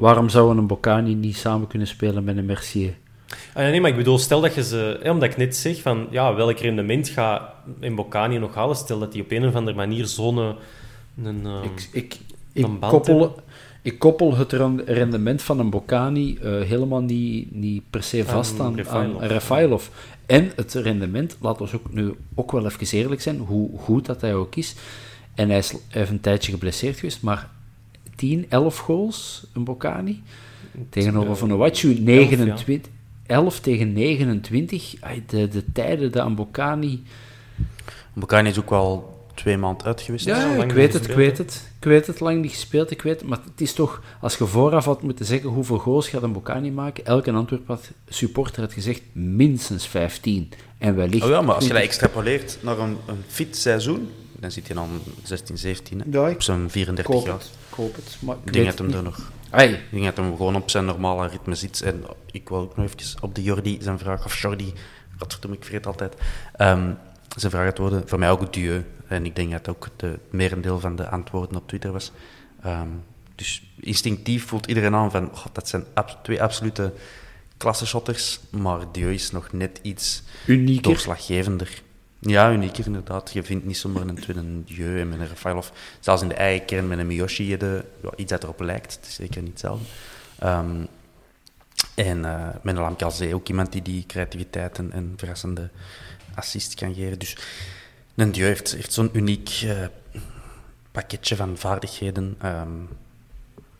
[0.01, 2.95] waarom zou een Bocani niet samen kunnen spelen met een Mercier?
[3.55, 5.01] Ah, nee, maar ik bedoel, stel dat je ze...
[5.05, 7.43] Omdat ik net zeg van, ja, welk rendement gaat
[7.81, 8.77] in Bocani nog halen?
[8.77, 10.37] Stel dat hij op een of andere manier zo'n...
[10.37, 10.55] Een,
[11.25, 12.19] een, ik, ik,
[12.53, 13.43] ik, koppel,
[13.85, 14.53] ik koppel het
[14.87, 19.87] rendement van een Bocani uh, helemaal niet, niet per se vast aan, aan Refailov.
[20.27, 24.21] En het rendement, laten we ook nu ook wel even eerlijk zijn, hoe goed dat
[24.21, 24.75] hij ook is.
[25.35, 27.51] En hij is even een tijdje geblesseerd geweest, maar
[28.17, 30.23] 10, 11 goals, een Bocani.
[30.89, 32.93] Tegenover Van Owachu 29,
[33.27, 34.95] 11 tegen 29.
[35.27, 37.03] De, de tijden de Ambokani...
[38.15, 40.25] Ambokani is ook wel twee maanden uit geweest.
[40.25, 41.71] Ja, ik weet het, ik weet het.
[41.79, 43.29] Ik weet het, lang niet gespeeld, ik weet het.
[43.29, 47.05] Maar het is toch, als je vooraf had moeten zeggen hoeveel goals gaat Ambokani maken,
[47.05, 50.53] elke Antwerp had, supporter had gezegd minstens 15.
[50.79, 51.25] En wellicht...
[51.25, 54.09] Oh ja, maar als je dat extrapoleert naar een, een fit seizoen,
[54.39, 54.89] dan zit je dan
[55.23, 56.05] 16, 17, hè?
[56.11, 57.35] Ja, op zo'n 34 koop jaar.
[57.35, 58.17] Het, koop het.
[58.21, 59.33] Maar ik denk dat hem er nog...
[59.51, 59.71] Hey.
[59.71, 61.83] Ik denk dat hem gewoon op zijn normale ritme zit.
[61.83, 64.73] En ik wil ook nog even op de Jordi zijn vraag, of Jordi,
[65.19, 66.15] godverdomme, ik vergeet altijd,
[66.59, 66.97] um,
[67.37, 68.03] zijn vraag antwoorden.
[68.07, 68.85] Voor mij ook Dieu.
[69.15, 72.13] En ik denk dat ook het merendeel van de antwoorden op Twitter was.
[72.67, 73.03] Um,
[73.35, 76.93] dus instinctief voelt iedereen aan van, oh, dat zijn ab twee absolute
[77.57, 80.83] klasseshotters, maar Dieu is nog net iets Unieker.
[80.83, 81.83] doorslaggevender.
[82.19, 83.33] Ja, unieker inderdaad.
[83.33, 85.69] Je vindt niet zomaar een tweede Dieu en met een Rafailov.
[86.01, 88.95] Zelfs in de eigen kern met een Miyoshi, de, ja, iets dat erop lijkt.
[88.95, 89.85] Het is zeker niet hetzelfde.
[90.45, 90.87] Um,
[91.95, 95.71] en uh, met een Lamkalzee ook iemand die die creativiteit en, en verrassende
[96.35, 97.19] assist kan geven.
[97.19, 97.37] Dus
[98.15, 99.87] een Dieu heeft, heeft zo'n uniek uh,
[100.91, 102.39] pakketje van vaardigheden.
[102.45, 102.89] Um,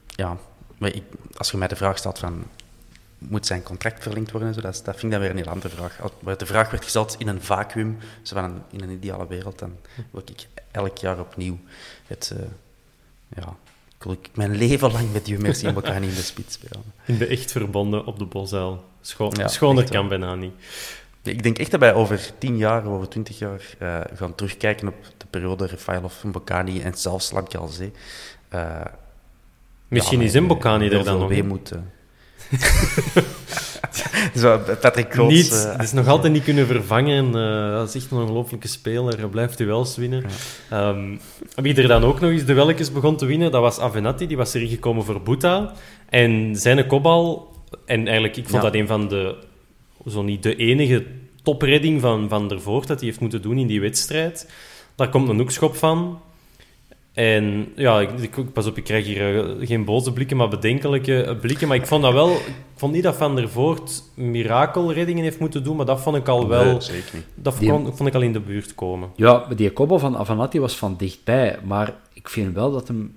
[0.07, 0.37] ja,
[0.79, 1.03] ik,
[1.37, 2.45] als je mij de vraag stelt van
[3.19, 4.55] moet zijn contract verlengd worden.
[4.55, 4.61] Zo.
[4.61, 6.01] Dat, dat vind ik dan weer een heel andere vraag.
[6.01, 9.59] Als de vraag werd gesteld in een vacuüm, zo van een, in een ideale wereld,
[9.59, 9.77] dan
[10.11, 11.59] wil ik elk jaar opnieuw
[12.07, 12.35] het...
[12.37, 12.45] Uh,
[13.37, 13.57] ja,
[14.13, 16.83] ik mijn leven lang met je Merci en elkaar niet in de spits spelen.
[17.05, 18.85] In de echt verbonden op de Bosuil.
[19.01, 20.53] Scho ja, schoner kan bijna niet.
[21.25, 24.95] Ik denk echt dat wij over tien jaar, over twintig jaar, uh, gaan terugkijken op
[25.17, 27.93] de periode Refailov, Mbokani en zelfs Lamkelzee.
[28.55, 28.81] Uh,
[29.89, 31.29] Misschien ja, is Mbokani er dan nog.
[31.29, 31.79] Weemoed, uh,
[34.43, 35.33] Zo, Patrick Kroos.
[35.33, 37.27] Niet, uh, dus nog altijd niet kunnen vervangen.
[37.27, 39.19] Uh, dat is echt een ongelooflijke speler.
[39.19, 40.25] Hij blijft duels winnen.
[40.71, 40.89] Ja.
[40.89, 41.21] Um,
[41.55, 44.27] wie er dan ook nog eens de welkes begon te winnen, dat was Avenatti.
[44.27, 45.73] Die was erin gekomen voor Boeta.
[46.09, 47.53] En zijn kopbal...
[47.87, 48.71] En eigenlijk, ik vond ja.
[48.71, 49.37] dat een van de...
[50.09, 51.05] Zo niet de enige
[51.43, 54.51] topredding van, van der Voort dat hij heeft moeten doen in die wedstrijd.
[54.95, 56.21] Daar komt een hoekschop van.
[57.13, 61.37] En ja, ik, ik, pas op, ik krijg hier uh, geen boze blikken, maar bedenkelijke
[61.41, 61.69] blikken.
[61.69, 62.31] Maar ik vond dat wel...
[62.31, 66.29] Ik vond niet dat Van der Voort mirakelreddingen heeft moeten doen, maar dat vond ik
[66.29, 66.65] al wel...
[66.65, 67.25] Nee, zeker niet.
[67.35, 69.11] Dat die, vond, vond, ik al in de buurt komen.
[69.17, 73.15] Ja, die kobbel van Avanati was van dichtbij, maar ik vind wel dat hem...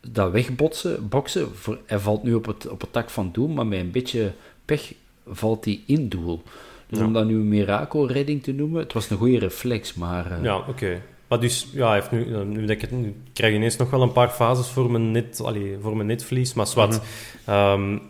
[0.00, 3.66] Dat wegbotsen, boksen, voor, hij valt nu op het, op het tak van doel, maar
[3.66, 4.32] met een beetje
[4.64, 4.92] pech
[5.32, 6.42] valt hij in doel.
[6.88, 7.04] Dus ja.
[7.04, 10.32] om dat nu een mirakelredding te noemen, het was een goede reflex, maar...
[10.32, 10.70] Uh, ja, oké.
[10.70, 11.00] Okay.
[11.28, 14.02] Maar dus, ja, heeft nu, nu, dat ik het, nu krijg je ineens nog wel
[14.02, 16.54] een paar fases voor mijn, net, allee, voor mijn netvlies.
[16.54, 16.92] Maar zwart.
[16.92, 17.00] Mm
[17.44, 17.54] -hmm.
[17.54, 18.00] um,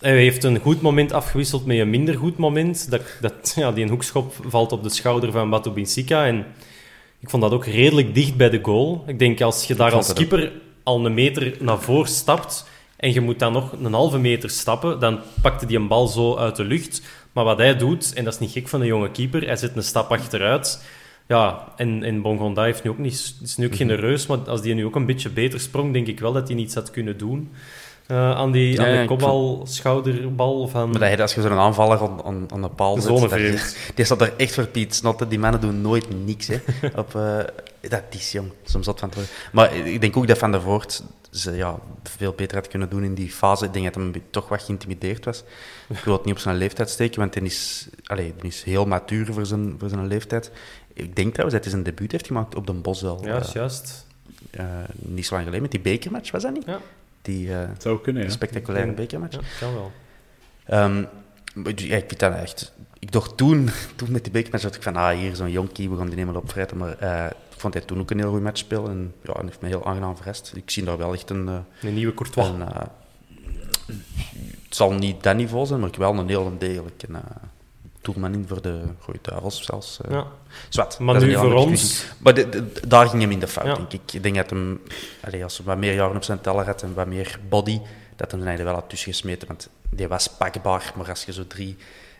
[0.00, 2.90] hij heeft een goed moment afgewisseld met een minder goed moment.
[2.90, 6.26] Dat, dat, ja, die een hoekschop valt op de schouder van Batu Binsika.
[6.26, 6.46] En
[7.20, 9.04] ik vond dat ook redelijk dicht bij de goal.
[9.06, 10.52] Ik denk, als je daar als keeper
[10.82, 12.66] al een meter naar voren stapt
[12.98, 16.36] en je moet dan nog een halve meter stappen, dan pakte die een bal zo
[16.36, 17.02] uit de lucht.
[17.32, 19.76] Maar wat hij doet, en dat is niet gek van een jonge keeper, hij zet
[19.76, 20.80] een stap achteruit
[21.28, 24.62] ja, en, en Bongonda heeft nu ook niet, is nu ook geen reus, maar als
[24.62, 27.18] die nu ook een beetje beter sprong, denk ik wel dat hij iets had kunnen
[27.18, 27.50] doen.
[28.06, 30.90] eh, aan, die, Ja, aan de kopbal, schouderbal van...
[30.90, 33.74] Maar dat je, als je zo'n aanvaller aan, aan, aan de paal zet...
[33.94, 35.28] Die staat er echt voor Piet Snotten.
[35.28, 36.46] Die mannen doen nooit niks.
[36.46, 36.56] Hè.
[36.96, 37.38] Op, eh,
[37.80, 39.34] dat is jong, soms zat van te worden.
[39.52, 43.04] Maar ik denk ook dat Van der Voort ze ja, veel beter had kunnen doen
[43.04, 43.64] in die fase.
[43.64, 45.44] Ik denk dat hij toch wat geïntimideerd was.
[45.88, 48.84] Ik wil het niet op zijn leeftijd steken, want hij is, allee, hij is heel
[48.86, 50.50] matuur voor zijn, voor zijn leeftijd.
[50.92, 53.24] Ik denk trouwens dat hij zijn debuut heeft gemaakt op de Bos wel.
[53.24, 54.06] Ja, eh, is juist.
[54.50, 54.64] eh,
[54.94, 56.64] niet zo lang geleden, met die bekermatch, was dat niet?
[56.66, 56.80] Ja.
[57.22, 58.28] Die eh, Het zou kunnen, ja.
[58.30, 59.36] spectaculaire bekermatch.
[59.36, 59.92] Ja, kan wel.
[60.64, 61.04] Ehm,
[61.54, 62.72] maar ja, ik vind dat echt...
[62.98, 65.96] Ik dacht toen, toen met die bekermatch, dacht ik van, ah, hier zo'n jonkie, we
[65.96, 66.76] gaan die niet meer opvrijten.
[66.76, 68.90] Maar eh, ik vond hij toen ook een heel goed match spelen.
[68.90, 70.52] En ja, hij heeft me heel aangenaam verrast.
[70.54, 71.48] Ik zie daar wel echt een...
[71.48, 72.46] eh, Een nieuwe Courtois.
[72.48, 72.82] een eh,
[74.64, 77.20] het zal niet dat niveau zijn, maar ik wel een heel degelijk een, uh,
[78.00, 80.00] doelman in voor de Rode Duivels zelfs.
[80.00, 80.10] eh.
[80.10, 80.26] ja.
[80.68, 82.08] Zwart, Maar nu voor ons- discussie.
[82.18, 83.74] Maar de- de- daar ging hem in de fout, Ja.
[83.74, 84.12] denk ik.
[84.12, 84.80] Ik denk dat hem,
[85.24, 87.80] allee, als hij wat meer jaren op zijn teller had en wat meer body,
[88.16, 89.48] dat hem er wel had tussen gesmeten.
[89.48, 91.76] Want die was pakbaar, maar als je zo drie...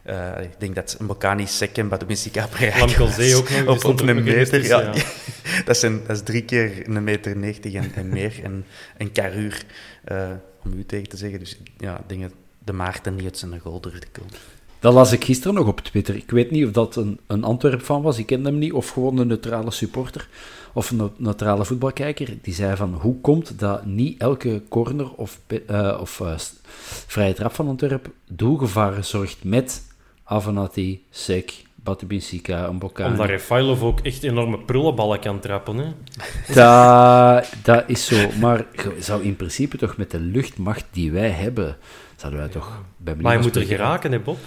[0.09, 4.23] eh, ik denk dat een Bocani, Sek en Batumistica bereiken Lamkelzee ook nog, Op, een
[4.23, 4.93] meter, ja.
[5.65, 8.41] dat, zijn, dat is drie keer een meter 90 en, en meer.
[8.43, 8.65] En
[8.99, 9.63] een karuur,
[10.05, 10.31] eh,
[10.65, 11.39] om u tegen te zeggen.
[11.39, 12.31] Dus ja, dat
[12.65, 14.33] de Maarten niet uit zijn goal durfde komen.
[14.79, 16.15] Dat las ik gisteren nog op Twitter.
[16.15, 19.19] Ik weet niet of dat een, een Antwerp-fan was, ik kende hem niet, of gewoon
[19.19, 20.29] een neutrale supporter
[20.73, 22.39] of een neutrale voetbalkijker.
[22.43, 26.23] Die zei van, hoe komt dat niet elke corner of, eh, of
[27.07, 29.83] vrije trap van Antwerp doelgevaar zorgt met
[30.31, 33.11] Avenatti, Sek, Batubinsika, een Bocani.
[33.11, 35.77] Omdat Refailov ook echt enorme prullenballen kan trappen.
[35.77, 35.85] Hè?
[36.55, 38.17] Dat, dat is zo.
[38.41, 38.65] Maar
[38.99, 41.77] zou in principe toch met de luchtmacht die wij hebben,
[42.17, 44.39] zouden wij toch bij Maar je moet er geraken, hè, Bob?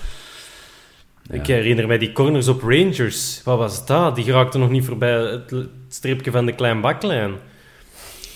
[1.30, 3.42] Ik herinner mij die corners op Rangers.
[3.44, 4.16] Wat was dat?
[4.16, 5.54] Die geraakte nog niet voorbij het
[5.88, 7.34] streepje van de klein baklijn.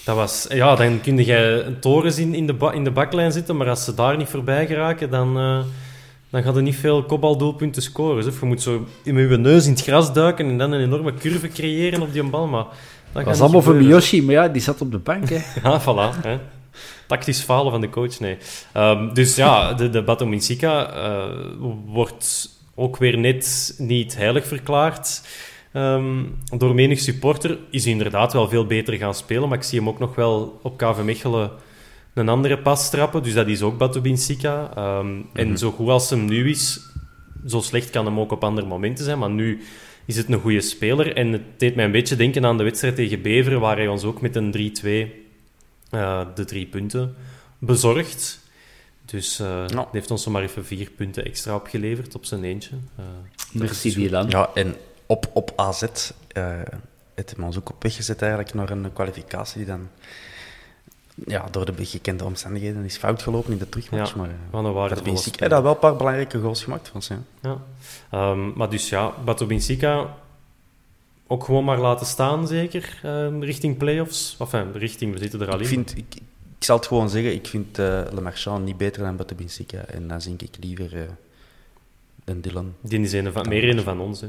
[0.05, 0.45] Dat was...
[0.49, 3.69] Ja, dan kun je een toren zien in de, ba- in de baklijn zitten, maar
[3.69, 5.59] als ze daar niet voorbij geraken, dan, eh
[6.29, 8.27] dan gaat er niet veel kopbaldoelpunten scoren.
[8.27, 11.13] Of je moet zo met je neus in het gras duiken en dan een enorme
[11.13, 12.65] curve creëren op die bal, maar...
[13.11, 13.75] Dat was allemaal voor.
[13.75, 15.29] Miyoshi, maar ja, die zat op de bank.
[15.29, 15.39] Hè.
[15.63, 16.21] Ja, voilà.
[16.21, 16.37] Hè.
[17.07, 18.37] Tactisch falen van de coach, nee.
[18.73, 21.35] Ehm, dus ja, de, de Bato Minsica eh,
[21.85, 25.21] wordt ook weer net niet heilig verklaard.
[25.71, 26.23] Ehm,
[26.57, 29.89] door menig supporter is hij inderdaad wel veel beter gaan spelen, maar ik zie hem
[29.89, 31.51] ook nog wel op KV Mechelen
[32.15, 33.23] een andere pas trappen.
[33.23, 34.71] Dus dat is ook Bato Minsica.
[34.75, 36.79] Ehm, En zo goed als hem nu is,
[37.47, 39.63] zo slecht kan hem ook op andere momenten zijn, maar nu
[40.05, 41.15] is het een goede speler.
[41.15, 44.03] En het deed mij een beetje denken aan de wedstrijd tegen Beveren, waar hij ons
[44.03, 45.23] ook met een 3-2
[45.89, 47.15] eh, de drie punten
[47.59, 48.39] bezorgt.
[49.05, 52.75] Dus eh hij heeft ons zomaar even vier punten extra opgeleverd op zijn eentje.
[52.95, 53.03] Eh,
[53.51, 54.29] Merci, Dylan.
[54.29, 54.75] Ja, en
[55.05, 55.83] op, op AZ
[56.31, 56.61] eh
[57.15, 59.89] heeft hij ons ook op weg gezet eigenlijk naar een kwalificatie die dan
[61.27, 64.11] ja, door de gekende omstandigheden is fout gelopen in de terugmatch.
[64.11, 65.19] Ja, maar, van een waardevolle.
[65.35, 67.25] Hij had wel een paar belangrijke goals gemaakt van zijn.
[67.41, 67.61] ja.
[68.11, 70.15] Ehm, maar dus ja, Bato Binsika
[71.27, 74.35] ook gewoon maar laten staan, zeker, ehm, richting play-offs.
[74.39, 75.67] Enfin, richting, we zitten er al Ik, in.
[75.67, 76.15] vind, ik,
[76.57, 79.77] ik zal het gewoon zeggen, ik vind eh Le Marchand niet beter dan Batabinsika.
[79.77, 81.09] En dan denk ik liever eh,
[82.23, 82.73] dan Dylan.
[82.81, 84.21] Die is een van, meer een van ons.
[84.21, 84.27] Hè.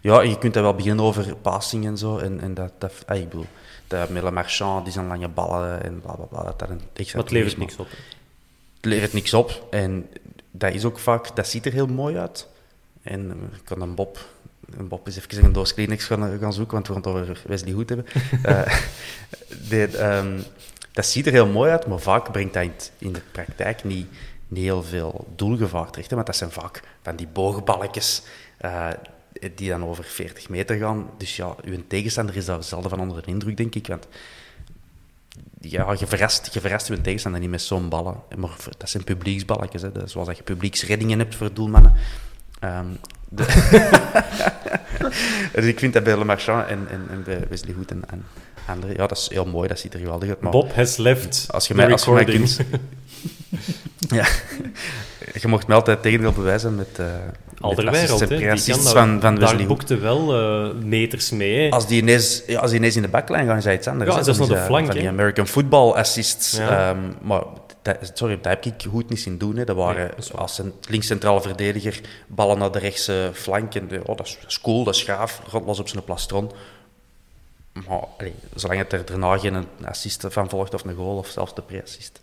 [0.00, 2.18] Ja, en je kunt daar wel beginnen over passing en zo.
[2.18, 3.46] En, en dat, dat, ah, ik bedoel,
[3.90, 6.42] dat met Le Marchand, die zijn lange ballen en bla bla bla.
[6.56, 7.90] Dat, een extra Maar het levert niks op.
[7.90, 7.96] hè.
[8.76, 9.66] Het levert niks op.
[9.70, 10.08] En
[10.50, 12.48] dat is ook vaak, dat ziet er heel mooi uit.
[13.02, 14.18] En eh, ik kan een Bob,
[14.76, 17.42] een Bob eens even een doos Kleenex gaan, gaan zoeken, want we gaan het over
[17.46, 18.06] Wesley Goed hebben.
[18.42, 18.78] Eh,
[19.68, 20.40] de, ehm,
[20.92, 24.06] dat ziet er heel mooi uit, maar vaak brengt dat in, de praktijk niet,
[24.48, 26.10] niet heel veel doelgevaar terecht.
[26.10, 28.22] hè, Want dat zijn vaak van die boogballetjes
[28.58, 28.88] eh,
[29.54, 31.10] die dan over 40 meter gaan.
[31.16, 33.86] Dus ja, uw tegenstander is daar zelden van onder de indruk, denk ik.
[33.86, 34.06] Want
[35.60, 38.22] ja, je verrast, je verrast je tegenstander niet met zo'n ballen.
[38.36, 39.90] Maar dat zijn publieksballetjes, hè.
[40.04, 41.94] Zoals dat je publieksreddingen hebt voor doelmannen.
[42.60, 42.86] Ehm,
[45.54, 48.24] dus ik vind dat bij Le Marchand en, en, en bij Wesley en
[48.96, 50.40] ja, dat is heel mooi, dat ziet er geweldig uit.
[50.40, 52.60] Maar Bob has left als je mij, als je mij kunt...
[54.18, 54.26] ja,
[55.40, 57.06] je mocht mij altijd tegendeel bewijzen met, eh
[57.60, 58.48] Alderweireld, assists hè.
[58.48, 61.64] en Die kan dat- van, van daar boekte wel eh, meters mee.
[61.64, 61.70] hè.
[61.70, 64.10] Als die, ineens, ja, als die ineens in de backlijn gaan, is dat iets anders.
[64.10, 65.08] Ja, naar is de dat flank, Van die.
[65.08, 66.56] American football assists.
[66.56, 66.90] Ja.
[66.90, 67.42] Ehm, maar
[67.82, 69.56] dat, sorry, dat heb ik goed niet zien doen.
[69.56, 69.64] Hè.
[69.64, 73.74] Dat waren dat als een links-centrale verdediger ballen naar de rechtse flank.
[73.74, 75.40] En de, oh, dat, is, dat is cool, dat is gaaf.
[75.48, 76.50] God was op zijn plastron.
[77.72, 78.04] Maar
[78.54, 82.20] zolang het er daarna geen assist van volgt of een goal of zelfs de pre-assist.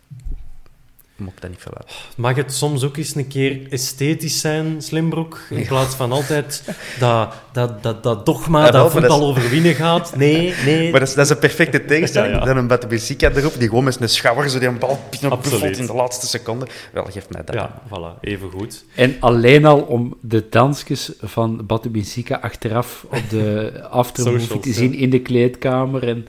[1.40, 1.90] Dat niet veel uit.
[2.16, 5.40] Mag het soms ook eens een keer esthetisch zijn, Slimbroek?
[5.50, 6.62] In plaats van altijd
[6.98, 10.16] dat, dat, dat, dat dogma Ja, wel, dat maar dat voetbal overwinnen gaat.
[10.16, 10.90] Nee, nee.
[10.90, 12.32] Maar dat is, dat is een perfecte tegenstelling.
[12.32, 12.44] Ja, ja.
[12.44, 15.60] Dan een Batabisica erop, die gewoon met een schouwer zo die een bal binnen Absoluut.
[15.60, 16.66] buffelt in de laatste seconde.
[16.92, 17.54] Wel, geef mij dat.
[17.54, 18.84] Ja, voilà, even goed.
[18.94, 24.94] En alleen al om de dansjes van Batu Binsika achteraf op de aftermovie te zien
[24.94, 26.08] in de kleedkamer.
[26.08, 26.26] En,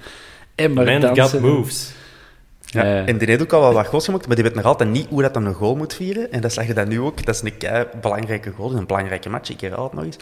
[0.55, 1.23] en maar Man dansen.
[1.23, 1.91] got moves.
[2.71, 3.07] Ja, Eh.
[3.07, 5.07] en die heeft ook al wel wat goals gemaakt, maar die weet nog altijd niet
[5.09, 6.31] hoe dat dan een goal moet vieren.
[6.31, 7.25] En dat zag je dan nu ook.
[7.25, 9.49] Dat is een kei belangrijke goal, een belangrijke match.
[9.49, 10.15] Ik herhaal het nog eens.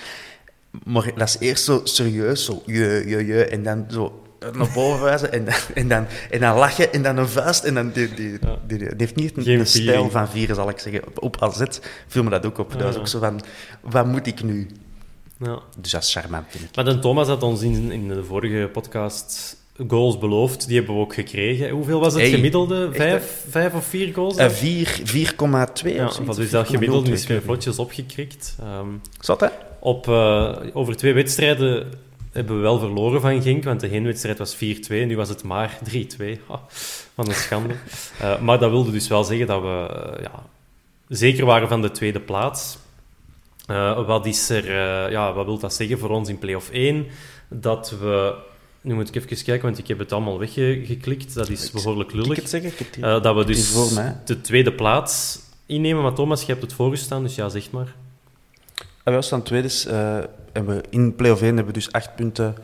[0.84, 4.22] Maar dat is eerst zo serieus, zo je, je, je, en dan zo
[4.54, 7.64] naar boven wijzen en dan, en, dan, en dan lachen en dan een vuist.
[7.64, 10.80] En dan die, die, die, die- die heeft niet een, stijl van vieren, zal ik
[10.80, 11.08] zeggen.
[11.08, 11.62] Op, op AZ
[12.08, 12.72] viel me dat ook op.
[12.72, 13.42] Dat was ook zo van,
[13.82, 14.68] wat moet ik nu?
[15.40, 15.60] Ja.
[15.80, 16.76] Dus dat is charmant, vind ik.
[16.76, 19.57] Maar dan Thomas had ons in, in de vorige podcast
[19.88, 20.68] goals beloofd.
[20.68, 21.70] Die hebben we ook gekregen.
[21.70, 22.90] Hoeveel was het Hey, gemiddelde?
[22.94, 24.36] Vijf, vijf of vier goals?
[24.36, 27.12] Eh, vier- 4,2 ja, of wat is dat 4,02, gemiddelde?
[27.12, 28.56] Is weer vlotjes opgekrikt.
[28.60, 28.88] Ehm,
[29.20, 29.48] Zat, hè?
[29.80, 31.92] op, eh, over twee wedstrijden
[32.32, 35.78] hebben we wel verloren van Genk, want de heenwedstrijd was 4-2, nu was het maar
[35.84, 36.40] 3-2.
[36.48, 36.62] Ha,
[37.16, 37.74] wat een schande.
[38.22, 39.88] Eh, maar dat wilde dus wel zeggen dat we
[40.18, 40.44] eh, ja,
[41.08, 42.78] zeker waren van de tweede plaats.
[43.68, 47.06] Eh, wat is er, eh, ja, wat wil dat zeggen voor ons in play-off 1?
[47.50, 48.34] Dat we,
[48.88, 52.16] nu moet ik even kijken, want ik heb het allemaal weggeklikt, dat is behoorlijk ik
[52.16, 52.36] lullig.
[52.36, 52.72] het zeggen?
[52.78, 53.74] Ik die- Eh, dat we dus
[54.26, 57.96] de tweede plaats innemen, maar Thomas, je hebt het voorgestaan, dus ja, zeg maar.
[59.04, 59.68] En wij staan tweede.
[59.88, 60.18] eh,
[60.54, 62.56] en we, in play-off 1 hebben we dus acht punten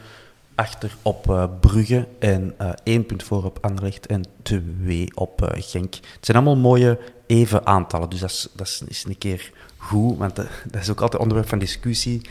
[0.56, 5.94] achter op eh, Brugge en één punt voor op Anderlecht en twee op Genk.
[5.94, 10.36] Het zijn allemaal mooie even aantallen, dus dat is, dat is, een keer goed, want
[10.72, 12.22] dat is ook altijd onderwerp van discussie.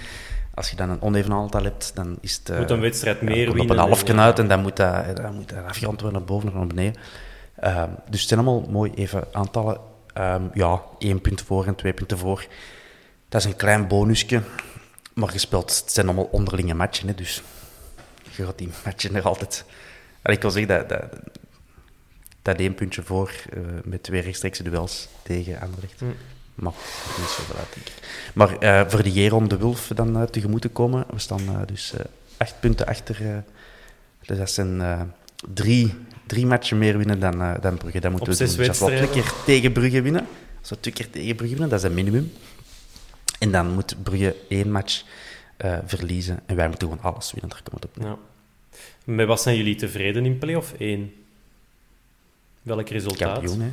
[0.55, 2.49] Als je dan een oneven aantal hebt, dan is het...
[2.49, 3.63] eh, Moet een wedstrijd ja, meer winnen.
[3.63, 6.49] op een halfje uit en dan moet dat, dan moet dat afgerond worden naar boven
[6.49, 7.01] of naar beneden.
[7.57, 9.81] Ehm, dus het zijn allemaal mooi even aantallen.
[10.13, 12.47] Ehm, ja, één punt voor en twee punten voor.
[13.29, 14.43] Dat is een klein bonusje.
[15.15, 17.09] Maar gespeeld, het zijn allemaal onderlinge matchen.
[17.09, 17.43] Hè, dus
[18.37, 19.65] je gaat die matchen er altijd...
[20.23, 21.05] En ik wil zeggen dat, dat,
[22.43, 26.01] dat één puntje voor eh, met twee rechtstreekse duels tegen Anderlecht.
[26.01, 26.05] Hm.
[26.55, 26.73] Maar
[27.19, 27.95] niet zoveel uit, denk ik.
[28.35, 31.61] Maar eh, voor de Jeroen de Wulf dan eh, tegemoet te komen, we staan eh,
[31.67, 31.93] dus
[32.37, 33.45] acht punten achter.
[34.27, 35.13] dus dat zijn
[35.55, 35.95] drie,
[36.27, 38.01] drie matchen meer winnen dan, dan Brugge.
[38.01, 38.57] Dat moeten Op we doen.
[38.57, 40.27] Dus als we twee keer tegen Brugge winnen,
[40.61, 42.33] als we twee keer tegen Brugge winnen, dat is een minimum.
[43.39, 45.03] En dan moet Brugge één match
[45.87, 46.41] verliezen.
[46.47, 48.03] En wij moeten gewoon alles winnen, daar komt het op.
[48.03, 48.17] Ja.
[49.05, 51.13] Met wat zijn jullie tevreden in play-off 1?
[52.63, 53.33] Welk resultaat?
[53.33, 53.73] Kampioen, hè.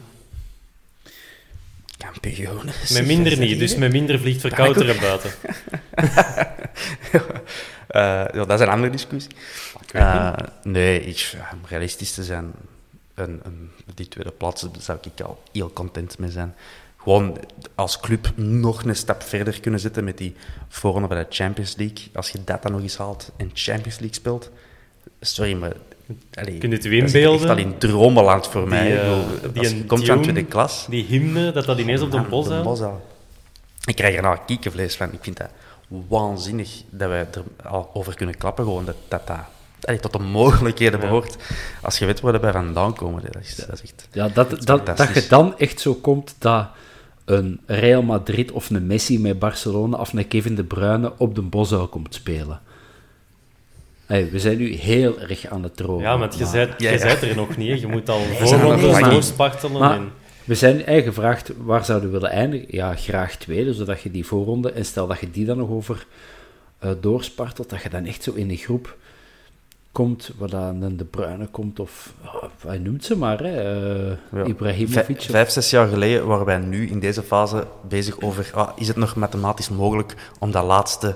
[2.05, 2.69] Kampioen.
[2.89, 5.31] Met minder niet, dus met minder vliegt verkouteren buiten.
[7.89, 9.31] Eh, ja, dat is een andere discussie.
[9.91, 12.51] Eh, nee, ik, om realistisch te zijn,
[13.13, 16.55] een, een, die tweede plaats daar zou ik al heel content mee zijn.
[16.97, 17.37] Gewoon
[17.75, 20.35] als club nog een stap verder kunnen zetten met die
[20.67, 22.09] voorronde van de Champions League.
[22.13, 24.49] Als je dat dan nog eens haalt en Champions League speelt,
[25.19, 25.73] sorry, maar...
[26.33, 27.57] Allee, Kun je het u dat is inbeelden?
[27.57, 28.87] in dromenland voor mij.
[28.87, 30.85] Die, eh, bedoel, die een je komt van tweede klas...
[30.89, 32.89] Die hymne, dat dat ineens op de Ja, bos de.
[33.85, 35.13] Ik krijg er nou kiekenvlees van.
[35.13, 35.49] Ik vind dat
[36.07, 38.63] waanzinnig dat wij er al over kunnen klappen.
[38.63, 39.37] Gewoon dat dat, dat
[39.83, 41.05] allee, tot de mogelijkheden Ja.
[41.05, 41.35] behoort.
[41.81, 44.07] Als je weet waar we bij vandaan komen, dat is, dat is echt...
[44.11, 45.23] Ja, dat, dat, dat fantastisch.
[45.23, 46.67] je dan echt zo komt dat
[47.25, 51.41] een Real Madrid of een Messi met Barcelona of een Kevin De Bruyne op de
[51.41, 52.59] Bosuil komt spelen.
[54.09, 56.03] Hey, we zijn nu heel erg aan het drogen.
[56.03, 56.39] Ja, je maar- bent
[56.77, 57.05] Ja, je ja.
[57.05, 57.79] bent er nog niet.
[57.81, 59.79] Je moet al voorrondes doorspartelen.
[59.79, 59.99] Maar
[60.45, 62.67] we zijn eigenlijk gevraagd, waar zouden we willen eindigen?
[62.69, 66.05] Ja, graag tweede, zodat je die voorronde, en stel dat je die dan nog over
[66.79, 68.97] eh, doorspartelt, dat je dan echt zo in een groep
[69.91, 74.17] komt, waar dan een De Bruyne komt, of oh, hij noemt ze maar, hè, eh,
[74.31, 74.43] Ja.
[74.43, 75.05] Ibrahimovic.
[75.05, 78.49] Vijf, vijf, zes jaar geleden waren wij nu in deze fase bezig over...
[78.53, 81.15] ah, is het nog mathematisch mogelijk om dat laatste,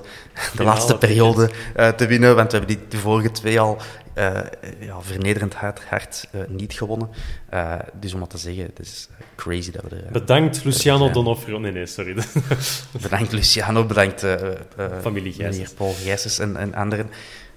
[0.55, 2.35] de laatste te periode eh, te winnen?
[2.35, 3.77] Want we hebben die de vorige twee al
[4.13, 4.39] eh,
[4.79, 7.09] ja, vernederend hard, hard eh, niet gewonnen.
[7.49, 10.11] Eh, dus om wat te zeggen, het is crazy dat we er...
[10.11, 11.09] Bedankt, Luciano.
[11.09, 11.59] Donofrio.
[11.59, 12.15] Nee, nee, sorry.
[13.01, 14.25] Bedankt Luciano, bedankt
[15.01, 15.57] Familie Gijsens.
[15.57, 17.09] meneer Paul Gijsens en, en anderen.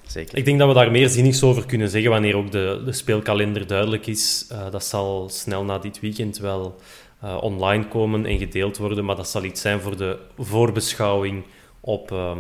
[0.06, 0.38] Zeker.
[0.38, 3.66] Ik denk dat we daar meer zinnigs over kunnen zeggen wanneer ook de, de speelkalender
[3.66, 4.46] duidelijk is.
[4.50, 6.80] Eh, dat zal snel na dit weekend wel
[7.20, 11.44] eh, online komen en gedeeld worden, maar dat zal iets zijn voor de voorbeschouwing
[11.80, 12.12] op...
[12.12, 12.38] ehm,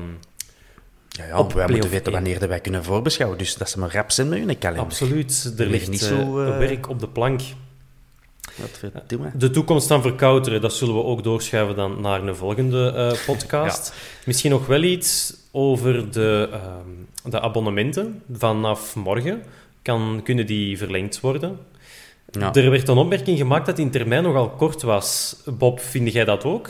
[1.08, 3.92] ja, ja, op wij moeten weten wanneer dat wij kunnen voorbeschouwen, dus dat ze maar
[3.92, 4.84] rap zijn met hun kalender.
[4.84, 7.40] absoluut, er ligt ligt niet zo, eh, werk op de plank.
[9.36, 13.92] De toekomst van verkouteren, dat zullen we ook doorschuiven dan naar een volgende eh, podcast.
[14.24, 18.22] Misschien nog wel iets over de, ehm, de abonnementen.
[18.32, 19.42] Vanaf morgen
[19.82, 21.58] kan, kunnen die verlengd worden.
[22.30, 22.54] Ja.
[22.54, 25.36] Er werd een opmerking gemaakt dat die termijn nogal kort was.
[25.58, 26.68] Bob, vind jij dat ook?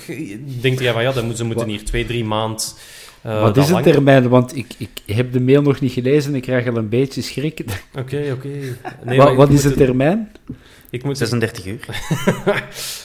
[0.61, 2.79] Denkt jij van ja, dan moeten, ze moeten hier twee, drie maand.
[3.27, 4.29] Uh, Wat is een termijn?
[4.29, 7.23] Want ik, ik heb de mail nog niet gelezen en ik krijg al een beetje
[7.23, 7.65] schrik.
[7.99, 8.49] Oké, oké.
[9.05, 10.33] Nee, Wat, is een het- termijn?
[10.91, 11.89] Ik moet, 36 uur.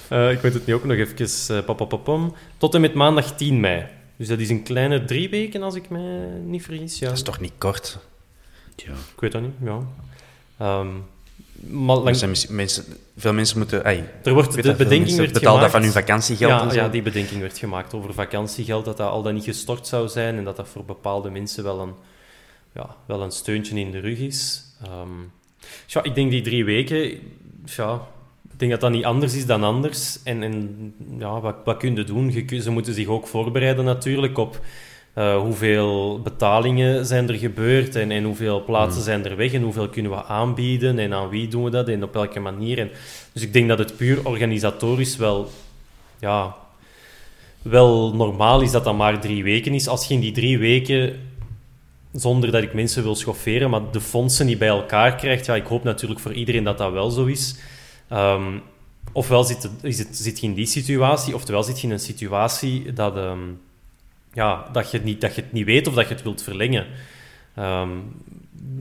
[0.07, 1.57] Eh, ik moet het nu ook nog even...
[1.57, 2.35] eh, papapapam.
[2.57, 3.85] Tot en met maandag 10 mei.
[4.15, 6.99] Dus dat is een kleine drie weken, als ik mij niet vergis.
[6.99, 7.07] Ja.
[7.07, 7.97] Dat is toch niet kort?
[8.75, 8.91] Ja.
[8.91, 9.79] Ik weet dat niet, ja.
[10.57, 10.87] Ehm,
[11.85, 12.83] maar lang- zijn mis- mensen,
[13.17, 13.85] veel mensen moeten...
[13.85, 15.71] Er wordt, de dat bedenking werd betalen dat gemaakt...
[15.71, 16.75] van hun vakantiegeld ja, en zo.
[16.75, 20.37] ja, die bedenking werd gemaakt over vakantiegeld, dat dat al dan niet gestort zou zijn
[20.37, 21.93] en dat dat voor bepaalde mensen wel een,
[22.73, 24.63] ja, wel een steuntje in de rug is.
[24.83, 25.09] Ehm,
[25.87, 27.19] ja, ik denk die drie weken,
[27.65, 28.01] ja,
[28.51, 30.23] ik denk dat dat niet anders is dan anders.
[30.23, 32.31] En, en ja, wat, wat kun je doen?
[32.31, 34.59] Je ze moeten zich ook voorbereiden natuurlijk op
[35.13, 39.89] eh, hoeveel betalingen zijn er gebeurd en, en hoeveel plaatsen zijn er weg en hoeveel
[39.89, 42.79] kunnen we aanbieden en aan wie doen we dat en op welke manier.
[42.79, 42.89] En,
[43.33, 45.49] dus ik denk dat het puur organisatorisch wel
[46.19, 46.55] ja,
[47.61, 49.87] wel normaal is dat dat maar drie weken is.
[49.87, 51.19] Als je in die drie weken,
[52.13, 55.65] zonder dat ik mensen wil schofferen, maar de fondsen niet bij elkaar krijgt, ja, ik
[55.65, 57.55] hoop natuurlijk voor iedereen dat dat wel zo is.
[58.09, 58.57] Ehm,
[59.11, 62.93] ofwel zit, is het, zit je in die situatie, oftewel zit je in een situatie
[62.93, 63.39] dat, ehm,
[64.33, 66.43] ja, dat, je het niet, dat je het niet weet of dat je het wilt
[66.43, 66.85] verlengen.
[67.55, 67.89] Ehm,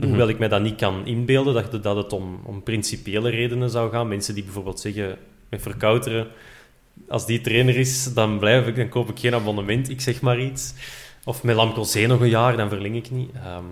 [0.00, 3.70] Hoewel ik mij dat niet kan inbeelden, dat, het- dat het om, om principiële redenen
[3.70, 4.08] zou gaan.
[4.08, 5.16] Mensen die bijvoorbeeld zeggen,
[5.48, 6.26] met verkouteren,
[7.08, 10.40] als die trainer is, dan blijf ik, dan koop ik geen abonnement, ik zeg maar
[10.40, 10.74] iets.
[11.24, 13.30] Of met Lamcozé nog een jaar, dan verleng ik niet.
[13.34, 13.64] Ehm,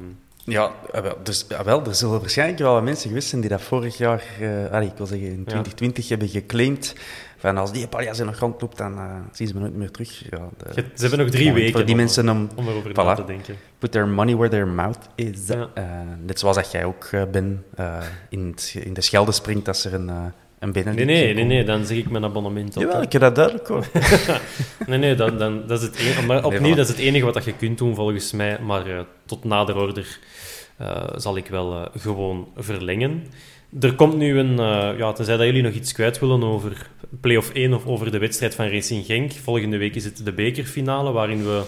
[0.45, 3.51] Ja, ah, wel, dus, ah, wel, er zullen waarschijnlijk wel wat mensen geweest zijn die
[3.51, 4.23] dat vorig jaar,
[4.73, 6.95] allee, ik wil zeggen in 2020, hebben geclaimd.
[7.39, 10.23] Van als die Paljas nog rondloopt, dan eh, zien ze me nooit meer terug.
[10.31, 12.95] Ja, de- ze hebben nog drie weken Voor die om- mensen om, om erover Voilà.
[12.95, 13.55] na te denken.
[13.79, 15.47] put their money where their mouth is.
[15.47, 15.69] Ja.
[15.75, 15.85] Eh,
[16.27, 17.99] net zoals dat jij ook bent, eh,
[18.29, 20.11] in, in de Schelde springt als er een,
[20.59, 22.83] een Benedict Nee, nee, nee, dan zeg ik mijn abonnement op.
[22.83, 23.87] Jawel, ik heb dat duidelijk hoor.
[24.87, 26.77] Nee, nee, dan, dan, dat is het enige, maar opnieuw, voilà.
[26.77, 28.59] dat is het enige wat dat je kunt doen volgens mij.
[28.59, 30.19] Maar eh, tot nader order
[30.77, 33.27] eh, zal ik wel eh, gewoon verlengen.
[33.81, 34.57] Er komt nu een,
[34.97, 36.91] ja, tenzij dat jullie nog iets kwijt willen over
[37.21, 39.33] play-off 1 of over de wedstrijd van Racing Genk.
[39.33, 41.63] Volgende week is het de bekerfinale, waarin we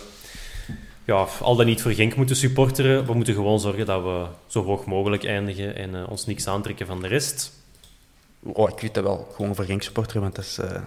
[1.05, 3.07] ja, al dan niet voor Genk moeten supporteren.
[3.07, 7.01] We moeten gewoon zorgen dat we zo hoog mogelijk eindigen en ons niks aantrekken van
[7.03, 7.60] de rest.
[8.43, 10.59] Oh, ik weet dat wel, gewoon voor Genk supporteren, want dat is...
[10.59, 10.81] eh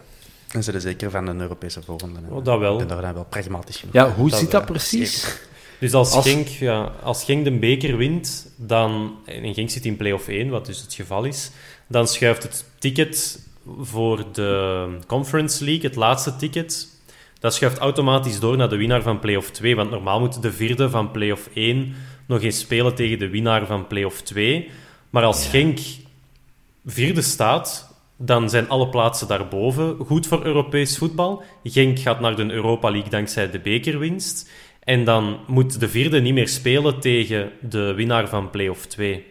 [0.52, 2.20] dan zijn ze zeker van een Europese volgende.
[2.30, 2.72] Oh, dat wel.
[2.72, 3.94] Ik ben daar dan wel pragmatisch genoeg.
[3.94, 5.38] Ja, hoe Dat zit dat precies?
[5.80, 9.98] Dus als, Als- Genk, ja, als Genk de beker wint, dan, en Genk zit in
[9.98, 11.52] play-off 1, wat dus het geval is,
[11.88, 13.40] dan schuift het ticket
[13.80, 16.88] voor de Conference League, het laatste ticket,
[17.40, 19.76] dat schuift automatisch door naar de winnaar van play-off 2.
[19.76, 23.88] Want normaal moet de vierde van play-off 1 nog eens spelen tegen de winnaar van
[23.88, 24.70] play-off 2.
[25.10, 25.80] Maar als Genk
[26.86, 31.44] vierde staat, dan zijn alle plaatsen daarboven goed voor Europees voetbal.
[31.64, 34.50] Genk gaat naar de Europa League dankzij de bekerwinst.
[34.80, 39.26] En dan moet de vierde niet meer spelen tegen de winnaar van play-off 2.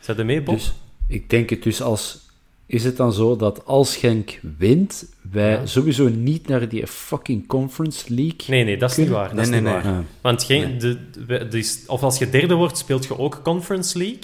[0.00, 0.54] Zet je mee, Bob?
[0.54, 0.72] Dus
[1.08, 2.24] ik denk het dus als...
[2.68, 5.66] Is het dan zo dat als Genk wint, wij Ja.
[5.66, 8.40] sowieso niet naar die fucking Conference League...
[8.46, 9.28] Nee, nee, dat is niet waar.
[9.34, 9.92] Dat is Nee, niet nee, waar.
[9.92, 10.02] nee.
[10.20, 13.98] Want geen, de, de- de is- of als je derde wordt, speelt je ook Conference
[13.98, 14.22] League.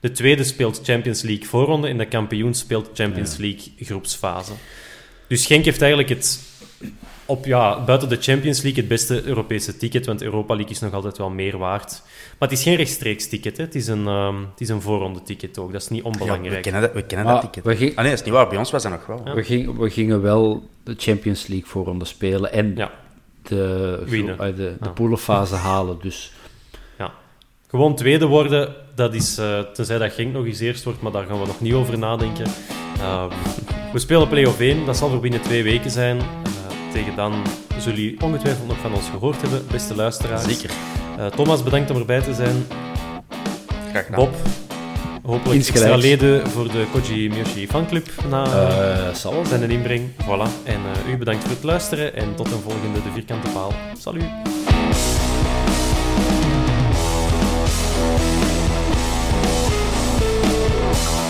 [0.00, 4.52] De tweede speelt Champions League voorronde en de kampioen speelt Champions League groepsfase.
[5.26, 6.40] Dus Genk heeft eigenlijk het,
[7.24, 10.92] op, ja, buiten de Champions League het beste Europese ticket, want Europa League is nog
[10.92, 12.02] altijd wel meer waard.
[12.38, 13.64] Maar het is geen rechtstreeks ticket, hè.
[13.64, 15.72] Het, is een, ehm, het is een voorronde ticket ook.
[15.72, 16.62] Dat is niet Ja, we onbelangrijk.
[16.62, 17.64] kennen dat, we kennen Maar dat ticket.
[17.70, 18.48] we ging- Ah nee, dat is niet waar.
[18.48, 19.20] Bij ons was dat nog wel.
[19.24, 19.34] Ja.
[19.34, 22.90] We, gingen, we gingen wel de Champions League voorronde spelen en Ja.
[23.42, 24.38] de, Winnen.
[24.38, 25.98] eh, de, de poelenfase halen.
[26.02, 26.32] Dus.
[27.70, 31.26] Gewoon tweede worden, dat is, eh, tenzij dat Genk nog eens eerst wordt, maar daar
[31.26, 32.46] gaan we nog niet over nadenken.
[33.00, 33.28] Ehm,
[33.92, 36.18] we spelen play-off 1, dat zal voor binnen twee weken zijn.
[36.18, 37.32] Eh, tegen dan
[37.78, 40.44] zullen jullie ongetwijfeld nog van ons gehoord hebben, beste luisteraars.
[40.44, 40.70] Zeker.
[41.18, 42.66] Eh, Thomas, bedankt om erbij te zijn.
[43.90, 44.20] Graag gedaan.
[44.20, 44.34] Bob,
[45.22, 45.90] hopelijk Insgelijks.
[45.90, 49.46] extra leden voor de Koji Miyoshi fanclub na eh zijn.
[49.46, 50.10] zijn inbreng.
[50.22, 50.64] Voilà.
[50.64, 53.72] En eh, u bedankt voor het luisteren en tot een volgende De Vierkante Paal.
[53.98, 54.24] Salut!
[61.02, 61.29] Thank you.